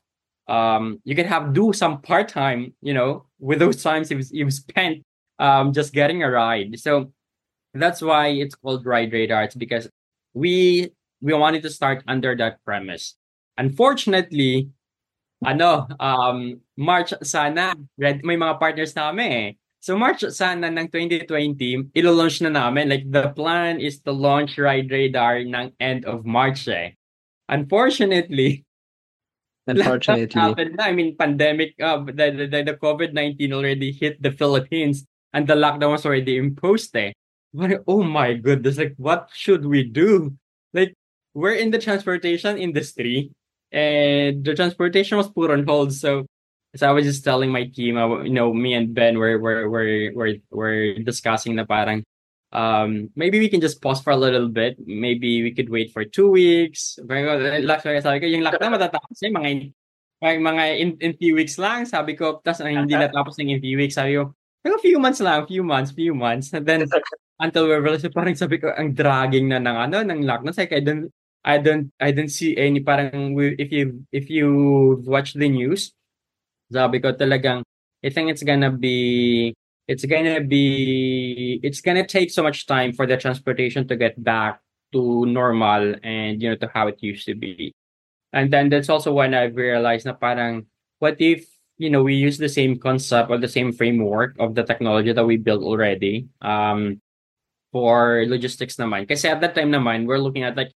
Um, 0.49 1.01
you 1.05 1.15
could 1.15 1.27
have 1.27 1.53
do 1.55 1.73
some 1.73 2.03
part 2.03 2.29
time, 2.29 2.75
you 2.83 2.95
know, 2.95 3.27
with 3.39 3.61
those 3.61 3.83
times 3.83 4.11
you've, 4.11 4.27
you've 4.33 4.53
spent 4.55 5.03
um 5.39 5.73
just 5.73 5.93
getting 5.93 6.23
a 6.23 6.31
ride. 6.31 6.79
So 6.81 7.13
that's 7.75 8.03
why 8.03 8.29
it's 8.29 8.55
called 8.55 8.85
RideRadar. 8.85 9.45
It's 9.47 9.55
because 9.55 9.89
we 10.35 10.93
we 11.21 11.33
wanted 11.35 11.63
to 11.63 11.71
start 11.71 12.03
under 12.09 12.37
that 12.37 12.65
premise. 12.65 13.17
Unfortunately, 13.57 14.71
ano, 15.45 15.87
um, 16.01 16.61
March 16.77 17.15
sana, 17.23 17.75
red, 17.99 18.25
may 18.25 18.37
mga 18.37 18.59
partners 18.59 18.95
na 18.97 19.13
eh. 19.23 19.55
So 19.83 19.99
March 19.99 20.23
sana 20.31 20.71
ng 20.71 20.87
2020, 20.95 21.91
ilo-launch 21.91 22.39
na 22.47 22.55
namin. 22.55 22.87
Like 22.87 23.03
the 23.11 23.35
plan 23.35 23.83
is 23.83 23.99
to 24.07 24.15
launch 24.15 24.55
RideRadar 24.55 25.43
ng 25.43 25.75
end 25.83 26.07
of 26.07 26.23
March 26.23 26.71
eh. 26.71 26.95
Unfortunately, 27.51 28.63
Unfortunately. 29.67 30.31
happened 30.31 30.79
na. 30.79 30.87
I 30.87 30.95
mean, 30.95 31.19
pandemic, 31.19 31.75
uh, 31.83 31.99
the, 31.99 32.47
the, 32.47 32.63
the 32.63 32.79
COVID-19 32.79 33.43
already 33.51 33.91
hit 33.91 34.23
the 34.23 34.31
Philippines 34.31 35.03
and 35.35 35.51
the 35.51 35.59
lockdown 35.59 35.91
was 35.91 36.07
already 36.07 36.39
imposed 36.39 36.95
eh. 36.95 37.11
But, 37.51 37.83
oh 37.91 38.07
my 38.07 38.39
goodness, 38.39 38.79
like 38.79 38.95
what 39.03 39.35
should 39.35 39.67
we 39.67 39.83
do? 39.83 40.39
Like, 40.73 40.95
we're 41.35 41.59
in 41.59 41.75
the 41.75 41.83
transportation 41.83 42.55
industry 42.55 43.35
and 43.75 44.47
the 44.47 44.55
transportation 44.55 45.19
was 45.19 45.27
put 45.27 45.51
on 45.51 45.67
hold. 45.67 45.93
So, 45.93 46.31
so 46.77 46.89
I 46.89 46.93
was 46.93 47.05
just 47.05 47.25
telling 47.25 47.53
my 47.53 47.65
team, 47.69 47.99
uh, 47.99 48.23
you 48.23 48.33
know, 48.33 48.53
me 48.53 48.73
and 48.75 48.95
Ben 48.95 49.19
were, 49.19 49.39
were, 49.39 49.69
were, 49.69 50.11
were, 50.15 50.35
were 50.51 50.95
discussing 51.05 51.55
na 51.55 51.65
parang, 51.65 52.03
um, 52.53 53.11
maybe 53.15 53.39
we 53.39 53.49
can 53.49 53.61
just 53.61 53.83
pause 53.83 54.01
for 54.01 54.13
a 54.13 54.17
little 54.17 54.49
bit. 54.49 54.77
Maybe 54.81 55.43
we 55.43 55.53
could 55.53 55.69
wait 55.69 55.93
for 55.93 56.05
two 56.05 56.31
weeks. 56.31 56.99
Pero, 57.09 57.37
like, 57.61 57.83
sabi 57.83 58.21
ko, 58.21 58.27
yung 58.27 58.45
lockdown 58.45 58.73
matatapos 58.77 59.21
eh, 59.21 59.29
mga, 59.29 59.49
mga, 60.23 60.35
mga 60.41 60.65
in, 60.81 60.97
in 61.01 61.13
few 61.17 61.35
weeks 61.35 61.59
lang. 61.61 61.85
Sabi 61.85 62.17
ko, 62.17 62.41
tas 62.41 62.61
ang 62.61 62.73
hindi 62.73 62.97
natapos 63.01 63.37
ng 63.37 63.53
in 63.53 63.61
few 63.61 63.77
weeks. 63.77 64.01
Sabi 64.01 64.17
ko, 64.17 64.33
pero 64.65 64.79
few 64.79 64.97
months 64.97 65.21
lang, 65.21 65.45
few 65.45 65.65
months, 65.65 65.93
few 65.93 66.15
months. 66.15 66.53
And 66.57 66.65
then, 66.65 66.89
until 67.45 67.69
we 67.69 67.77
realized, 67.77 68.09
parang 68.17 68.39
sabi 68.39 68.57
ko, 68.57 68.73
ang 68.73 68.97
dragging 68.97 69.53
na 69.53 69.61
ng 69.61 69.77
ano, 69.77 69.97
ng 70.09 70.25
lockdown. 70.25 70.57
Ko, 70.57 70.73
I 70.73 70.81
don't, 70.81 71.05
I 71.45 71.57
don't, 71.59 71.93
I 72.01 72.17
don't 72.17 72.33
see 72.33 72.57
any 72.57 72.81
parang, 72.81 73.37
if 73.61 73.69
you, 73.69 74.07
if 74.09 74.31
you 74.31 75.03
watch 75.05 75.35
the 75.37 75.51
news, 75.51 75.93
sabi 76.73 77.01
ko 77.01 77.13
talagang, 77.13 77.63
I 78.03 78.11
think 78.11 78.31
it's 78.31 78.43
gonna 78.43 78.73
be, 78.73 79.55
it's 79.87 80.05
gonna 80.05 80.41
be, 80.41 81.61
it's 81.63 81.81
gonna 81.81 82.07
take 82.07 82.31
so 82.31 82.43
much 82.43 82.67
time 82.67 82.93
for 82.93 83.07
the 83.07 83.17
transportation 83.17 83.87
to 83.89 83.97
get 83.97 84.17
back 84.23 84.61
to 84.93 85.27
normal 85.27 85.95
and, 86.03 86.43
you 86.43 86.51
know, 86.51 86.57
to 86.57 86.71
how 86.73 86.89
it 86.89 86.99
used 87.01 87.27
to 87.27 87.35
be. 87.35 87.73
And 88.33 88.53
then 88.53 88.69
that's 88.69 88.89
also 88.89 89.13
when 89.13 89.35
I've 89.35 89.57
realized 89.57 90.07
na 90.07 90.15
parang, 90.15 90.67
what 90.99 91.21
if, 91.21 91.47
you 91.79 91.91
know, 91.91 92.03
we 92.03 92.15
use 92.15 92.39
the 92.39 92.49
same 92.49 92.79
concept 92.79 93.31
or 93.31 93.39
the 93.39 93.49
same 93.49 93.73
framework 93.73 94.37
of 94.39 94.55
the 94.55 94.65
technology 94.65 95.13
that 95.13 95.25
we 95.25 95.37
built 95.37 95.63
already, 95.63 96.29
um, 96.41 97.01
for 97.73 98.25
logistics 98.29 98.77
naman. 98.77 99.09
Kasi 99.09 99.29
at 99.29 99.41
that 99.41 99.55
time 99.55 99.73
naman, 99.73 100.07
we're 100.07 100.21
looking 100.21 100.45
at 100.45 100.57
like, 100.57 100.73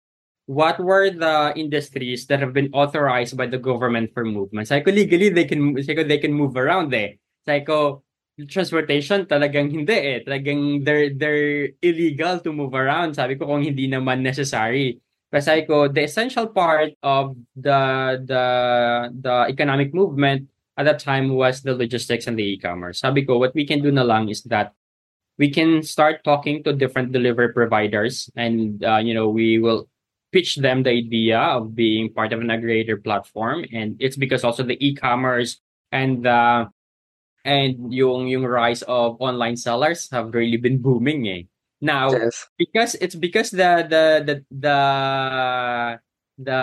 what 0.46 0.80
were 0.80 1.10
the 1.10 1.54
industries 1.56 2.28
that 2.28 2.40
have 2.40 2.54
been 2.54 2.70
authorized 2.74 3.38
by 3.38 3.48
the 3.48 3.58
government 3.58 4.12
for 4.14 4.26
movement? 4.26 4.68
Psycho 4.68 4.92
legally, 4.92 5.30
they 5.30 5.46
can, 5.46 5.76
ko, 5.76 6.04
they 6.04 6.18
can 6.18 6.34
move 6.34 6.58
around 6.58 6.92
there. 6.92 7.16
Psycho 7.46 8.04
ko, 8.04 8.46
transportation 8.50 9.26
talagang 9.26 9.72
hindi 9.72 9.94
eh. 9.94 10.20
Talagang 10.26 10.84
they're, 10.84 11.14
they're 11.14 11.70
illegal 11.82 12.40
to 12.40 12.52
move 12.52 12.74
around. 12.74 13.16
Sabi 13.16 13.36
ko, 13.36 13.48
kung 13.48 13.64
hindi 13.64 13.88
naman 13.88 14.22
necessary. 14.22 15.00
Sabi 15.34 15.66
ko, 15.66 15.88
the 15.88 16.04
essential 16.04 16.48
part 16.48 16.94
of 17.02 17.36
the, 17.56 18.22
the, 18.22 18.46
the 19.18 19.36
economic 19.50 19.94
movement 19.94 20.48
at 20.78 20.86
that 20.86 21.00
time 21.00 21.34
was 21.34 21.62
the 21.62 21.74
logistics 21.74 22.28
and 22.28 22.38
the 22.38 22.44
e-commerce. 22.44 23.00
Sabi 23.00 23.26
ko, 23.26 23.38
what 23.38 23.56
we 23.56 23.66
can 23.66 23.82
do 23.82 23.92
na 23.92 24.04
lang 24.04 24.30
is 24.30 24.44
that 24.44 24.74
we 25.38 25.50
can 25.50 25.82
start 25.82 26.24
talking 26.24 26.64
to 26.64 26.74
different 26.74 27.12
delivery 27.12 27.52
providers 27.54 28.30
and, 28.36 28.84
uh, 28.84 28.98
you 28.98 29.14
know, 29.14 29.30
we 29.30 29.58
will 29.58 29.90
pitch 30.34 30.58
them 30.58 30.82
the 30.82 30.90
idea 30.90 31.38
of 31.38 31.78
being 31.78 32.10
part 32.10 32.34
of 32.34 32.42
an 32.42 32.50
aggregator 32.50 32.98
platform 32.98 33.62
and 33.70 33.96
it's 34.02 34.18
because 34.18 34.44
also 34.44 34.66
the 34.66 34.82
e-commerce 34.82 35.62
and 35.94 36.26
the 36.26 36.66
and 37.46 37.94
yung 37.94 38.28
yung 38.28 38.44
rise 38.48 38.82
of 38.88 39.20
online 39.20 39.56
sellers 39.56 40.10
have 40.10 40.34
really 40.34 40.58
been 40.58 40.82
booming 40.82 41.28
eh. 41.28 41.44
Now, 41.84 42.16
Yes. 42.16 42.48
because 42.56 42.96
it's 43.04 43.16
because 43.16 43.52
the 43.52 43.84
the 43.84 44.06
the 44.24 44.36
the 44.50 44.80
the 46.40 46.62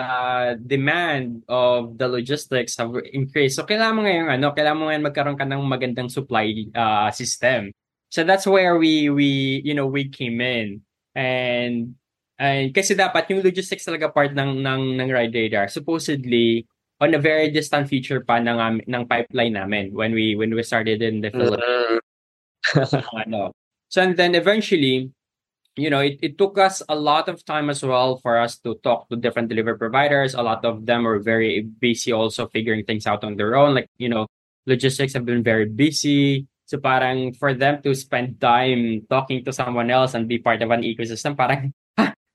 demand 0.65 1.45
of 1.45 1.97
the 2.01 2.09
logistics 2.09 2.75
have 2.81 2.97
increased. 3.13 3.61
So 3.61 3.63
kailangan 3.69 3.95
mo 3.95 4.01
ngayon 4.09 4.27
ano, 4.33 4.47
kailangan 4.57 4.79
mo 4.81 4.85
ngayon 4.89 5.05
magkaroon 5.05 5.37
ka 5.37 5.45
ng 5.45 5.61
magandang 5.61 6.09
supply 6.09 6.65
uh, 6.73 7.13
system. 7.13 7.69
So 8.09 8.25
that's 8.25 8.49
where 8.49 8.81
we 8.81 9.13
we 9.13 9.61
you 9.61 9.77
know 9.77 9.85
we 9.85 10.09
came 10.09 10.41
in 10.41 10.81
and 11.13 11.95
and 12.41 12.73
kasi 12.73 12.97
dapat 12.97 13.29
yung 13.29 13.45
logistics 13.45 13.85
talaga 13.85 14.09
part 14.09 14.33
ng 14.33 14.65
ng 14.65 14.81
ng 14.97 15.09
RideRadar 15.13 15.69
supposedly 15.69 16.65
on 17.01 17.13
a 17.13 17.21
very 17.21 17.49
distant 17.53 17.85
future 17.89 18.21
pa 18.25 18.41
ng 18.41 18.57
am- 18.57 18.85
ng 18.85 19.03
pipeline 19.05 19.53
namin 19.53 19.93
when 19.93 20.11
we 20.17 20.33
when 20.33 20.49
we 20.53 20.65
started 20.65 21.01
in 21.05 21.21
the 21.21 21.29
Philippines 21.31 21.61
Mm. 21.61 21.99
ano. 23.25 23.51
So 23.89 24.01
and 24.01 24.15
then 24.17 24.35
eventually, 24.35 25.11
you 25.75 25.89
know, 25.89 25.99
it, 25.99 26.19
it 26.21 26.37
took 26.37 26.57
us 26.57 26.81
a 26.89 26.95
lot 26.95 27.29
of 27.29 27.43
time 27.45 27.69
as 27.69 27.83
well 27.83 28.17
for 28.19 28.37
us 28.37 28.57
to 28.59 28.75
talk 28.83 29.09
to 29.09 29.15
different 29.15 29.49
delivery 29.49 29.77
providers. 29.77 30.33
A 30.33 30.41
lot 30.43 30.63
of 30.65 30.85
them 30.85 31.03
were 31.03 31.19
very 31.19 31.61
busy 31.79 32.11
also 32.11 32.47
figuring 32.47 32.85
things 32.85 33.07
out 33.07 33.23
on 33.23 33.35
their 33.37 33.55
own. 33.55 33.75
Like, 33.75 33.89
you 33.97 34.09
know, 34.09 34.27
logistics 34.65 35.13
have 35.13 35.25
been 35.25 35.43
very 35.43 35.65
busy. 35.67 36.47
So 36.65 36.79
parang 36.79 37.33
for 37.33 37.53
them 37.53 37.81
to 37.83 37.93
spend 37.95 38.39
time 38.39 39.03
talking 39.09 39.43
to 39.45 39.51
someone 39.53 39.91
else 39.91 40.13
and 40.13 40.27
be 40.27 40.39
part 40.39 40.61
of 40.61 40.71
an 40.71 40.83
ecosystem, 40.83 41.35
parang 41.35 41.73
"Ha, 41.73 41.80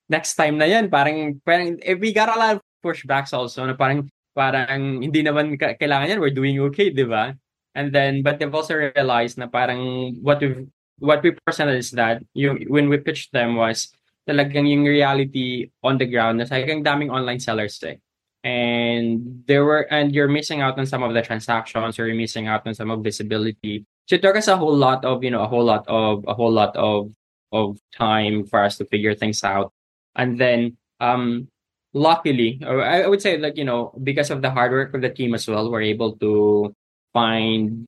next 0.09 0.35
time 0.35 0.59
na 0.59 0.67
yan. 0.67 0.91
Parang, 0.91 1.39
parang 1.43 1.79
eh, 1.83 1.95
we 1.95 2.13
got 2.13 2.31
a 2.31 2.39
lot 2.39 2.57
of 2.57 2.63
pushbacks 2.85 3.35
also 3.35 3.67
na 3.67 3.75
parang 3.75 4.07
parang 4.37 5.01
hindi 5.01 5.25
naman 5.25 5.57
ka- 5.57 5.75
kailangan 5.81 6.13
yan. 6.13 6.21
We're 6.21 6.37
doing 6.37 6.61
okay, 6.71 6.93
di 6.93 7.09
ba? 7.09 7.33
And 7.77 7.93
then, 7.93 8.23
but 8.23 8.39
they've 8.39 8.53
also 8.53 8.77
realized 8.77 9.37
na 9.37 9.49
parang 9.49 10.17
what 10.21 10.41
we 10.41 10.69
what 10.99 11.21
we 11.21 11.37
presented 11.45 11.77
is 11.77 11.93
that 11.93 12.25
yung, 12.33 12.65
when 12.73 12.89
we 12.89 12.97
pitched 12.97 13.33
them 13.33 13.57
was 13.57 13.93
talagang 14.29 14.69
yung 14.69 14.85
reality 14.85 15.69
on 15.85 15.99
the 15.99 16.09
ground 16.09 16.39
na 16.39 16.49
talagang 16.49 16.85
daming 16.85 17.13
online 17.13 17.41
sellers 17.41 17.81
eh. 17.85 18.01
And 18.47 19.43
there 19.47 19.65
were 19.65 19.91
and 19.91 20.15
you're 20.15 20.31
missing 20.31 20.63
out 20.63 20.79
on 20.79 20.87
some 20.87 21.03
of 21.03 21.13
the 21.13 21.23
transactions 21.23 21.99
or 21.99 22.07
you're 22.07 22.15
missing 22.15 22.47
out 22.47 22.65
on 22.67 22.75
some 22.75 22.91
of 22.91 23.03
visibility. 23.03 23.85
So 24.07 24.17
it 24.17 24.23
took 24.23 24.37
us 24.37 24.47
a 24.47 24.57
whole 24.57 24.77
lot 24.77 25.05
of, 25.05 25.25
you 25.25 25.35
know, 25.35 25.43
a 25.43 25.51
whole 25.51 25.65
lot 25.65 25.83
of 25.89 26.25
a 26.29 26.35
whole 26.35 26.53
lot 26.53 26.77
of 26.77 27.11
of 27.51 27.79
time 27.93 28.47
for 28.47 28.63
us 28.63 28.79
to 28.79 28.85
figure 28.87 29.15
things 29.15 29.43
out. 29.43 29.73
And 30.17 30.41
then 30.41 30.77
um 31.01 31.49
luckily, 31.93 32.61
I 32.65 33.07
would 33.07 33.23
say 33.23 33.39
like, 33.39 33.57
you 33.57 33.65
know, 33.65 33.93
because 34.03 34.31
of 34.31 34.43
the 34.43 34.51
hard 34.51 34.73
work 34.73 34.95
of 34.95 35.01
the 35.01 35.11
team 35.11 35.35
as 35.35 35.49
well, 35.49 35.71
we're 35.71 35.83
able 35.83 36.17
to 36.19 36.75
find 37.13 37.87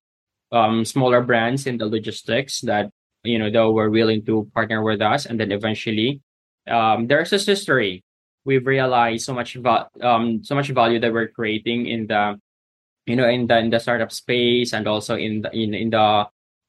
um 0.53 0.85
smaller 0.85 1.21
brands 1.21 1.67
in 1.67 1.77
the 1.77 1.85
logistics 1.85 2.63
that 2.65 2.89
you 3.25 3.39
know 3.39 3.51
though 3.51 3.73
were 3.73 3.91
willing 3.91 4.25
to 4.27 4.49
partner 4.55 4.83
with 4.83 5.03
us. 5.03 5.27
And 5.27 5.41
then 5.41 5.53
eventually 5.53 6.21
um 6.69 7.07
there's 7.09 7.33
a 7.33 7.39
history. 7.39 8.05
We've 8.45 8.67
realized 8.67 9.25
so 9.25 9.35
much 9.35 9.57
va- 9.57 9.89
um 10.01 10.45
so 10.45 10.55
much 10.55 10.69
value 10.71 11.01
that 11.01 11.13
we're 11.13 11.29
creating 11.29 11.87
in 11.89 12.07
the 12.07 12.41
you 13.07 13.17
know 13.17 13.29
in 13.29 13.47
the 13.47 13.59
in 13.59 13.71
the 13.71 13.81
startup 13.81 14.13
space 14.13 14.73
and 14.73 14.87
also 14.87 15.17
in 15.17 15.43
the 15.43 15.51
in, 15.53 15.75
in 15.75 15.91
the 15.91 16.29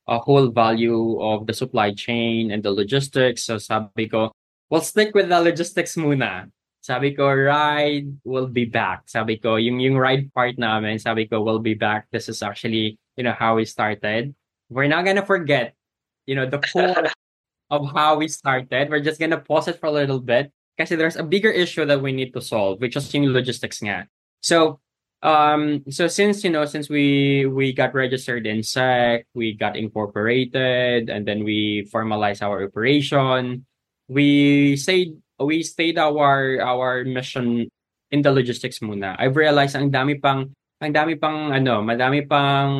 uh, 0.10 0.20
whole 0.20 0.50
value 0.50 1.22
of 1.22 1.46
the 1.46 1.54
supply 1.54 1.94
chain 1.94 2.52
and 2.52 2.64
the 2.64 2.72
logistics. 2.72 3.46
So 3.46 3.58
sabi 3.62 4.10
ko 4.10 4.34
we'll 4.70 4.86
stick 4.86 5.14
with 5.14 5.30
the 5.30 5.42
logistics 5.42 5.98
muna. 5.98 6.50
Sabi 6.80 7.12
ko 7.14 7.28
ride 7.28 8.08
will 8.24 8.48
be 8.48 8.64
back. 8.66 9.04
Sabi 9.06 9.38
ko 9.38 9.60
yung 9.60 9.84
yung 9.84 10.00
ride 10.00 10.32
part 10.32 10.56
namin 10.56 10.98
sabi 10.98 11.28
ko 11.28 11.44
will 11.44 11.60
be 11.60 11.76
back. 11.76 12.08
This 12.10 12.30
is 12.30 12.40
actually 12.42 12.98
you 13.20 13.24
know 13.26 13.36
how 13.36 13.60
we 13.60 13.66
started. 13.66 14.34
We're 14.72 14.88
not 14.88 15.04
gonna 15.04 15.26
forget 15.26 15.76
you 16.24 16.40
know 16.40 16.48
the 16.48 16.62
core 16.64 17.12
of 17.70 17.82
how 17.92 18.16
we 18.16 18.32
started. 18.32 18.90
We're 18.90 19.04
just 19.04 19.20
gonna 19.20 19.42
pause 19.42 19.68
it 19.68 19.78
for 19.78 19.92
a 19.92 19.96
little 19.96 20.24
bit 20.24 20.56
kasi 20.80 20.96
there's 20.96 21.20
a 21.20 21.28
bigger 21.28 21.52
issue 21.52 21.84
that 21.84 22.00
we 22.00 22.16
need 22.16 22.32
to 22.32 22.40
solve 22.40 22.80
which 22.80 22.96
is 22.96 23.12
yung 23.12 23.28
logistics 23.36 23.84
nga. 23.84 24.08
So 24.40 24.80
um 25.20 25.84
so 25.92 26.08
since 26.08 26.48
you 26.48 26.50
know 26.50 26.64
since 26.64 26.88
we 26.88 27.44
we 27.44 27.76
got 27.76 27.92
registered 27.92 28.48
in 28.48 28.64
SEC 28.64 29.28
we 29.36 29.52
got 29.52 29.76
incorporated 29.76 31.12
and 31.12 31.28
then 31.28 31.44
we 31.44 31.84
formalized 31.92 32.40
our 32.40 32.64
operation 32.64 33.68
we 34.10 34.76
stayed 34.76 35.16
we 35.40 35.62
stayed 35.64 36.02
our 36.02 36.60
our 36.60 37.06
mission 37.06 37.70
in 38.10 38.20
the 38.26 38.34
logistics 38.34 38.82
muna. 38.82 39.16
I've 39.16 39.38
realized 39.38 39.78
ang 39.78 39.94
dami 39.94 40.18
pang 40.18 40.50
ang 40.82 40.92
dami 40.92 41.16
pang 41.16 41.54
ano, 41.54 41.86
madami 41.86 42.26
pang 42.26 42.74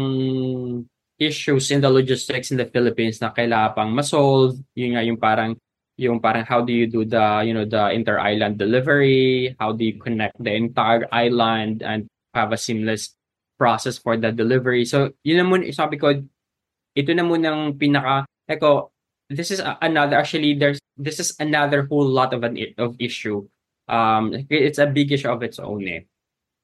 issues 1.22 1.70
in 1.70 1.80
the 1.80 1.92
logistics 1.92 2.50
in 2.50 2.58
the 2.58 2.66
Philippines 2.66 3.22
na 3.22 3.30
kailangan 3.30 3.76
pang 3.78 3.92
ma-solve. 3.94 4.58
Yun 4.74 4.98
nga 4.98 5.04
yung 5.06 5.20
parang 5.22 5.54
yung 6.00 6.18
parang 6.24 6.48
how 6.48 6.64
do 6.64 6.72
you 6.72 6.88
do 6.88 7.04
the 7.04 7.44
you 7.46 7.54
know 7.54 7.68
the 7.68 7.94
inter-island 7.94 8.58
delivery? 8.58 9.54
How 9.62 9.72
do 9.76 9.86
you 9.86 10.02
connect 10.02 10.42
the 10.42 10.56
entire 10.56 11.06
island 11.14 11.86
and 11.86 12.10
have 12.34 12.56
a 12.56 12.60
seamless 12.60 13.14
process 13.60 14.00
for 14.00 14.18
the 14.18 14.32
delivery? 14.34 14.88
So 14.88 15.14
yun 15.22 15.44
na 15.44 15.46
muna 15.46 15.70
sabi 15.76 16.00
ko 16.02 16.16
ito 16.96 17.12
na 17.14 17.28
munang 17.28 17.78
pinaka 17.78 18.26
eko 18.50 18.90
this 19.30 19.52
is 19.52 19.62
another 19.82 20.18
actually 20.18 20.54
there's 20.58 20.80
this 20.98 21.20
is 21.20 21.36
another 21.40 21.86
whole 21.86 22.06
lot 22.06 22.34
of 22.34 22.44
an 22.44 22.58
of 22.78 22.96
issue 23.00 23.46
um 23.88 24.34
it's 24.50 24.78
a 24.80 24.88
big 24.88 25.12
issue 25.12 25.30
of 25.30 25.42
its 25.44 25.60
own 25.60 25.88
eh 25.88 26.02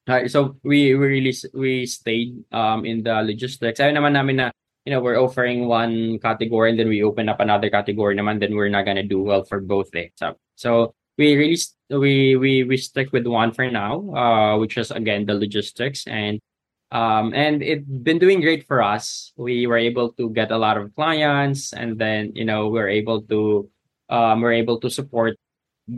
Uh, 0.05 0.27
so 0.29 0.53
we 0.61 0.93
we 0.93 1.17
really 1.17 1.33
we 1.57 1.85
stayed 1.89 2.37
um 2.53 2.85
in 2.85 3.01
the 3.01 3.25
logistics. 3.25 3.81
Ayaw 3.81 3.89
naman 3.97 4.13
namin 4.13 4.37
na 4.37 4.47
you 4.85 4.93
know 4.93 5.01
we're 5.01 5.17
offering 5.17 5.65
one 5.65 6.21
category 6.21 6.69
and 6.69 6.77
then 6.77 6.85
we 6.89 7.01
open 7.01 7.25
up 7.25 7.41
another 7.41 7.73
category 7.73 8.13
naman 8.13 8.37
then 8.37 8.53
we're 8.53 8.69
not 8.69 8.85
gonna 8.85 9.01
do 9.01 9.17
well 9.25 9.41
for 9.41 9.57
both 9.57 9.89
eh. 9.97 10.13
So 10.13 10.37
so 10.53 10.93
we 11.17 11.33
really 11.33 11.57
we 11.89 12.37
we 12.37 12.61
we 12.69 12.77
stick 12.77 13.09
with 13.11 13.25
one 13.25 13.49
for 13.49 13.65
now, 13.65 14.05
uh, 14.13 14.53
which 14.61 14.77
is 14.77 14.93
again 14.93 15.25
the 15.25 15.33
logistics 15.33 16.05
and 16.05 16.37
um 16.91 17.33
and 17.33 17.63
it's 17.63 17.85
been 17.85 18.19
doing 18.19 18.41
great 18.41 18.65
for 18.67 18.81
us. 18.81 19.33
We 19.37 19.65
were 19.67 19.77
able 19.77 20.13
to 20.21 20.29
get 20.29 20.51
a 20.51 20.57
lot 20.57 20.77
of 20.77 20.93
clients 20.95 21.73
and 21.73 21.97
then 21.97 22.31
you 22.35 22.45
know 22.45 22.67
we're 22.69 22.89
able 22.89 23.21
to 23.29 23.69
um 24.09 24.41
we're 24.41 24.53
able 24.57 24.79
to 24.81 24.89
support 24.89 25.37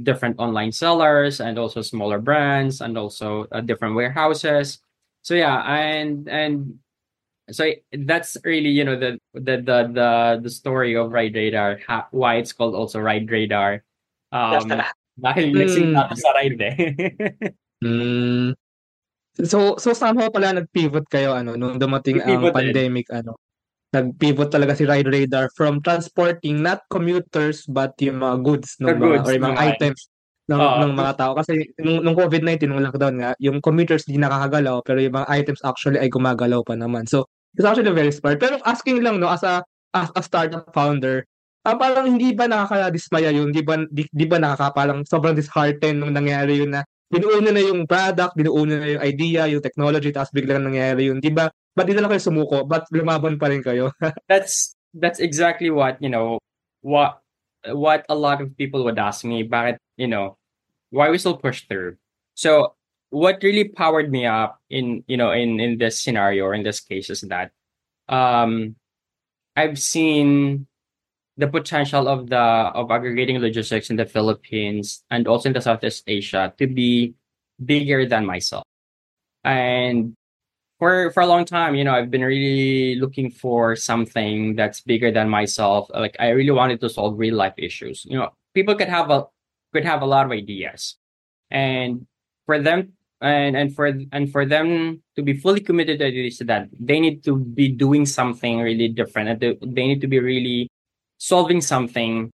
different 0.04 0.36
online 0.40 0.72
sellers 0.72 1.40
and 1.40 1.58
also 1.60 1.82
smaller 1.82 2.20
brands 2.20 2.82
and 2.82 2.98
also 2.98 3.48
uh, 3.56 3.62
different 3.62 3.96
warehouses 3.96 4.80
so 5.24 5.32
yeah 5.34 5.64
and 5.64 6.28
and 6.28 6.76
so 7.52 7.64
that's 8.04 8.36
really 8.44 8.68
you 8.68 8.84
know 8.84 9.00
the 9.00 9.16
the 9.34 9.64
the 9.64 9.80
the, 9.96 10.10
the 10.44 10.50
story 10.52 10.96
of 10.96 11.12
RideRadar 11.16 11.80
ha- 11.88 12.08
why 12.12 12.36
it's 12.36 12.52
called 12.52 12.76
also 12.76 13.00
RideRadar 13.00 13.80
um 14.36 14.68
dahil 15.24 15.56
mixing 15.56 15.88
Hmm. 15.88 15.96
natin 15.96 16.18
sa 16.20 16.32
ride 16.36 16.60
eh 16.60 16.76
Hmm. 17.82 18.52
So 19.46 19.78
so 19.78 19.94
somehow 19.94 20.34
pala 20.34 20.58
nag-pivot 20.58 21.06
kayo 21.14 21.38
ano 21.38 21.54
nung 21.54 21.78
dumating 21.78 22.18
ang 22.26 22.42
Nag-pivot 22.42 22.54
din. 22.54 22.58
pandemic 22.74 23.06
ano. 23.14 23.38
Nag-pivot 23.94 24.50
talaga 24.50 24.74
si 24.74 24.84
Ride 24.84 25.08
Radar 25.08 25.48
from 25.54 25.80
transporting 25.80 26.60
not 26.60 26.82
commuters 26.90 27.64
but 27.70 27.94
yung 28.02 28.20
mga 28.20 28.36
goods 28.44 28.76
The 28.82 28.94
ng 28.94 28.98
mga 28.98 29.00
goods, 29.00 29.26
or 29.30 29.32
yung 29.38 29.46
mga 29.46 29.58
mga- 29.58 29.68
items 29.78 30.00
ng 30.48 30.62
Oo. 30.64 30.78
ng 30.88 30.92
mga 30.96 31.14
tao 31.20 31.32
kasi 31.36 31.54
nung, 31.84 32.00
nung 32.02 32.16
COVID-19 32.16 32.72
nung 32.72 32.80
lockdown 32.80 33.16
nga 33.20 33.32
yung 33.38 33.60
commuters 33.60 34.08
di 34.08 34.16
nakakagalaw 34.16 34.80
pero 34.82 35.00
yung 35.04 35.16
mga 35.20 35.28
items 35.30 35.60
actually 35.64 36.00
ay 36.00 36.08
gumagalaw 36.10 36.64
pa 36.64 36.74
naman. 36.74 37.04
So 37.06 37.28
it's 37.54 37.68
actually 37.68 37.92
very 37.94 38.12
smart. 38.16 38.40
Pero 38.42 38.58
asking 38.64 39.04
lang 39.04 39.20
no 39.22 39.30
as 39.30 39.44
a 39.44 39.62
as 39.94 40.10
a 40.16 40.24
startup 40.24 40.68
founder 40.74 41.24
ah, 41.68 41.76
parang 41.76 42.08
hindi 42.16 42.32
ba 42.32 42.48
nakakadismaya 42.48 43.28
yun? 43.36 43.52
Di 43.52 43.60
ba, 43.60 43.76
di, 43.92 44.08
di 44.08 44.24
ba 44.24 44.40
nakaka, 44.40 44.72
parang 44.72 45.04
sobrang 45.04 45.36
disheartened 45.36 46.00
nung 46.00 46.16
nangyari 46.16 46.64
yun 46.64 46.72
na 46.72 46.88
binuuna 47.08 47.52
na 47.56 47.64
yung 47.64 47.88
product, 47.88 48.36
binuuna 48.36 48.76
na 48.80 48.88
yung 48.98 49.04
idea, 49.04 49.48
yung 49.48 49.64
technology, 49.64 50.12
tapos 50.12 50.32
biglang 50.36 50.64
nangyari 50.64 51.08
yun. 51.08 51.24
Di 51.24 51.32
ba, 51.32 51.48
ba't 51.76 51.86
di 51.88 51.96
na 51.96 52.04
lang 52.04 52.12
kayo 52.12 52.24
sumuko? 52.24 52.68
Ba't 52.68 52.88
lumaban 52.92 53.40
pa 53.40 53.48
rin 53.48 53.64
kayo? 53.64 53.96
that's 54.32 54.78
that's 54.94 55.20
exactly 55.20 55.70
what 55.70 55.98
you 56.02 56.10
know 56.10 56.40
what 56.82 57.22
what 57.66 58.06
a 58.10 58.16
lot 58.16 58.42
of 58.42 58.56
people 58.58 58.84
would 58.84 59.00
ask 59.00 59.24
me 59.24 59.44
bakit 59.44 59.78
you 59.96 60.08
know 60.08 60.38
why 60.90 61.10
we 61.10 61.18
still 61.18 61.38
push 61.38 61.68
through 61.68 61.96
so 62.34 62.74
what 63.10 63.42
really 63.44 63.68
powered 63.68 64.12
me 64.12 64.26
up 64.26 64.60
in 64.70 65.04
you 65.08 65.18
know 65.18 65.32
in 65.32 65.60
in 65.60 65.78
this 65.78 66.00
scenario 66.00 66.46
or 66.46 66.54
in 66.54 66.64
this 66.64 66.80
case 66.80 67.10
is 67.10 67.22
that 67.22 67.52
um 68.10 68.76
i've 69.56 69.80
seen 69.80 70.66
the 71.38 71.48
potential 71.48 72.08
of 72.08 72.30
the 72.30 72.46
of 72.74 72.90
aggregating 72.92 73.40
logistics 73.40 73.90
in 73.90 73.96
the 73.96 74.06
philippines 74.06 75.04
and 75.12 75.28
also 75.28 75.50
in 75.50 75.54
the 75.54 75.62
southeast 75.62 76.04
asia 76.08 76.54
to 76.58 76.68
be 76.68 77.14
bigger 77.64 78.06
than 78.06 78.26
myself. 78.26 78.64
And 79.44 80.14
for 80.80 81.12
for 81.12 81.22
a 81.22 81.26
long 81.26 81.46
time 81.46 81.74
you 81.74 81.84
know 81.84 81.94
i've 81.94 82.12
been 82.12 82.22
really 82.22 82.96
looking 83.02 83.32
for 83.32 83.76
something 83.76 84.56
that's 84.56 84.82
bigger 84.82 85.12
than 85.12 85.30
myself. 85.30 85.90
Like 85.94 86.16
i 86.20 86.30
really 86.30 86.52
wanted 86.52 86.82
to 86.82 86.90
solve 86.90 87.18
real 87.18 87.36
life 87.36 87.54
issues. 87.58 88.06
You 88.06 88.18
know 88.18 88.30
people 88.54 88.76
could 88.76 88.90
have 88.90 89.10
a 89.10 89.26
could 89.74 89.86
have 89.86 90.02
a 90.02 90.06
lot 90.06 90.26
of 90.26 90.32
ideas. 90.32 90.98
And 91.50 92.06
for 92.46 92.60
them 92.60 92.94
and 93.22 93.58
and 93.58 93.74
for 93.74 93.94
and 94.12 94.32
for 94.32 94.46
them 94.46 95.02
to 95.16 95.24
be 95.24 95.34
fully 95.34 95.60
committed 95.60 96.00
to 96.00 96.44
that 96.46 96.70
they 96.80 97.00
need 97.00 97.24
to 97.24 97.38
be 97.38 97.70
doing 97.70 98.06
something 98.06 98.60
really 98.60 98.90
different 98.90 99.40
they 99.40 99.88
need 99.88 100.02
to 100.02 100.08
be 100.08 100.20
really 100.20 100.70
solving 101.18 101.62
something 101.62 102.32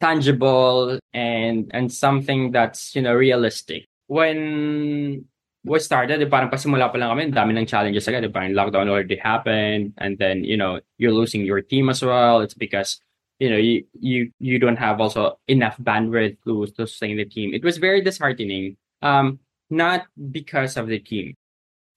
tangible 0.00 0.98
and 1.12 1.70
and 1.74 1.92
something 1.92 2.52
that's 2.52 2.94
you 2.94 3.02
know 3.02 3.14
realistic 3.14 3.84
when 4.06 5.24
we 5.64 5.78
started, 5.78 6.22
eh, 6.22 6.26
parang 6.30 6.50
pasimula 6.50 6.88
pa 6.90 6.96
lang 6.98 7.10
kami, 7.12 7.24
dami 7.30 7.52
ng 7.52 7.66
challenges 7.68 8.08
agad. 8.08 8.24
eh, 8.24 8.32
Parang 8.32 8.56
lockdown 8.56 8.88
already 8.88 9.16
happened. 9.16 9.92
And 9.98 10.16
then, 10.18 10.42
you 10.44 10.56
know, 10.56 10.80
you're 10.96 11.12
losing 11.12 11.44
your 11.44 11.60
team 11.60 11.88
as 11.90 12.02
well. 12.02 12.40
It's 12.40 12.54
because, 12.54 13.00
you 13.38 13.50
know, 13.50 13.60
you 13.60 13.84
you 14.00 14.32
you 14.40 14.58
don't 14.58 14.78
have 14.78 15.00
also 15.00 15.38
enough 15.46 15.76
bandwidth 15.78 16.38
to, 16.44 16.66
to 16.78 16.86
sustain 16.86 17.16
the 17.18 17.26
team. 17.28 17.52
It 17.52 17.62
was 17.62 17.76
very 17.78 18.00
disheartening. 18.00 18.76
Um, 19.02 19.40
not 19.68 20.06
because 20.32 20.76
of 20.76 20.88
the 20.88 20.98
team. 20.98 21.34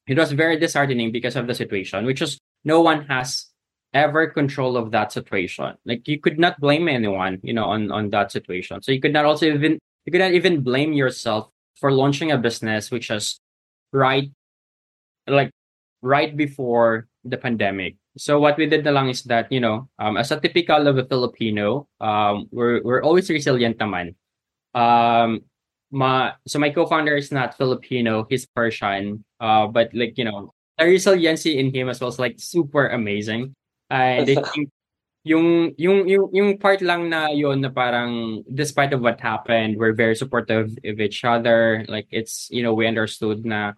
It 0.07 0.17
was 0.17 0.34
very 0.34 0.59
disheartening 0.59 1.11
because 1.11 1.36
of 1.38 1.47
the 1.47 1.55
situation, 1.55 2.05
which 2.05 2.22
is 2.22 2.38
no 2.65 2.82
one 2.82 3.05
has 3.07 3.47
ever 3.93 4.27
control 4.27 4.77
of 4.77 4.91
that 4.91 5.11
situation. 5.11 5.75
Like 5.85 6.07
you 6.07 6.19
could 6.19 6.39
not 6.39 6.59
blame 6.59 6.87
anyone, 6.87 7.39
you 7.43 7.53
know, 7.53 7.65
on 7.65 7.91
on 7.91 8.09
that 8.11 8.31
situation. 8.31 8.81
So 8.81 8.91
you 8.91 9.01
could 9.01 9.13
not 9.13 9.25
also 9.25 9.45
even 9.45 9.79
you 10.05 10.11
could 10.11 10.21
not 10.21 10.33
even 10.33 10.61
blame 10.61 10.93
yourself 10.93 11.49
for 11.75 11.91
launching 11.91 12.31
a 12.31 12.37
business 12.37 12.91
which 12.91 13.09
is 13.09 13.39
right 13.91 14.29
like 15.27 15.51
right 16.01 16.35
before 16.35 17.07
the 17.23 17.37
pandemic. 17.37 17.95
So 18.17 18.39
what 18.39 18.57
we 18.57 18.65
did 18.67 18.83
na 18.83 18.91
lang 18.91 19.07
is 19.09 19.23
that, 19.31 19.51
you 19.51 19.59
know, 19.59 19.87
um, 19.99 20.17
as 20.17 20.31
a 20.31 20.39
typical 20.39 20.87
of 20.87 20.97
a 20.97 21.05
Filipino, 21.05 21.87
um, 22.01 22.47
we're 22.51 22.83
we're 22.83 23.03
always 23.03 23.29
resilient 23.29 23.77
naman. 23.79 24.15
Um, 24.75 25.47
ma, 25.91 26.33
so 26.47 26.59
my 26.59 26.71
co-founder 26.71 27.15
is 27.15 27.31
not 27.31 27.55
Filipino, 27.55 28.25
he's 28.27 28.45
Persian. 28.45 29.23
Uh, 29.39 29.67
but 29.67 29.93
like, 29.93 30.17
you 30.17 30.25
know, 30.25 30.51
the 30.77 30.85
resiliency 30.85 31.59
in 31.59 31.73
him 31.73 31.87
as 31.87 32.01
well 32.01 32.09
is 32.09 32.19
like 32.19 32.35
super 32.37 32.87
amazing. 32.89 33.55
And 33.91 34.23
I 34.23 34.35
think 34.39 34.71
yung 35.27 35.75
yung 35.77 36.07
yung 36.07 36.25
yung 36.33 36.49
part 36.57 36.81
lang 36.81 37.11
na 37.11 37.29
yun 37.29 37.61
na 37.61 37.69
parang 37.69 38.41
despite 38.49 38.89
of 38.95 39.05
what 39.05 39.21
happened 39.21 39.77
we're 39.77 39.93
very 39.93 40.15
supportive 40.15 40.71
of 40.71 40.97
each 40.99 41.21
other. 41.27 41.85
Like 41.91 42.07
it's 42.09 42.47
you 42.49 42.63
know 42.63 42.73
we 42.73 42.87
understood 42.87 43.45
na 43.45 43.73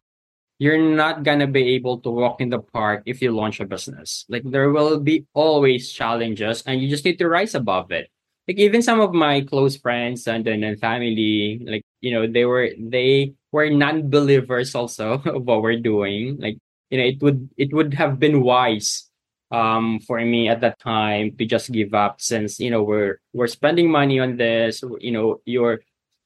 you're 0.62 0.80
not 0.80 1.24
gonna 1.26 1.50
be 1.50 1.76
able 1.76 2.00
to 2.06 2.10
walk 2.14 2.40
in 2.40 2.48
the 2.48 2.62
park 2.62 3.04
if 3.06 3.22
you 3.22 3.34
launch 3.34 3.60
a 3.60 3.66
business. 3.66 4.24
Like 4.30 4.46
there 4.46 4.70
will 4.70 5.02
be 5.02 5.26
always 5.34 5.92
challenges 5.92 6.64
and 6.64 6.80
you 6.80 6.88
just 6.88 7.04
need 7.04 7.20
to 7.20 7.28
rise 7.28 7.56
above 7.56 7.92
it. 7.92 8.08
Like 8.48 8.60
even 8.62 8.82
some 8.86 9.02
of 9.02 9.12
my 9.12 9.42
close 9.42 9.76
friends 9.76 10.28
and 10.28 10.46
then 10.46 10.64
and 10.64 10.80
family 10.80 11.60
like 11.66 11.84
you 12.00 12.14
know 12.14 12.28
they 12.30 12.46
were 12.46 12.70
they 12.78 13.34
were 13.52 13.68
non-believers 13.70 14.76
also 14.76 15.20
of 15.26 15.44
what 15.44 15.66
we're 15.66 15.82
doing. 15.82 16.38
Like 16.40 16.56
you 16.88 17.02
know 17.02 17.08
it 17.10 17.20
would 17.20 17.50
it 17.58 17.74
would 17.74 17.96
have 17.96 18.16
been 18.16 18.46
wise 18.46 19.10
um 19.54 20.00
for 20.02 20.20
me 20.20 20.50
at 20.50 20.62
that 20.62 20.80
time 20.80 21.32
to 21.38 21.46
just 21.46 21.72
give 21.72 21.94
up 21.94 22.20
since 22.20 22.60
you 22.60 22.72
know 22.74 22.82
we're 22.82 23.22
we're 23.34 23.48
spending 23.48 23.90
money 23.90 24.20
on 24.20 24.36
this 24.36 24.84
you 25.00 25.12
know 25.12 25.40
you're 25.46 25.80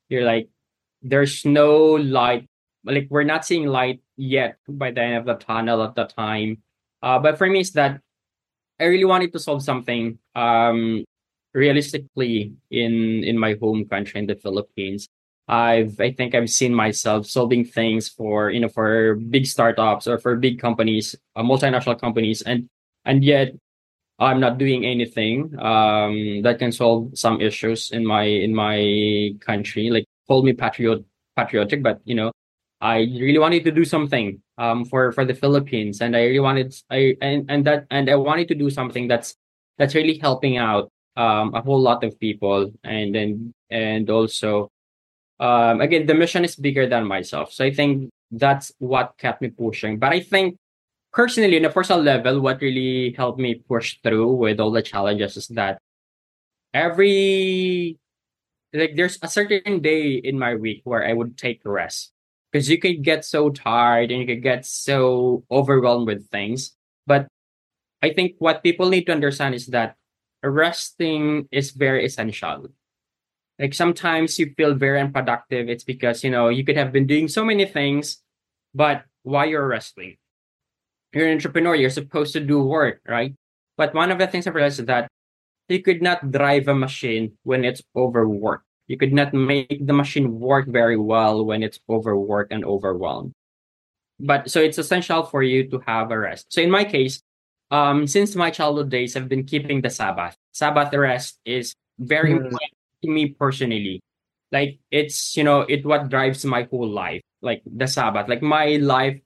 you're 0.07 0.23
like 0.23 0.47
there's 1.03 1.43
no 1.43 1.99
light 1.99 2.47
like 2.86 3.07
we're 3.11 3.28
not 3.28 3.45
seeing 3.45 3.67
light 3.67 3.99
yet 4.15 4.57
by 4.67 4.91
the 4.91 5.01
end 5.01 5.17
of 5.17 5.25
the 5.25 5.36
tunnel 5.36 5.84
at 5.84 5.93
the 5.93 6.05
time. 6.05 6.63
Uh 7.03 7.19
but 7.19 7.38
for 7.38 7.45
me 7.47 7.59
it's 7.59 7.71
that 7.71 7.99
i 8.80 8.86
really 8.86 9.05
wanted 9.05 9.34
to 9.34 9.39
solve 9.39 9.61
something 9.61 10.17
um 10.36 11.03
realistically 11.53 12.53
in 12.71 13.23
in 13.23 13.38
my 13.38 13.55
home 13.59 13.86
country 13.86 14.19
in 14.19 14.28
the 14.28 14.36
philippines. 14.36 15.09
I've 15.47 15.99
i 15.99 16.11
think 16.11 16.36
i've 16.36 16.49
seen 16.49 16.73
myself 16.73 17.28
solving 17.28 17.63
things 17.63 18.09
for 18.09 18.51
you 18.51 18.59
know 18.59 18.67
for 18.67 19.15
big 19.15 19.45
startups 19.47 20.07
or 20.07 20.17
for 20.19 20.36
big 20.36 20.59
companies 20.59 21.15
uh, 21.36 21.43
multinational 21.43 21.99
companies 21.99 22.41
and 22.41 22.67
and 23.08 23.24
yet 23.24 23.53
i'm 24.20 24.39
not 24.39 24.58
doing 24.60 24.86
anything 24.86 25.53
um 25.60 26.41
that 26.43 26.60
can 26.60 26.72
solve 26.72 27.10
some 27.18 27.41
issues 27.41 27.91
in 27.91 28.05
my 28.05 28.24
in 28.24 28.53
my 28.53 29.32
country. 29.41 29.89
Like 29.89 30.05
call 30.28 30.43
me 30.43 30.53
patriot 30.53 31.05
patriotic 31.38 31.82
but 31.84 32.01
you 32.05 32.16
know 32.16 32.32
i 32.82 32.99
really 32.99 33.39
wanted 33.39 33.64
to 33.64 33.72
do 33.72 33.86
something 33.86 34.41
um 34.58 34.86
for 34.86 35.12
for 35.14 35.26
the 35.26 35.34
philippines. 35.34 36.01
And 36.01 36.16
i 36.16 36.22
really 36.26 36.41
wanted 36.43 36.76
i 36.91 37.16
and 37.22 37.49
and 37.49 37.66
that 37.66 37.88
and 37.89 38.10
i 38.10 38.16
wanted 38.16 38.47
to 38.49 38.55
do 38.55 38.70
something 38.70 39.08
that's 39.08 39.36
that's 39.78 39.95
really 39.95 40.18
helping 40.18 40.58
out 40.58 40.91
um 41.16 41.53
a 41.55 41.62
whole 41.62 41.82
lot 41.82 42.03
of 42.03 42.20
people. 42.20 42.72
And 42.84 43.16
then 43.16 43.53
and 43.72 44.10
also 44.10 44.70
um 45.39 45.82
again 45.82 46.05
the 46.08 46.16
mission 46.16 46.43
is 46.45 46.55
bigger 46.55 46.88
than 46.88 47.08
myself. 47.08 47.53
So 47.53 47.66
i 47.66 47.72
think 47.72 48.10
that's 48.32 48.74
what 48.80 49.16
kept 49.18 49.41
me 49.41 49.49
pushing. 49.49 49.99
But 49.99 50.12
i 50.14 50.20
think 50.20 50.58
personally, 51.18 51.57
on 51.57 51.65
a 51.65 51.74
personal 51.74 52.03
level, 52.03 52.39
what 52.39 52.61
really 52.61 53.11
helped 53.18 53.39
me 53.39 53.55
push 53.55 53.97
through 54.05 54.38
with 54.38 54.59
all 54.61 54.70
the 54.70 54.86
challenges 54.86 55.36
is 55.36 55.47
that 55.57 55.82
every 56.74 57.97
like 58.72 58.93
there's 58.95 59.18
a 59.24 59.28
certain 59.28 59.82
day 59.82 60.22
in 60.22 60.38
my 60.38 60.53
week 60.53 60.82
where 60.86 61.01
I 61.01 61.13
would 61.13 61.36
take 61.36 61.65
rest 61.65 62.13
because 62.51 62.70
you 62.70 62.78
could 62.78 63.01
get 63.01 63.26
so 63.26 63.49
tired 63.49 64.11
and 64.11 64.22
you 64.22 64.28
could 64.28 64.43
get 64.43 64.65
so 64.68 65.43
overwhelmed 65.49 66.05
with 66.05 66.30
things. 66.30 66.78
But 67.07 67.26
I 68.03 68.13
think 68.13 68.36
what 68.38 68.61
people 68.61 68.89
need 68.89 69.09
to 69.09 69.15
understand 69.18 69.55
is 69.55 69.65
that 69.74 69.97
resting 70.43 71.49
is 71.51 71.72
very 71.72 72.05
essential. 72.05 72.70
Like 73.57 73.74
sometimes 73.74 74.38
you 74.38 74.53
feel 74.53 74.76
very 74.76 75.01
unproductive. 75.01 75.68
It's 75.68 75.84
because 75.84 76.24
you 76.24 76.30
know 76.30 76.49
you 76.49 76.63
could 76.63 76.78
have 76.78 76.93
been 76.93 77.07
doing 77.07 77.28
so 77.28 77.43
many 77.43 77.65
things, 77.65 78.22
but 78.76 79.05
while 79.24 79.49
you're 79.49 79.65
resting, 79.65 80.18
you're 81.18 81.28
an 81.28 81.34
entrepreneur, 81.34 81.76
you're 81.76 81.89
supposed 81.89 82.34
to 82.34 82.39
do 82.39 82.61
work, 82.63 83.01
right? 83.07 83.34
But 83.78 83.93
one 83.93 84.11
of 84.11 84.20
the 84.20 84.28
things 84.28 84.47
I 84.47 84.51
realized 84.51 84.80
is 84.80 84.86
that 84.88 85.07
you 85.70 85.82
could 85.82 86.01
not 86.01 86.32
drive 86.32 86.68
a 86.68 86.76
machine 86.76 87.34
when 87.43 87.65
it's 87.65 87.82
overworked. 87.95 88.65
You 88.88 88.97
could 88.97 89.13
not 89.13 89.34
make 89.34 89.86
the 89.86 89.93
machine 89.93 90.39
work 90.39 90.68
very 90.68 90.97
well 90.97 91.45
when 91.45 91.63
it's 91.63 91.80
overworked 91.89 92.53
and 92.53 92.63
overwhelmed. 92.63 93.34
But 94.20 94.49
so 94.49 94.61
it's 94.61 94.78
essential 94.78 95.24
for 95.24 95.43
you 95.43 95.70
to 95.70 95.80
have 95.86 96.11
a 96.11 96.18
rest. 96.18 96.47
So 96.49 96.61
in 96.61 96.72
my 96.72 96.84
case, 96.86 97.22
um, 97.70 98.07
since 98.07 98.36
my 98.36 98.49
childhood 98.49 98.89
days, 98.89 99.15
I've 99.15 99.30
been 99.30 99.43
keeping 99.43 99.82
the 99.82 99.89
Sabbath. 99.89 100.36
Sabbath 100.53 100.93
rest 100.93 101.39
is 101.45 101.76
very 101.99 102.32
Mm. 102.34 102.45
important 102.45 102.72
to 103.03 103.09
me 103.09 103.30
personally. 103.30 104.01
Like 104.51 104.80
it's 104.91 105.36
you 105.36 105.43
know 105.43 105.61
it 105.61 105.86
what 105.86 106.09
drives 106.09 106.45
my 106.45 106.63
whole 106.72 106.88
life. 106.88 107.22
Like 107.41 107.61
the 107.65 107.88
Sabbath. 107.88 108.28
Like 108.28 108.41
my 108.41 108.78
life 108.78 109.20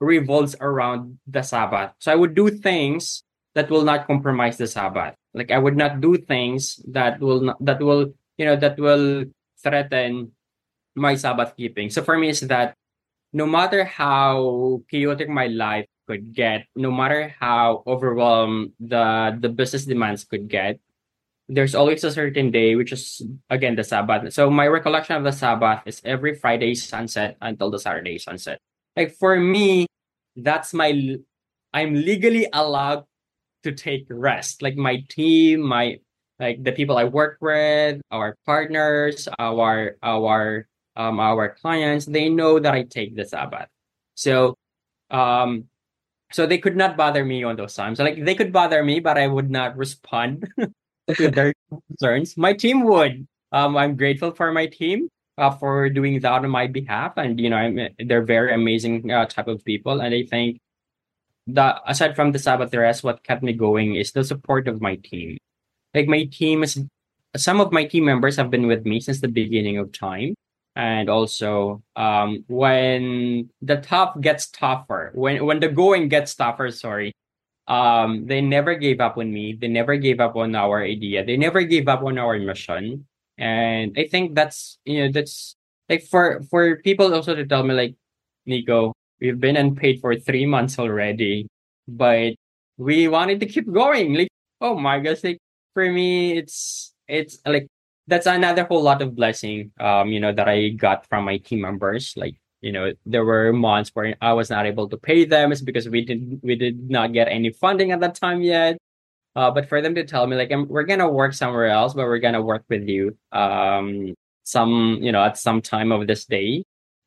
revolves 0.00 0.56
around 0.60 1.18
the 1.26 1.42
Sabbath. 1.42 1.92
So 1.98 2.12
I 2.12 2.16
would 2.16 2.34
do 2.34 2.50
things 2.50 3.22
that 3.54 3.70
will 3.70 3.84
not 3.84 4.06
compromise 4.06 4.58
the 4.58 4.66
Sabbath. 4.66 5.14
Like 5.32 5.50
I 5.50 5.58
would 5.58 5.76
not 5.76 6.00
do 6.00 6.16
things 6.16 6.80
that 6.88 7.20
will 7.20 7.40
not, 7.40 7.58
that 7.64 7.80
will 7.80 8.14
you 8.36 8.44
know 8.44 8.56
that 8.56 8.78
will 8.78 9.24
threaten 9.62 10.32
my 10.94 11.14
Sabbath 11.14 11.56
keeping. 11.56 11.90
So 11.90 12.02
for 12.02 12.18
me 12.18 12.28
is 12.30 12.40
that 12.42 12.74
no 13.32 13.46
matter 13.46 13.84
how 13.84 14.82
chaotic 14.90 15.28
my 15.28 15.46
life 15.46 15.86
could 16.06 16.34
get, 16.34 16.66
no 16.76 16.90
matter 16.90 17.34
how 17.40 17.82
overwhelmed 17.86 18.72
the 18.78 19.36
the 19.38 19.48
business 19.48 19.86
demands 19.86 20.24
could 20.24 20.48
get, 20.48 20.78
there's 21.48 21.74
always 21.74 22.04
a 22.04 22.12
certain 22.12 22.50
day 22.50 22.74
which 22.74 22.92
is 22.92 23.22
again 23.50 23.74
the 23.74 23.84
Sabbath. 23.84 24.32
So 24.32 24.50
my 24.50 24.66
recollection 24.66 25.16
of 25.16 25.24
the 25.24 25.32
Sabbath 25.34 25.82
is 25.86 26.02
every 26.04 26.34
Friday 26.34 26.74
sunset 26.74 27.36
until 27.40 27.70
the 27.70 27.78
Saturday 27.78 28.18
sunset. 28.18 28.58
Like 28.96 29.12
for 29.16 29.36
me, 29.38 29.86
that's 30.36 30.72
my 30.74 31.18
I'm 31.72 31.94
legally 31.94 32.46
allowed 32.52 33.04
to 33.64 33.72
take 33.72 34.06
rest. 34.10 34.62
Like 34.62 34.76
my 34.76 35.02
team, 35.08 35.60
my 35.62 35.98
like 36.38 36.62
the 36.62 36.72
people 36.72 36.96
I 36.96 37.04
work 37.04 37.38
with, 37.40 38.00
our 38.10 38.36
partners, 38.46 39.28
our 39.38 39.96
our 40.02 40.68
um 40.96 41.18
our 41.20 41.54
clients, 41.54 42.06
they 42.06 42.28
know 42.28 42.58
that 42.58 42.74
I 42.74 42.84
take 42.84 43.16
the 43.16 43.24
Sabbath. 43.24 43.68
So 44.14 44.54
um 45.10 45.66
so 46.32 46.46
they 46.46 46.58
could 46.58 46.76
not 46.76 46.96
bother 46.96 47.24
me 47.24 47.44
on 47.44 47.56
those 47.56 47.74
times. 47.74 47.98
Like 47.98 48.24
they 48.24 48.34
could 48.34 48.52
bother 48.52 48.82
me, 48.84 49.00
but 49.00 49.18
I 49.18 49.26
would 49.26 49.50
not 49.50 49.76
respond 49.76 50.48
to 51.16 51.30
their 51.30 51.54
concerns. 51.88 52.36
My 52.36 52.52
team 52.52 52.84
would. 52.84 53.26
Um, 53.52 53.76
I'm 53.76 53.96
grateful 53.96 54.32
for 54.32 54.50
my 54.50 54.66
team 54.66 55.08
uh, 55.38 55.50
for 55.50 55.88
doing 55.88 56.20
that 56.20 56.32
on 56.44 56.50
my 56.50 56.66
behalf, 56.66 57.14
and 57.16 57.40
you 57.40 57.50
know, 57.50 57.56
I'm, 57.56 57.78
they're 57.98 58.24
very 58.24 58.54
amazing 58.54 59.10
uh, 59.10 59.26
type 59.26 59.48
of 59.48 59.64
people. 59.64 60.00
And 60.00 60.14
I 60.14 60.24
think 60.24 60.58
that 61.48 61.82
aside 61.86 62.16
from 62.16 62.32
the 62.32 62.68
rest, 62.74 63.04
what 63.04 63.22
kept 63.24 63.42
me 63.42 63.52
going 63.52 63.96
is 63.96 64.12
the 64.12 64.24
support 64.24 64.68
of 64.68 64.80
my 64.80 64.96
team. 64.96 65.38
Like 65.94 66.08
my 66.08 66.24
team 66.24 66.62
is, 66.62 66.82
some 67.36 67.60
of 67.60 67.72
my 67.72 67.84
team 67.84 68.04
members 68.04 68.36
have 68.36 68.50
been 68.50 68.66
with 68.66 68.84
me 68.86 69.00
since 69.00 69.20
the 69.20 69.28
beginning 69.28 69.78
of 69.78 69.92
time. 69.92 70.34
And 70.76 71.08
also, 71.08 71.82
um, 71.94 72.44
when 72.48 73.48
the 73.62 73.76
tough 73.76 74.20
gets 74.20 74.48
tougher, 74.50 75.12
when 75.14 75.46
when 75.46 75.60
the 75.60 75.68
going 75.68 76.08
gets 76.08 76.34
tougher, 76.34 76.70
sorry, 76.72 77.12
um 77.68 78.26
they 78.26 78.40
never 78.40 78.74
gave 78.74 79.00
up 79.00 79.16
on 79.16 79.32
me 79.32 79.56
they 79.58 79.68
never 79.68 79.96
gave 79.96 80.20
up 80.20 80.36
on 80.36 80.54
our 80.54 80.82
idea 80.82 81.24
they 81.24 81.36
never 81.36 81.62
gave 81.62 81.88
up 81.88 82.02
on 82.02 82.18
our 82.18 82.38
mission 82.38 83.06
and 83.38 83.94
i 83.98 84.06
think 84.06 84.34
that's 84.34 84.78
you 84.84 85.04
know 85.04 85.12
that's 85.12 85.56
like 85.88 86.02
for 86.02 86.42
for 86.50 86.76
people 86.76 87.12
also 87.14 87.34
to 87.34 87.46
tell 87.46 87.62
me 87.62 87.74
like 87.74 87.94
nico 88.46 88.92
we've 89.20 89.40
been 89.40 89.56
unpaid 89.56 90.00
for 90.00 90.14
three 90.16 90.46
months 90.46 90.78
already 90.78 91.46
but 91.88 92.34
we 92.76 93.08
wanted 93.08 93.40
to 93.40 93.46
keep 93.46 93.70
going. 93.70 94.14
Like 94.14 94.28
oh 94.60 94.74
my 94.78 94.98
gosh 95.00 95.22
like 95.24 95.38
for 95.74 95.90
me 95.90 96.38
it's 96.38 96.94
it's 97.08 97.38
like 97.46 97.66
that's 98.06 98.26
another 98.26 98.64
whole 98.64 98.82
lot 98.82 99.02
of 99.02 99.14
blessing 99.14 99.72
um 99.80 100.08
you 100.08 100.20
know 100.20 100.32
that 100.32 100.48
i 100.48 100.68
got 100.68 101.06
from 101.08 101.24
my 101.24 101.38
team 101.38 101.60
members. 101.60 102.14
Like 102.16 102.36
you 102.60 102.72
know 102.72 102.92
there 103.04 103.24
were 103.24 103.52
months 103.52 103.90
where 103.92 104.16
i 104.22 104.32
was 104.32 104.48
not 104.48 104.64
able 104.64 104.88
to 104.88 104.96
pay 104.96 105.26
them 105.26 105.52
it's 105.52 105.60
because 105.60 105.86
we 105.86 106.02
didn't 106.02 106.40
we 106.42 106.56
did 106.56 106.88
not 106.88 107.12
get 107.12 107.28
any 107.28 107.52
funding 107.52 107.92
at 107.92 108.00
that 108.00 108.14
time 108.14 108.40
yet 108.40 108.78
uh, 109.36 109.50
but 109.50 109.68
for 109.68 109.80
them 109.82 109.94
to 109.94 110.04
tell 110.04 110.26
me 110.26 110.36
like 110.36 110.52
"Um, 110.52 110.68
we're 110.68 110.84
gonna 110.84 111.08
work 111.10 111.34
somewhere 111.34 111.66
else 111.66 111.94
but 111.94 112.06
we're 112.06 112.18
gonna 112.18 112.42
work 112.42 112.64
with 112.68 112.88
you 112.88 113.16
um 113.32 114.14
some 114.44 114.98
you 115.00 115.10
know 115.12 115.24
at 115.24 115.38
some 115.38 115.60
time 115.62 115.92
of 115.92 116.06
this 116.06 116.24
day. 116.26 116.64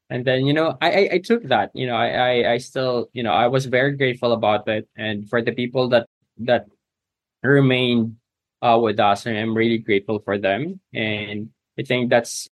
And 0.09 0.23
then 0.25 0.45
you 0.45 0.53
know 0.53 0.77
I, 0.81 0.91
I 0.91 1.09
i 1.13 1.19
took 1.19 1.43
that 1.51 1.71
you 1.75 1.85
know 1.87 1.95
I, 1.95 2.07
I 2.09 2.51
i 2.53 2.57
still 2.59 3.09
you 3.13 3.23
know 3.23 3.31
i 3.33 3.47
was 3.47 3.65
very 3.67 3.95
grateful 3.97 4.31
about 4.33 4.67
it. 4.67 4.87
And 4.95 5.27
for 5.29 5.41
the 5.41 5.51
people 5.51 5.89
that 5.89 6.07
that 6.39 6.67
remained 7.43 8.17
uh 8.61 8.79
with 8.81 8.99
us 8.99 9.25
and 9.25 9.37
i'm 9.37 9.55
really 9.55 9.77
grateful 9.79 10.19
for 10.19 10.37
them. 10.37 10.79
And 10.93 11.49
i 11.79 11.83
think 11.83 12.09
that's 12.09 12.49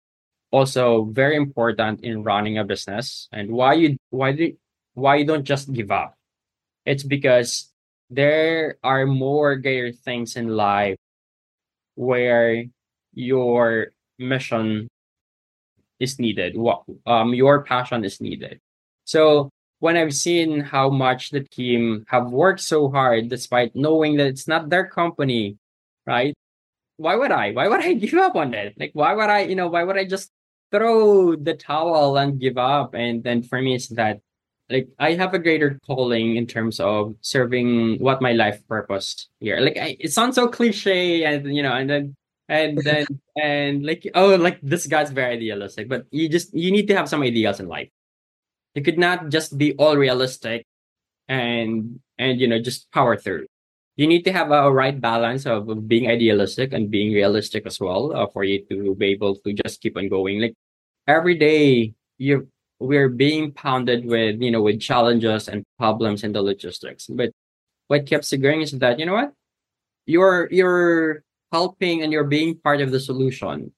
also 0.51 1.05
very 1.05 1.35
important 1.35 2.01
in 2.05 2.23
running 2.23 2.57
a 2.57 2.63
business. 2.63 3.27
And 3.33 3.51
why 3.51 3.73
you 3.73 3.97
why 4.11 4.33
do 4.33 4.53
why 4.93 5.17
you 5.17 5.25
don't 5.25 5.45
just 5.45 5.73
give 5.73 5.91
up? 5.91 6.15
It's 6.85 7.03
because 7.03 7.72
there 8.15 8.77
are 8.83 9.05
more 9.05 9.55
greater 9.55 9.91
things 9.91 10.35
in 10.35 10.47
life 10.47 10.97
where 11.95 12.65
your 13.13 13.87
mission 14.19 14.87
is 15.99 16.19
needed 16.19 16.57
what 16.57 16.83
um 17.05 17.33
your 17.33 17.63
passion 17.63 18.03
is 18.03 18.19
needed. 18.21 18.59
So 19.05 19.49
when 19.79 19.97
i've 19.97 20.13
seen 20.15 20.61
how 20.61 20.89
much 20.89 21.31
the 21.31 21.41
team 21.43 22.05
have 22.07 22.31
worked 22.31 22.61
so 22.61 22.89
hard 22.89 23.29
despite 23.29 23.75
knowing 23.75 24.17
that 24.17 24.27
it's 24.27 24.47
not 24.47 24.69
their 24.69 24.87
company 24.87 25.57
right? 26.05 26.33
Why 26.97 27.15
would 27.15 27.31
i? 27.31 27.51
Why 27.51 27.67
would 27.67 27.81
i 27.81 27.93
give 28.03 28.15
up 28.15 28.35
on 28.35 28.53
it? 28.53 28.75
Like 28.79 28.91
why 28.93 29.13
would 29.13 29.29
i 29.29 29.41
you 29.41 29.55
know 29.55 29.67
why 29.67 29.83
would 29.83 29.97
i 29.97 30.05
just 30.05 30.31
throw 30.71 31.35
the 31.35 31.53
towel 31.55 32.17
and 32.17 32.39
give 32.39 32.57
up? 32.57 32.93
And 32.95 33.23
then 33.23 33.43
for 33.43 33.61
me 33.61 33.75
it's 33.75 33.89
that 33.89 34.21
like 34.73 34.87
i 34.99 35.13
have 35.13 35.33
a 35.33 35.39
greater 35.39 35.79
calling 35.85 36.35
in 36.35 36.47
terms 36.47 36.79
of 36.79 37.15
serving 37.21 37.99
what 37.99 38.21
my 38.21 38.33
life 38.33 38.59
purpose 38.67 39.29
here. 39.39 39.59
Like 39.59 39.77
I, 39.77 39.95
it 39.99 40.11
sounds 40.11 40.35
so 40.35 40.47
cliche 40.47 41.23
and 41.23 41.55
you 41.55 41.61
know 41.61 41.73
and 41.73 41.89
then 41.89 42.15
and 42.49 42.77
then 42.79 43.05
and 43.41 43.85
like 43.85 44.09
oh 44.15 44.35
like 44.35 44.59
this 44.61 44.87
guy's 44.87 45.11
very 45.11 45.35
idealistic 45.35 45.87
but 45.87 46.05
you 46.11 46.27
just 46.27 46.53
you 46.53 46.71
need 46.71 46.87
to 46.87 46.95
have 46.95 47.07
some 47.07 47.21
ideals 47.21 47.59
in 47.59 47.67
life. 47.67 47.89
You 48.75 48.81
could 48.81 48.97
not 48.97 49.29
just 49.29 49.57
be 49.57 49.73
all 49.75 49.95
realistic 49.95 50.65
and 51.29 51.99
and 52.17 52.41
you 52.41 52.47
know 52.47 52.59
just 52.59 52.91
power 52.91 53.15
through. 53.15 53.45
You 53.95 54.07
need 54.07 54.25
to 54.25 54.33
have 54.33 54.49
a 54.49 54.73
right 54.73 54.99
balance 54.99 55.45
of 55.45 55.87
being 55.87 56.09
idealistic 56.09 56.73
and 56.73 56.89
being 56.89 57.13
realistic 57.13 57.67
as 57.67 57.79
well 57.79 58.11
uh, 58.15 58.25
for 58.33 58.43
you 58.43 58.65
to 58.71 58.95
be 58.95 59.13
able 59.13 59.35
to 59.45 59.53
just 59.53 59.81
keep 59.81 59.95
on 59.97 60.09
going. 60.09 60.41
Like 60.41 60.55
every 61.07 61.37
day 61.37 61.93
you 62.17 62.49
we're 62.83 63.09
being 63.09 63.51
pounded 63.51 64.05
with 64.05 64.41
you 64.41 64.51
know 64.51 64.61
with 64.61 64.81
challenges 64.81 65.47
and 65.47 65.63
problems 65.79 66.23
in 66.23 66.33
the 66.33 66.41
logistics. 66.41 67.07
But 67.07 67.31
what 67.87 68.05
keeps 68.05 68.33
it 68.33 68.43
going 68.43 68.61
is 68.61 68.71
that 68.83 68.99
you 68.99 69.05
know 69.05 69.13
what? 69.15 69.33
You're 70.05 70.49
you're 70.51 71.23
helping 71.51 72.03
and 72.03 72.11
you're 72.11 72.27
being 72.27 72.59
part 72.59 72.81
of 72.81 72.91
the 72.91 72.99
solution 72.99 73.71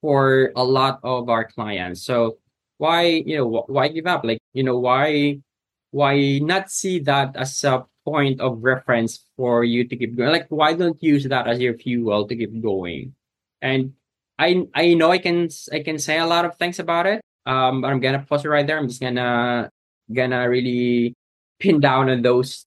for 0.00 0.52
a 0.54 0.62
lot 0.62 1.00
of 1.02 1.28
our 1.28 1.44
clients. 1.44 2.06
So 2.06 2.38
why 2.78 3.26
you 3.26 3.36
know 3.38 3.64
why 3.66 3.88
give 3.88 4.06
up? 4.06 4.22
Like 4.24 4.38
you 4.54 4.62
know 4.62 4.78
why 4.78 5.42
why 5.90 6.38
not 6.38 6.70
see 6.70 7.00
that 7.00 7.34
as 7.36 7.64
a 7.64 7.84
point 8.06 8.40
of 8.40 8.62
reference 8.62 9.26
for 9.36 9.64
you 9.64 9.86
to 9.88 9.96
keep 9.96 10.16
going? 10.16 10.30
Like 10.30 10.46
why 10.50 10.74
don't 10.74 11.02
you 11.02 11.14
use 11.14 11.26
that 11.26 11.48
as 11.48 11.58
your 11.58 11.74
fuel 11.74 12.28
to 12.28 12.36
keep 12.36 12.54
going? 12.62 13.14
And 13.60 13.94
i 14.38 14.66
i 14.74 14.94
know 14.94 15.10
i 15.12 15.18
can 15.18 15.48
i 15.72 15.80
can 15.80 15.98
say 15.98 16.18
a 16.18 16.26
lot 16.26 16.44
of 16.44 16.56
things 16.56 16.78
about 16.78 17.06
it 17.06 17.21
um 17.46 17.80
but 17.80 17.90
i'm 17.90 18.00
gonna 18.00 18.24
pause 18.28 18.44
it 18.44 18.48
right 18.48 18.66
there 18.66 18.78
i'm 18.78 18.88
just 18.88 19.00
gonna 19.00 19.68
gonna 20.12 20.48
really 20.48 21.14
pin 21.58 21.80
down 21.80 22.10
on 22.10 22.22
those 22.22 22.66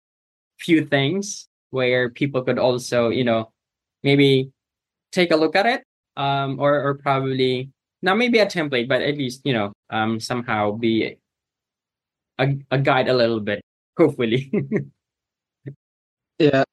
few 0.60 0.86
things 0.86 1.48
where 1.72 2.10
people 2.10 2.44
could 2.44 2.60
also 2.60 3.10
you 3.10 3.24
know 3.24 3.52
maybe 4.04 4.52
take 5.12 5.32
a 5.32 5.36
look 5.36 5.56
at 5.56 5.66
it 5.66 5.84
um 6.18 6.60
or 6.60 6.82
or 6.82 6.96
probably 6.96 7.70
not 8.02 8.18
maybe 8.18 8.40
a 8.40 8.46
template 8.46 8.88
but 8.88 9.02
at 9.02 9.18
least 9.18 9.42
you 9.46 9.54
know 9.54 9.74
um 9.92 10.20
somehow 10.20 10.72
be 10.72 11.18
a, 12.40 12.56
a 12.72 12.78
guide 12.80 13.08
a 13.08 13.14
little 13.14 13.40
bit 13.40 13.62
hopefully 13.98 14.52
Yeah. 16.40 16.64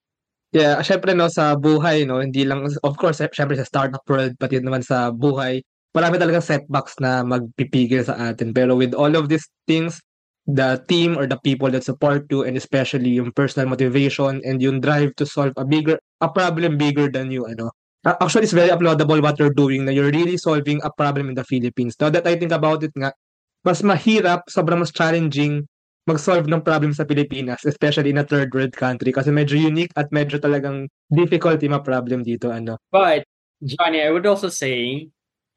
Yeah, 0.52 0.80
syempre 0.84 1.12
'no, 1.16 1.28
sa 1.28 1.56
buhay 1.56 2.04
'no, 2.08 2.20
hindi 2.24 2.44
lang 2.44 2.64
of 2.64 2.94
course, 2.96 3.20
syempre 3.22 3.56
sa 3.56 3.68
startup 3.68 4.04
world, 4.08 4.36
pati 4.40 4.60
naman 4.60 4.84
sa 4.84 5.12
buhay, 5.12 5.62
marami 5.92 6.16
talagang 6.16 6.44
setbacks 6.44 6.96
na 6.98 7.22
magpipigil 7.22 8.04
sa 8.04 8.32
atin. 8.32 8.52
Pero 8.52 8.76
with 8.76 8.96
all 8.96 9.12
of 9.16 9.28
these 9.28 9.44
things, 9.68 10.00
the 10.50 10.80
team 10.90 11.14
or 11.14 11.28
the 11.28 11.38
people 11.46 11.70
that 11.70 11.86
support 11.86 12.26
you 12.26 12.42
and 12.42 12.58
especially 12.58 13.14
yung 13.14 13.30
personal 13.30 13.70
motivation 13.70 14.42
and 14.42 14.58
yung 14.58 14.82
drive 14.82 15.14
to 15.14 15.22
solve 15.22 15.54
a 15.54 15.62
bigger 15.62 15.94
a 16.18 16.26
problem 16.26 16.74
bigger 16.74 17.06
than 17.06 17.30
you 17.30 17.46
ano. 17.46 17.70
Actually, 18.02 18.50
it's 18.50 18.56
very 18.56 18.74
applaudable 18.74 19.22
what 19.22 19.38
you're 19.38 19.54
doing 19.54 19.86
na 19.86 19.94
you're 19.94 20.10
really 20.10 20.34
solving 20.34 20.82
a 20.82 20.90
problem 20.90 21.30
in 21.30 21.38
the 21.38 21.46
Philippines. 21.46 21.94
Now 22.02 22.10
that 22.10 22.26
I 22.26 22.34
think 22.34 22.50
about 22.50 22.82
it 22.82 22.90
nga, 22.98 23.14
mas 23.62 23.78
mahirap, 23.86 24.50
sobrang 24.50 24.82
mas 24.82 24.90
challenging 24.90 25.70
mag-solve 26.02 26.50
ng 26.50 26.66
problem 26.66 26.90
sa 26.90 27.06
Pilipinas, 27.06 27.62
especially 27.62 28.10
in 28.10 28.18
a 28.18 28.26
third 28.26 28.50
world 28.50 28.74
country 28.74 29.14
kasi 29.14 29.30
medyo 29.30 29.54
unique 29.54 29.94
at 29.94 30.10
medyo 30.10 30.42
talagang 30.42 30.90
difficult 31.14 31.62
yung 31.62 31.78
problem 31.78 32.26
dito 32.26 32.50
ano. 32.50 32.74
But 32.90 33.22
Johnny, 33.62 34.02
I 34.02 34.10
would 34.10 34.26
also 34.26 34.50
say 34.50 35.06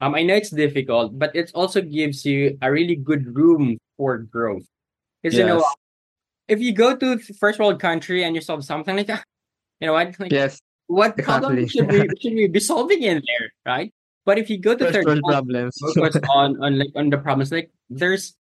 um 0.00 0.14
I 0.14 0.22
know 0.22 0.34
it's 0.34 0.50
difficult, 0.50 1.18
but 1.18 1.34
it 1.34 1.50
also 1.54 1.80
gives 1.80 2.24
you 2.24 2.58
a 2.60 2.70
really 2.70 2.96
good 2.96 3.34
room 3.34 3.78
for 3.96 4.18
growth. 4.18 4.66
Because 5.22 5.36
yes. 5.36 5.40
you 5.40 5.46
know 5.46 5.64
if 6.48 6.60
you 6.60 6.72
go 6.72 6.96
to 6.96 7.18
first 7.18 7.58
world 7.58 7.80
country 7.80 8.22
and 8.24 8.34
you 8.34 8.40
solve 8.40 8.64
something 8.64 8.96
like 8.96 9.08
that, 9.08 9.24
you 9.80 9.86
know 9.88 9.94
what? 9.94 10.18
Like, 10.18 10.32
yes. 10.32 10.60
What 10.88 11.18
problem 11.18 11.66
should 11.66 11.90
we 11.90 12.06
should 12.20 12.34
we 12.34 12.46
be 12.46 12.60
solving 12.60 13.02
in 13.02 13.20
there, 13.26 13.50
right? 13.66 13.92
But 14.24 14.38
if 14.38 14.48
you 14.48 14.58
go 14.58 14.74
to 14.76 14.84
first 14.84 14.94
third 14.94 15.06
world 15.06 15.22
problems, 15.24 15.74
focus 15.96 16.22
on 16.32 16.56
on 16.62 16.78
like 16.78 16.90
on 16.94 17.10
the 17.10 17.18
problems, 17.18 17.50
like 17.50 17.72
there's 17.90 18.36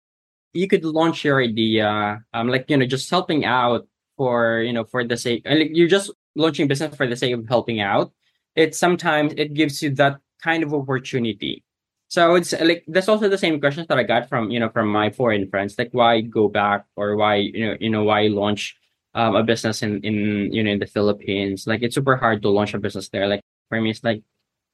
you 0.55 0.69
could 0.69 0.85
launch 0.85 1.25
your 1.25 1.43
idea 1.43 2.25
um 2.33 2.49
like 2.49 2.71
you 2.71 2.77
know 2.77 2.87
just 2.87 3.11
helping 3.11 3.45
out 3.45 3.87
for 4.17 4.63
you 4.63 4.73
know 4.73 4.85
for 4.85 5.05
the 5.05 5.17
sake 5.17 5.43
and 5.45 5.59
like 5.59 5.71
you're 5.75 5.89
just 5.91 6.11
launching 6.37 6.67
business 6.67 6.95
for 6.95 7.07
the 7.07 7.17
sake 7.17 7.35
of 7.35 7.47
helping 7.49 7.81
out 7.81 8.13
it 8.55 8.75
sometimes 8.75 9.35
it 9.37 9.53
gives 9.53 9.83
you 9.83 9.91
that 9.91 10.19
kind 10.45 10.63
of 10.63 10.75
opportunity 10.75 11.65
so 12.09 12.35
it's 12.35 12.53
like 12.61 12.85
that's 12.89 13.09
also 13.09 13.29
the 13.29 13.41
same 13.41 13.59
questions 13.59 13.87
that 13.89 13.99
i 13.99 14.05
got 14.05 14.29
from 14.29 14.51
you 14.51 14.61
know 14.61 14.69
from 14.69 14.87
my 14.89 15.09
foreign 15.09 15.49
friends 15.49 15.75
like 15.79 15.91
why 15.93 16.21
go 16.21 16.49
back 16.49 16.85
or 16.97 17.17
why 17.17 17.37
you 17.37 17.67
know 17.67 17.77
you 17.81 17.89
know 17.89 18.05
why 18.05 18.29
launch 18.29 18.77
um, 19.15 19.35
a 19.35 19.43
business 19.43 19.83
in 19.83 20.05
in 20.05 20.53
you 20.53 20.63
know 20.63 20.71
in 20.71 20.79
the 20.79 20.87
philippines 20.87 21.67
like 21.67 21.83
it's 21.83 21.95
super 21.95 22.17
hard 22.17 22.43
to 22.43 22.51
launch 22.51 22.75
a 22.75 22.79
business 22.79 23.09
there 23.09 23.27
like 23.27 23.41
for 23.71 23.81
me 23.81 23.91
it's 23.91 24.05
like 24.05 24.23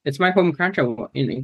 it's 0.05 0.19
my 0.19 0.31
home 0.31 0.53
country 0.53 0.83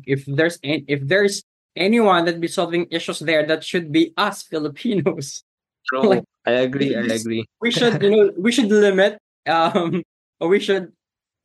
if 0.07 0.27
there's 0.27 0.59
if 0.63 1.01
there's 1.07 1.45
anyone 1.77 2.25
that 2.25 2.41
be 2.41 2.49
solving 2.49 2.87
issues 2.91 3.21
there 3.21 3.45
that 3.47 3.63
should 3.63 3.93
be 3.93 4.13
us 4.17 4.43
Filipinos. 4.51 5.45
Like, 5.93 6.25
I 6.45 6.67
agree. 6.67 6.97
I 6.97 7.15
agree. 7.15 7.47
We 7.61 7.71
should, 7.71 8.03
you 8.03 8.11
know, 8.11 8.33
we 8.37 8.51
should 8.51 8.73
limit 8.73 9.19
um 9.47 10.03
or 10.41 10.49
we 10.49 10.59
should 10.59 10.91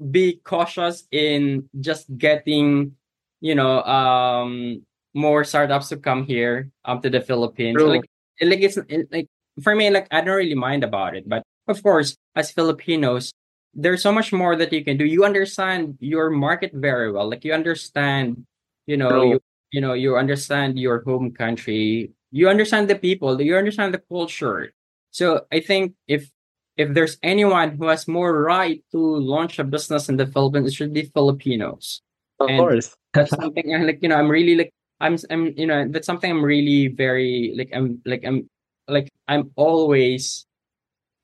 be 0.10 0.41
cautious 0.43 1.08
in 1.12 1.70
just 1.80 2.10
getting, 2.18 2.95
you 3.39 3.56
know, 3.56 3.84
um 3.84 4.86
more 5.14 5.43
startups 5.43 5.89
to 5.89 5.97
come 5.97 6.26
here 6.26 6.72
up 6.86 7.04
to 7.04 7.10
the 7.10 7.22
Philippines. 7.22 7.78
True. 7.78 7.89
Like 7.89 8.06
like 8.41 8.62
it's 8.62 8.78
like 9.12 9.28
for 9.62 9.76
me, 9.76 9.89
like 9.89 10.08
I 10.12 10.22
don't 10.22 10.36
really 10.36 10.56
mind 10.56 10.84
about 10.84 11.16
it. 11.16 11.28
But 11.28 11.43
of 11.68 11.84
course, 11.84 12.16
as 12.36 12.52
Filipinos, 12.52 13.32
there's 13.74 14.02
so 14.02 14.12
much 14.12 14.34
more 14.34 14.56
that 14.56 14.74
you 14.74 14.84
can 14.84 14.97
do. 14.97 15.06
You 15.06 15.26
understand 15.26 15.97
your 15.99 16.30
market 16.30 16.72
very 16.74 17.12
well. 17.12 17.30
Like 17.30 17.45
you 17.45 17.54
understand, 17.54 18.45
you 18.88 18.97
know, 18.97 19.24
you 19.24 19.39
you 19.72 19.80
know 19.80 19.93
you 19.93 20.18
understand 20.18 20.78
your 20.78 21.02
home 21.04 21.32
country 21.32 22.12
you 22.32 22.47
understand 22.47 22.89
the 22.89 22.95
people 22.95 23.41
you 23.41 23.56
understand 23.56 23.93
the 23.93 24.04
culture 24.12 24.74
so 25.10 25.45
i 25.52 25.60
think 25.60 25.95
if 26.08 26.30
if 26.78 26.93
there's 26.93 27.17
anyone 27.24 27.78
who 27.78 27.88
has 27.88 28.07
more 28.07 28.41
right 28.41 28.84
to 28.91 28.97
launch 28.97 29.59
a 29.59 29.63
business 29.63 30.09
in 30.09 30.17
the 30.17 30.28
philippines 30.28 30.67
it 30.67 30.74
should 30.74 30.93
be 30.93 31.03
filipinos 31.13 32.01
of 32.39 32.49
and 32.49 32.59
course 32.59 32.95
that's 33.13 33.32
something 33.32 33.76
I 33.76 33.84
like 33.84 33.99
you 34.01 34.09
know 34.09 34.15
i'm 34.15 34.30
really 34.30 34.55
like 34.55 34.72
i'm 34.99 35.17
i'm 35.30 35.53
you 35.57 35.67
know 35.67 35.88
that's 35.89 36.07
something 36.07 36.32
i'm 36.32 36.43
really 36.43 36.88
very 36.88 37.53
like 37.57 37.69
i'm 37.74 38.01
like 38.05 38.24
i'm 38.26 38.49
like 38.88 39.09
i'm 39.28 39.51
always 39.55 40.45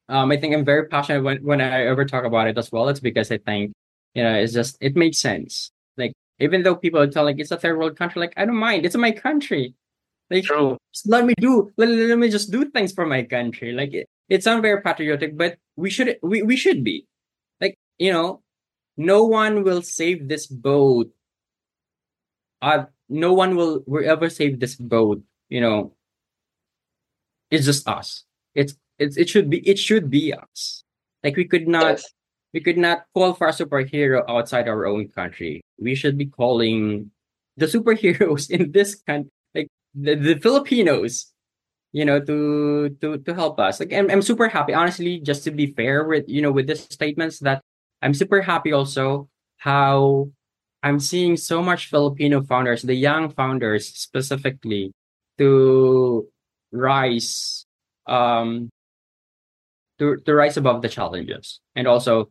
um 0.09 0.31
i 0.31 0.37
think 0.37 0.53
i'm 0.53 0.65
very 0.65 0.87
passionate 0.87 1.23
when 1.23 1.37
when 1.43 1.61
i 1.61 1.85
ever 1.85 2.05
talk 2.05 2.25
about 2.25 2.47
it 2.47 2.57
as 2.57 2.71
well 2.71 2.89
it's 2.89 2.99
because 2.99 3.31
i 3.31 3.37
think 3.37 3.71
you 4.13 4.23
know 4.23 4.33
it's 4.33 4.53
just 4.53 4.77
it 4.81 4.95
makes 4.95 5.19
sense 5.19 5.71
Like 5.97 6.13
even 6.39 6.63
though 6.63 6.75
people 6.75 7.07
tell 7.07 7.25
like 7.25 7.39
it's 7.39 7.51
a 7.51 7.57
third 7.57 7.77
world 7.77 7.97
country, 7.97 8.19
like 8.21 8.33
I 8.37 8.45
don't 8.45 8.55
mind. 8.55 8.85
It's 8.85 8.95
my 8.95 9.11
country. 9.11 9.73
Like 10.29 10.43
True. 10.43 10.77
let 11.05 11.25
me 11.25 11.33
do 11.37 11.71
let, 11.77 11.89
let 11.89 12.17
me 12.17 12.29
just 12.29 12.51
do 12.51 12.69
things 12.69 12.93
for 12.93 13.05
my 13.05 13.23
country. 13.23 13.71
Like 13.71 13.93
it, 14.29 14.35
it's 14.35 14.45
not 14.45 14.61
very 14.61 14.81
patriotic, 14.81 15.37
but 15.37 15.57
we 15.75 15.89
should 15.89 16.17
we, 16.21 16.41
we 16.41 16.55
should 16.55 16.83
be. 16.83 17.05
Like, 17.61 17.77
you 17.97 18.11
know, 18.11 18.41
no 18.97 19.23
one 19.23 19.63
will 19.63 19.81
save 19.81 20.27
this 20.27 20.47
boat. 20.47 21.11
Uh 22.61 22.85
no 23.09 23.33
one 23.33 23.55
will, 23.55 23.83
will 23.87 24.07
ever 24.07 24.29
save 24.29 24.59
this 24.59 24.75
boat, 24.75 25.23
you 25.49 25.61
know. 25.61 25.93
It's 27.49 27.65
just 27.65 27.87
us. 27.87 28.25
It's 28.55 28.75
it's 28.99 29.17
it 29.17 29.29
should 29.29 29.49
be 29.49 29.59
it 29.67 29.79
should 29.79 30.09
be 30.09 30.33
us. 30.33 30.83
Like 31.23 31.35
we 31.35 31.45
could 31.45 31.67
not 31.67 32.01
yes 32.01 32.05
we 32.53 32.61
could 32.61 32.77
not 32.77 33.05
call 33.13 33.33
for 33.33 33.47
a 33.47 33.51
superhero 33.51 34.23
outside 34.27 34.67
our 34.67 34.85
own 34.85 35.09
country. 35.09 35.61
We 35.77 35.95
should 35.95 36.17
be 36.17 36.25
calling 36.25 37.11
the 37.55 37.65
superheroes 37.65 38.49
in 38.57 38.71
this 38.71 38.95
country, 38.95 39.31
like 39.53 39.67
the, 39.93 40.15
the 40.15 40.35
Filipinos, 40.39 41.33
you 41.97 42.05
know, 42.05 42.21
to 42.21 42.93
to 43.01 43.17
to 43.17 43.31
help 43.33 43.57
us. 43.59 43.81
Like 43.81 43.91
I'm, 43.91 44.05
I'm 44.13 44.21
super 44.21 44.47
happy, 44.47 44.73
honestly. 44.77 45.17
Just 45.19 45.43
to 45.45 45.51
be 45.51 45.73
fair 45.73 46.05
with 46.05 46.29
you 46.29 46.45
know 46.45 46.53
with 46.53 46.69
these 46.69 46.85
statements, 46.85 47.39
that 47.41 47.65
I'm 48.05 48.13
super 48.13 48.45
happy 48.45 48.71
also 48.71 49.29
how 49.57 50.29
I'm 50.85 50.99
seeing 51.01 51.37
so 51.41 51.63
much 51.65 51.89
Filipino 51.89 52.45
founders, 52.45 52.85
the 52.85 52.93
young 52.93 53.33
founders 53.33 53.89
specifically, 53.89 54.93
to 55.41 56.29
rise 56.69 57.65
um 58.05 58.69
to, 59.97 60.17
to 60.21 60.31
rise 60.35 60.57
above 60.57 60.83
the 60.83 60.89
challenges 60.89 61.59
and 61.75 61.87
also 61.87 62.29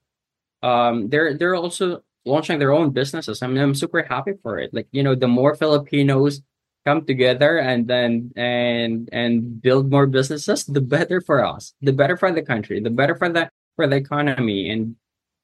um 0.62 1.08
they're 1.08 1.34
they're 1.36 1.56
also 1.56 2.06
launching 2.24 2.58
their 2.58 2.72
own 2.72 2.90
businesses. 2.90 3.42
I 3.42 3.46
mean, 3.46 3.58
I'm 3.58 3.74
super 3.74 4.02
happy 4.02 4.32
for 4.42 4.58
it. 4.58 4.74
Like, 4.74 4.88
you 4.90 5.02
know, 5.02 5.14
the 5.14 5.28
more 5.28 5.54
Filipinos 5.54 6.42
come 6.87 7.05
together 7.05 7.59
and 7.59 7.91
then 7.91 8.30
and 8.37 9.11
and 9.11 9.61
build 9.61 9.91
more 9.91 10.07
businesses, 10.07 10.64
the 10.64 10.80
better 10.80 11.20
for 11.20 11.45
us, 11.45 11.74
the 11.82 11.93
better 11.93 12.16
for 12.16 12.30
the 12.30 12.43
country, 12.43 12.78
the 12.78 12.95
better 12.95 13.18
for 13.18 13.28
the 13.28 13.51
for 13.74 13.91
the 13.91 13.97
economy. 13.99 14.70
And 14.70 14.95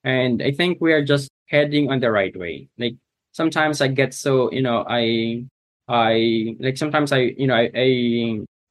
and 0.05 0.43
I 0.43 0.53
think 0.55 0.78
we 0.80 0.95
are 0.95 1.05
just 1.05 1.28
heading 1.51 1.90
on 1.90 1.99
the 1.99 2.14
right 2.14 2.34
way. 2.38 2.70
Like 2.78 2.95
sometimes 3.32 3.82
I 3.82 3.88
get 3.88 4.14
so, 4.14 4.53
you 4.55 4.62
know, 4.62 4.86
I 4.86 5.45
I 5.90 6.55
like 6.62 6.78
sometimes 6.78 7.11
I, 7.11 7.34
you 7.34 7.51
know, 7.51 7.59
I 7.59 7.70
I 7.74 7.88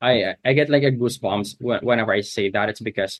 I, 0.02 0.14
I 0.46 0.54
get 0.54 0.72
like 0.72 0.88
a 0.88 0.96
goosebumps 0.96 1.60
whenever 1.60 2.14
I 2.16 2.22
say 2.22 2.50
that. 2.50 2.70
It's 2.72 2.82
because, 2.82 3.20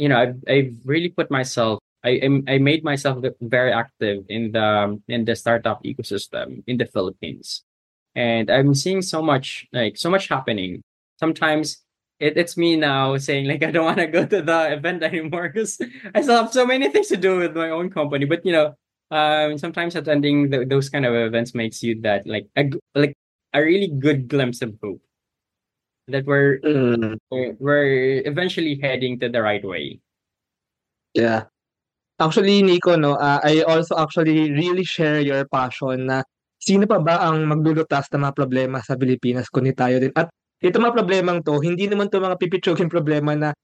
you 0.00 0.08
know, 0.08 0.16
I've 0.16 0.40
I've 0.48 0.74
really 0.88 1.10
put 1.12 1.30
myself 1.30 1.78
I 2.06 2.22
I 2.48 2.58
made 2.58 2.84
myself 2.84 3.20
very 3.42 3.72
active 3.72 4.24
in 4.28 4.52
the 4.52 5.00
in 5.08 5.24
the 5.26 5.34
startup 5.36 5.82
ecosystem 5.84 6.62
in 6.66 6.78
the 6.78 6.86
Philippines, 6.86 7.66
and 8.16 8.50
I'm 8.50 8.74
seeing 8.74 9.02
so 9.02 9.22
much 9.22 9.68
like 9.72 9.96
so 9.96 10.10
much 10.10 10.28
happening. 10.28 10.82
Sometimes 11.20 11.84
it, 12.18 12.36
it's 12.36 12.56
me 12.56 12.74
now 12.76 13.16
saying 13.18 13.46
like 13.46 13.62
I 13.68 13.70
don't 13.70 13.84
want 13.84 13.98
to 14.00 14.08
go 14.08 14.26
to 14.26 14.42
the 14.42 14.72
event 14.72 15.02
anymore 15.04 15.48
because 15.52 15.78
I 16.14 16.22
still 16.22 16.42
have 16.42 16.52
so 16.52 16.66
many 16.66 16.88
things 16.90 17.08
to 17.08 17.16
do 17.16 17.38
with 17.38 17.54
my 17.54 17.70
own 17.70 17.90
company. 17.90 18.24
But 18.24 18.44
you 18.44 18.52
know, 18.52 18.74
um, 19.12 19.58
sometimes 19.58 19.94
attending 19.94 20.50
the, 20.50 20.64
those 20.64 20.88
kind 20.88 21.06
of 21.06 21.14
events 21.14 21.54
makes 21.54 21.82
you 21.84 22.00
that 22.02 22.26
like 22.26 22.48
a 22.56 22.72
like 22.96 23.14
a 23.54 23.62
really 23.62 23.88
good 23.88 24.28
glimpse 24.28 24.62
of 24.62 24.74
hope 24.82 25.00
that 26.08 26.24
we're 26.24 26.58
Mm. 26.60 27.18
we're 27.30 28.22
eventually 28.26 28.78
heading 28.80 29.20
to 29.20 29.28
the 29.28 29.42
right 29.42 29.64
way. 29.64 30.00
Yeah. 31.14 31.44
Actually, 32.18 32.62
Nico, 32.62 32.96
no, 32.96 33.18
ah, 33.20 33.40
I 33.44 33.60
also 33.62 33.96
actually 33.98 34.50
really 34.52 34.84
share 34.84 35.20
your 35.20 35.44
passion 35.52 36.08
na 36.08 36.24
sino 36.66 36.90
pa 36.90 36.98
ba 36.98 37.22
ang 37.22 37.46
maglulutas 37.46 38.10
ng 38.10 38.26
mga 38.26 38.34
problema 38.34 38.82
sa 38.82 38.98
Pilipinas 38.98 39.46
kundi 39.46 39.70
tayo 39.70 40.02
din. 40.02 40.10
At 40.18 40.26
itong 40.58 40.82
mga 40.82 40.96
problemang 40.98 41.38
'to, 41.46 41.62
hindi 41.62 41.86
naman 41.86 42.10
'to 42.10 42.18
mga 42.18 42.34
pipitsuging 42.42 42.90
problema 42.90 43.38
na 43.38 43.54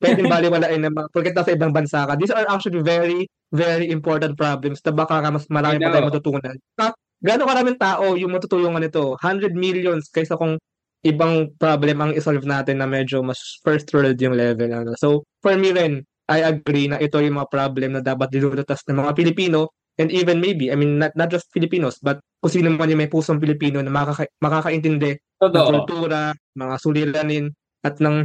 puwedeng 0.00 0.28
balewalain 0.32 0.80
ng 0.80 0.94
mga 0.96 1.08
porket 1.12 1.34
nasa 1.36 1.52
ibang 1.52 1.76
bansa 1.76 2.08
ka. 2.08 2.16
These 2.16 2.32
are 2.32 2.48
actually 2.48 2.80
very, 2.80 3.28
very 3.52 3.92
important 3.92 4.40
problems 4.40 4.80
na 4.80 4.92
baka 4.96 5.20
nga 5.20 5.30
mas 5.32 5.44
marami 5.52 5.84
pa 5.84 6.00
know. 6.00 6.08
matutunan. 6.08 6.56
Tsaka 6.76 6.96
gaano 7.20 7.44
karaming 7.44 7.78
tao 7.80 8.16
yung 8.16 8.32
matutulungan 8.32 8.80
nito, 8.80 9.16
100 9.20 9.52
millions 9.52 10.08
kaysa 10.08 10.36
kung 10.40 10.56
ibang 11.04 11.52
problem 11.60 12.02
ang 12.02 12.12
i-solve 12.16 12.42
natin 12.44 12.82
na 12.82 12.88
medyo 12.88 13.22
mas 13.22 13.38
first 13.62 13.88
world 13.92 14.16
yung 14.16 14.34
level 14.34 14.72
ano. 14.72 14.92
So, 14.98 15.22
for 15.44 15.54
me 15.54 15.70
rin, 15.70 16.02
I 16.26 16.42
agree 16.42 16.90
na 16.90 16.98
ito 16.98 17.22
yung 17.22 17.38
mga 17.38 17.52
problem 17.52 17.94
na 17.94 18.02
dapat 18.02 18.34
nilulutas 18.34 18.82
ng 18.90 18.98
mga 18.98 19.12
Pilipino 19.14 19.70
and 19.96 20.10
even 20.10 20.42
maybe, 20.42 20.74
I 20.74 20.76
mean 20.76 20.98
not 20.98 21.14
not 21.14 21.30
just 21.30 21.46
Filipinos 21.54 22.02
but 22.02 22.18
kung 22.46 22.54
sino 22.62 22.70
man 22.70 22.86
yung 22.86 23.02
may 23.02 23.10
pusong 23.10 23.42
Pilipino 23.42 23.82
na 23.82 23.90
makaka 23.90 24.30
makakaintindi 24.38 25.18
ng 25.18 25.50
Totoo. 25.50 25.82
kultura, 25.82 26.30
mga 26.54 26.74
suliranin 26.78 27.50
at 27.82 27.98
ng 27.98 28.22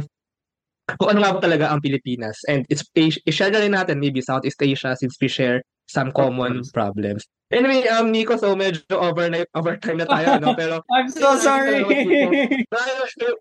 kung 0.94 1.10
ano 1.10 1.26
nga 1.26 1.34
ba 1.34 1.40
talaga 1.42 1.74
ang 1.74 1.82
Pilipinas. 1.82 2.38
And 2.46 2.62
it's 2.70 2.86
i-share 2.94 3.50
na 3.50 3.58
rin 3.58 3.74
natin 3.74 3.98
maybe 3.98 4.22
Southeast 4.22 4.62
Asia 4.62 4.94
since 4.94 5.18
we 5.18 5.26
share 5.26 5.66
some 5.90 6.14
common 6.14 6.62
problems. 6.70 7.26
Anyway, 7.50 7.82
um, 7.90 8.14
Nico, 8.14 8.38
so 8.38 8.54
medyo 8.54 8.86
overnight 8.94 9.50
overtime 9.58 9.98
na 9.98 10.06
tayo, 10.06 10.38
ano, 10.38 10.54
pero 10.60 10.86
I'm 10.86 11.10
so 11.10 11.34
sorry. 11.34 11.82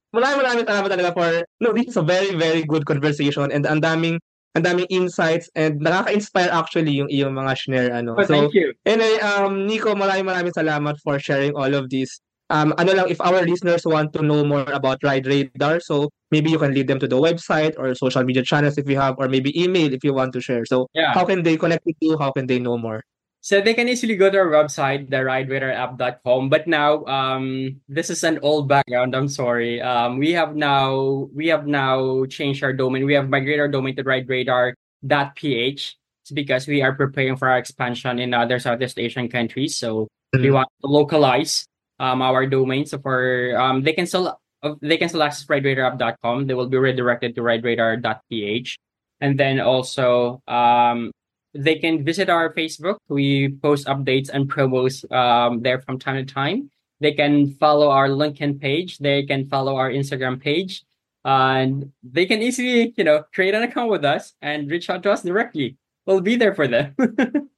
Maraming 0.10 0.42
maraming 0.42 0.66
salamat 0.66 0.90
talaga 0.90 1.14
for 1.14 1.30
no, 1.62 1.78
this 1.78 1.94
is 1.94 1.98
a 2.02 2.04
very 2.04 2.34
very 2.34 2.66
good 2.66 2.90
conversation 2.90 3.54
and 3.54 3.70
ang 3.70 3.86
daming 3.86 4.18
ang 4.56 4.64
daming 4.68 4.90
insights 4.92 5.48
and 5.56 5.80
nakaka-inspire 5.80 6.52
actually 6.52 6.92
yung 6.92 7.08
iyong 7.08 7.32
mga 7.32 7.54
share 7.56 7.90
ano. 7.96 8.16
But 8.20 8.28
So 8.28 8.36
thank 8.36 8.54
you. 8.54 8.76
anyway, 8.84 9.20
um 9.24 9.64
Nico, 9.68 9.96
maraming 9.96 10.28
maraming 10.28 10.56
salamat 10.56 11.00
for 11.00 11.20
sharing 11.20 11.56
all 11.56 11.72
of 11.72 11.88
this. 11.88 12.20
Um 12.52 12.76
ano 12.76 12.92
lang 12.92 13.08
if 13.08 13.24
our 13.24 13.48
listeners 13.48 13.88
want 13.88 14.12
to 14.12 14.20
know 14.20 14.44
more 14.44 14.68
about 14.68 15.00
Ride 15.08 15.24
Radar, 15.24 15.80
so 15.80 16.12
maybe 16.36 16.52
you 16.52 16.60
can 16.60 16.76
lead 16.76 16.92
them 16.92 17.00
to 17.00 17.08
the 17.08 17.16
website 17.16 17.80
or 17.80 17.96
social 17.96 18.28
media 18.28 18.44
channels 18.44 18.76
if 18.76 18.84
you 18.92 19.00
have 19.00 19.16
or 19.20 19.32
maybe 19.32 19.56
email 19.56 19.88
if 19.96 20.04
you 20.04 20.12
want 20.12 20.36
to 20.36 20.44
share. 20.44 20.68
So 20.68 20.92
Yeah. 20.92 21.16
how 21.16 21.24
can 21.24 21.48
they 21.48 21.56
connect 21.56 21.88
with 21.88 21.96
you? 22.04 22.20
How 22.20 22.36
can 22.36 22.48
they 22.52 22.60
know 22.60 22.76
more? 22.76 23.08
So 23.42 23.60
they 23.60 23.74
can 23.74 23.90
easily 23.90 24.16
go 24.16 24.30
to 24.30 24.38
our 24.38 24.54
website, 24.54 25.10
theriderairapp.com. 25.10 26.50
But 26.50 26.68
now, 26.68 27.04
um, 27.06 27.82
this 27.90 28.10
is 28.14 28.24
an 28.24 28.38
old 28.46 28.70
background. 28.70 29.16
I'm 29.16 29.28
sorry. 29.28 29.82
Um, 29.82 30.20
we 30.22 30.32
have 30.34 30.56
now 30.56 31.26
we 31.34 31.48
have 31.50 31.66
now 31.66 32.26
changed 32.30 32.64
our 32.64 32.72
domain. 32.72 33.04
We 33.06 33.18
have 33.18 33.30
migrated 33.30 33.60
our 33.62 33.68
domain 33.68 33.96
to 33.98 34.04
rideradar.ph. 34.06 35.98
It's 36.22 36.32
because 36.32 36.68
we 36.68 36.82
are 36.86 36.94
preparing 36.94 37.36
for 37.36 37.50
our 37.50 37.58
expansion 37.58 38.20
in 38.20 38.34
other 38.34 38.60
Southeast 38.60 39.00
Asian 39.00 39.28
countries. 39.28 39.76
So 39.78 40.08
we 40.34 40.54
Mm. 40.54 40.54
want 40.62 40.70
to 40.82 40.88
localize 40.88 41.66
um 42.00 42.22
our 42.22 42.46
domain. 42.46 42.86
So 42.86 43.00
for 43.02 43.58
um 43.58 43.82
they 43.82 43.94
can 43.94 44.06
still 44.06 44.38
uh, 44.62 44.76
they 44.86 44.98
can 45.02 45.10
still 45.10 45.24
access 45.26 45.50
rideradar.com. 45.50 46.46
They 46.46 46.54
will 46.54 46.70
be 46.70 46.78
redirected 46.78 47.34
to 47.36 47.42
rideradar.ph. 47.42 48.78
And 49.20 49.34
then 49.40 49.60
also 49.60 50.42
um 50.48 51.10
they 51.54 51.76
can 51.80 52.04
visit 52.04 52.30
our 52.30 52.54
Facebook. 52.54 52.98
We 53.10 53.56
post 53.62 53.88
updates 53.88 54.30
and 54.30 54.50
promos 54.50 55.04
um, 55.12 55.62
there 55.62 55.82
from 55.82 56.00
time 56.00 56.26
to 56.26 56.26
time. 56.26 56.70
They 57.00 57.14
can 57.14 57.56
follow 57.56 57.90
our 57.90 58.10
LinkedIn 58.10 58.62
page. 58.62 59.00
They 59.00 59.26
can 59.26 59.50
follow 59.50 59.76
our 59.76 59.90
Instagram 59.90 60.42
page. 60.42 60.84
and 61.24 61.92
they 62.04 62.26
can 62.26 62.42
easily, 62.42 62.94
you 62.98 63.04
know, 63.04 63.24
create 63.34 63.54
an 63.54 63.64
account 63.64 63.90
with 63.90 64.06
us 64.06 64.34
and 64.42 64.70
reach 64.70 64.90
out 64.90 65.04
to 65.04 65.12
us 65.12 65.22
directly. 65.22 65.78
We'll 66.06 66.22
be 66.22 66.36
there 66.36 66.56
for 66.56 66.68
them. 66.68 66.96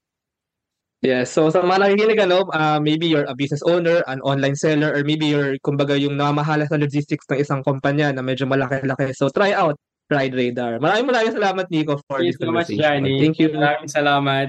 Yes. 1.03 1.35
So 1.35 1.51
sa 1.51 1.59
mga 1.59 1.83
nakikinig 1.83 2.23
ano, 2.23 2.47
ah, 2.55 2.79
maybe 2.79 3.11
you're 3.11 3.27
a 3.27 3.35
business 3.35 3.59
owner, 3.67 4.07
an 4.07 4.23
online 4.23 4.55
seller, 4.55 4.95
or 4.95 5.03
maybe 5.03 5.27
you're 5.27 5.59
kumbaga 5.59 5.99
yung 5.99 6.15
namamahala 6.15 6.63
sa 6.63 6.79
logistics 6.79 7.27
ng 7.27 7.43
isang 7.43 7.59
kumpanya 7.59 8.15
na 8.15 8.23
medyo 8.23 8.47
malaki-laki. 8.47 9.11
So 9.11 9.27
try 9.27 9.51
out 9.51 9.75
Ride 10.11 10.35
Radar. 10.35 10.79
Maraming 10.83 11.07
maraming 11.09 11.33
salamat 11.35 11.65
Nico 11.71 11.95
for 12.07 12.19
Thank 12.19 12.27
you 12.27 12.35
this 12.35 12.39
so 12.39 12.51
much, 12.51 12.67
conversation. 12.67 12.83
Johnny. 12.83 13.15
Thank 13.23 13.37
you. 13.39 13.47
Maraming 13.55 13.91
salamat. 13.91 14.47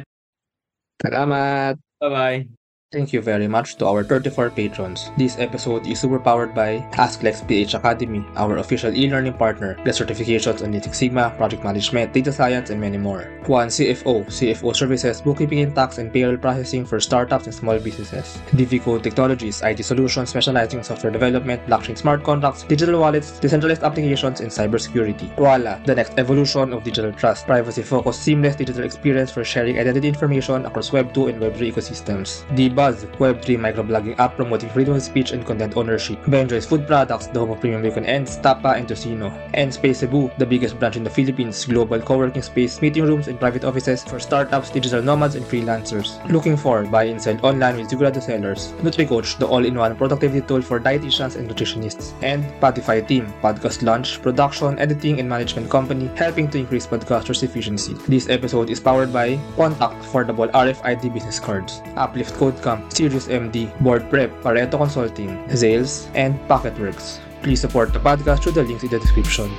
Salamat. 1.02 1.74
Bye-bye. 2.00 2.64
Thank 2.95 3.12
you 3.12 3.20
very 3.20 3.49
much 3.49 3.74
to 3.78 3.88
our 3.88 4.05
34 4.05 4.51
patrons. 4.51 5.11
This 5.18 5.36
episode 5.40 5.84
is 5.84 5.99
super 5.99 6.20
powered 6.20 6.55
by 6.55 6.78
AskLex 6.92 7.42
PH 7.49 7.74
Academy, 7.74 8.24
our 8.36 8.59
official 8.59 8.95
e-learning 8.95 9.32
partner. 9.32 9.74
Get 9.82 9.97
certifications 9.99 10.62
on 10.62 10.70
Lean 10.70 10.80
Sigma, 10.80 11.34
project 11.36 11.64
management, 11.64 12.12
data 12.12 12.30
science, 12.30 12.70
and 12.70 12.80
many 12.80 12.97
more. 12.97 13.26
OneCFO, 13.47 14.26
CFO 14.26 14.76
services, 14.76 15.20
bookkeeping 15.20 15.59
and 15.59 15.74
tax 15.74 15.99
and 15.99 16.12
payroll 16.12 16.36
processing 16.36 16.86
for 16.86 17.01
startups 17.01 17.47
and 17.47 17.55
small 17.57 17.80
businesses. 17.80 18.38
DVCode 18.53 19.03
Technologies, 19.03 19.61
IT 19.62 19.84
solutions 19.84 20.30
specializing 20.30 20.78
in 20.78 20.84
software 20.84 21.11
development, 21.11 21.66
blockchain 21.66 21.99
smart 21.99 22.22
contracts, 22.22 22.62
digital 22.62 23.01
wallets, 23.01 23.40
decentralized 23.40 23.82
applications, 23.82 24.38
and 24.38 24.53
cybersecurity. 24.53 25.34
Koala, 25.36 25.82
the 25.84 25.97
next 25.97 26.16
evolution 26.16 26.72
of 26.72 26.84
digital 26.84 27.12
trust, 27.12 27.45
privacy-focused, 27.45 28.22
seamless 28.22 28.55
digital 28.55 28.84
experience 28.84 29.32
for 29.32 29.42
sharing 29.42 29.80
identity 29.80 30.07
information 30.07 30.64
across 30.64 30.92
Web 30.92 31.12
2 31.12 31.26
and 31.26 31.40
Web 31.40 31.57
3 31.57 31.72
ecosystems. 31.72 32.45
Dbuzz, 32.85 33.07
Web3 33.16 33.59
microblogging 33.59 34.18
app 34.18 34.37
promoting 34.37 34.68
freedom 34.70 34.95
of 34.95 35.03
speech 35.03 35.32
and 35.32 35.47
content 35.47 35.76
ownership. 35.76 36.18
Benjoy's 36.28 36.66
Food 36.66 36.87
Products, 36.87 37.26
the 37.28 37.41
home 37.41 37.51
of 37.51 37.61
premium 37.61 37.82
bacon 37.82 38.05
ends, 38.05 38.37
Tapa 38.37 38.74
and 38.76 38.87
Tocino. 38.87 39.32
And 39.55 39.72
Space 39.72 40.01
Cebu, 40.01 40.30
the 40.39 40.47
biggest 40.47 40.78
branch 40.78 40.97
in 40.97 41.05
the 41.05 41.11
Philippines, 41.11 41.64
global 41.64 42.01
co-working 42.01 42.43
space, 42.43 42.82
meeting 42.82 43.05
rooms, 43.05 43.28
and 43.28 43.41
private 43.41 43.64
offices 43.64 44.05
for 44.05 44.20
startups, 44.20 44.70
digital 44.70 45.03
nomads, 45.03 45.35
and 45.35 45.47
freelancers. 45.47 46.20
Looking 46.30 46.57
for 46.57 46.85
buy 46.85 47.05
and 47.05 47.20
sell 47.20 47.39
online 47.45 47.76
with 47.76 47.89
Zigurado 47.89 48.22
sellers. 48.22 48.72
NutriCoach, 48.82 49.39
the 49.39 49.47
all-in-one 49.47 49.97
productivity 49.97 50.47
tool 50.47 50.62
for 50.62 50.78
dietitians 50.78 51.37
and 51.37 51.49
nutritionists. 51.49 52.12
And 52.22 52.45
Spotify 52.61 53.07
Team, 53.07 53.32
podcast 53.43 53.82
launch, 53.82 54.20
production, 54.20 54.78
editing, 54.78 55.20
and 55.20 55.28
management 55.28 55.70
company, 55.70 56.11
helping 56.16 56.51
to 56.51 56.59
increase 56.59 56.87
podcasters' 56.87 57.43
efficiency. 57.43 57.95
This 58.09 58.28
episode 58.28 58.68
is 58.68 58.80
powered 58.80 59.12
by 59.12 59.37
Contakt 59.57 60.03
Affordable 60.03 60.51
RFID 60.53 61.12
Business 61.14 61.41
Cards, 61.41 61.80
Uplift 61.97 62.35
Code 62.35 62.61
Sirius 62.91 63.29
MD, 63.29 63.68
Board 63.81 64.09
Prep, 64.11 64.31
Pareto 64.43 64.79
Consulting, 64.79 65.31
Zales, 65.49 66.09
and 66.14 66.39
Pocketworks. 66.49 67.18
Please 67.43 67.61
support 67.61 67.93
the 67.93 68.01
podcast 68.01 68.43
through 68.43 68.53
the 68.53 68.62
links 68.62 68.83
in 68.83 68.91
the 68.91 68.99
description. 68.99 69.51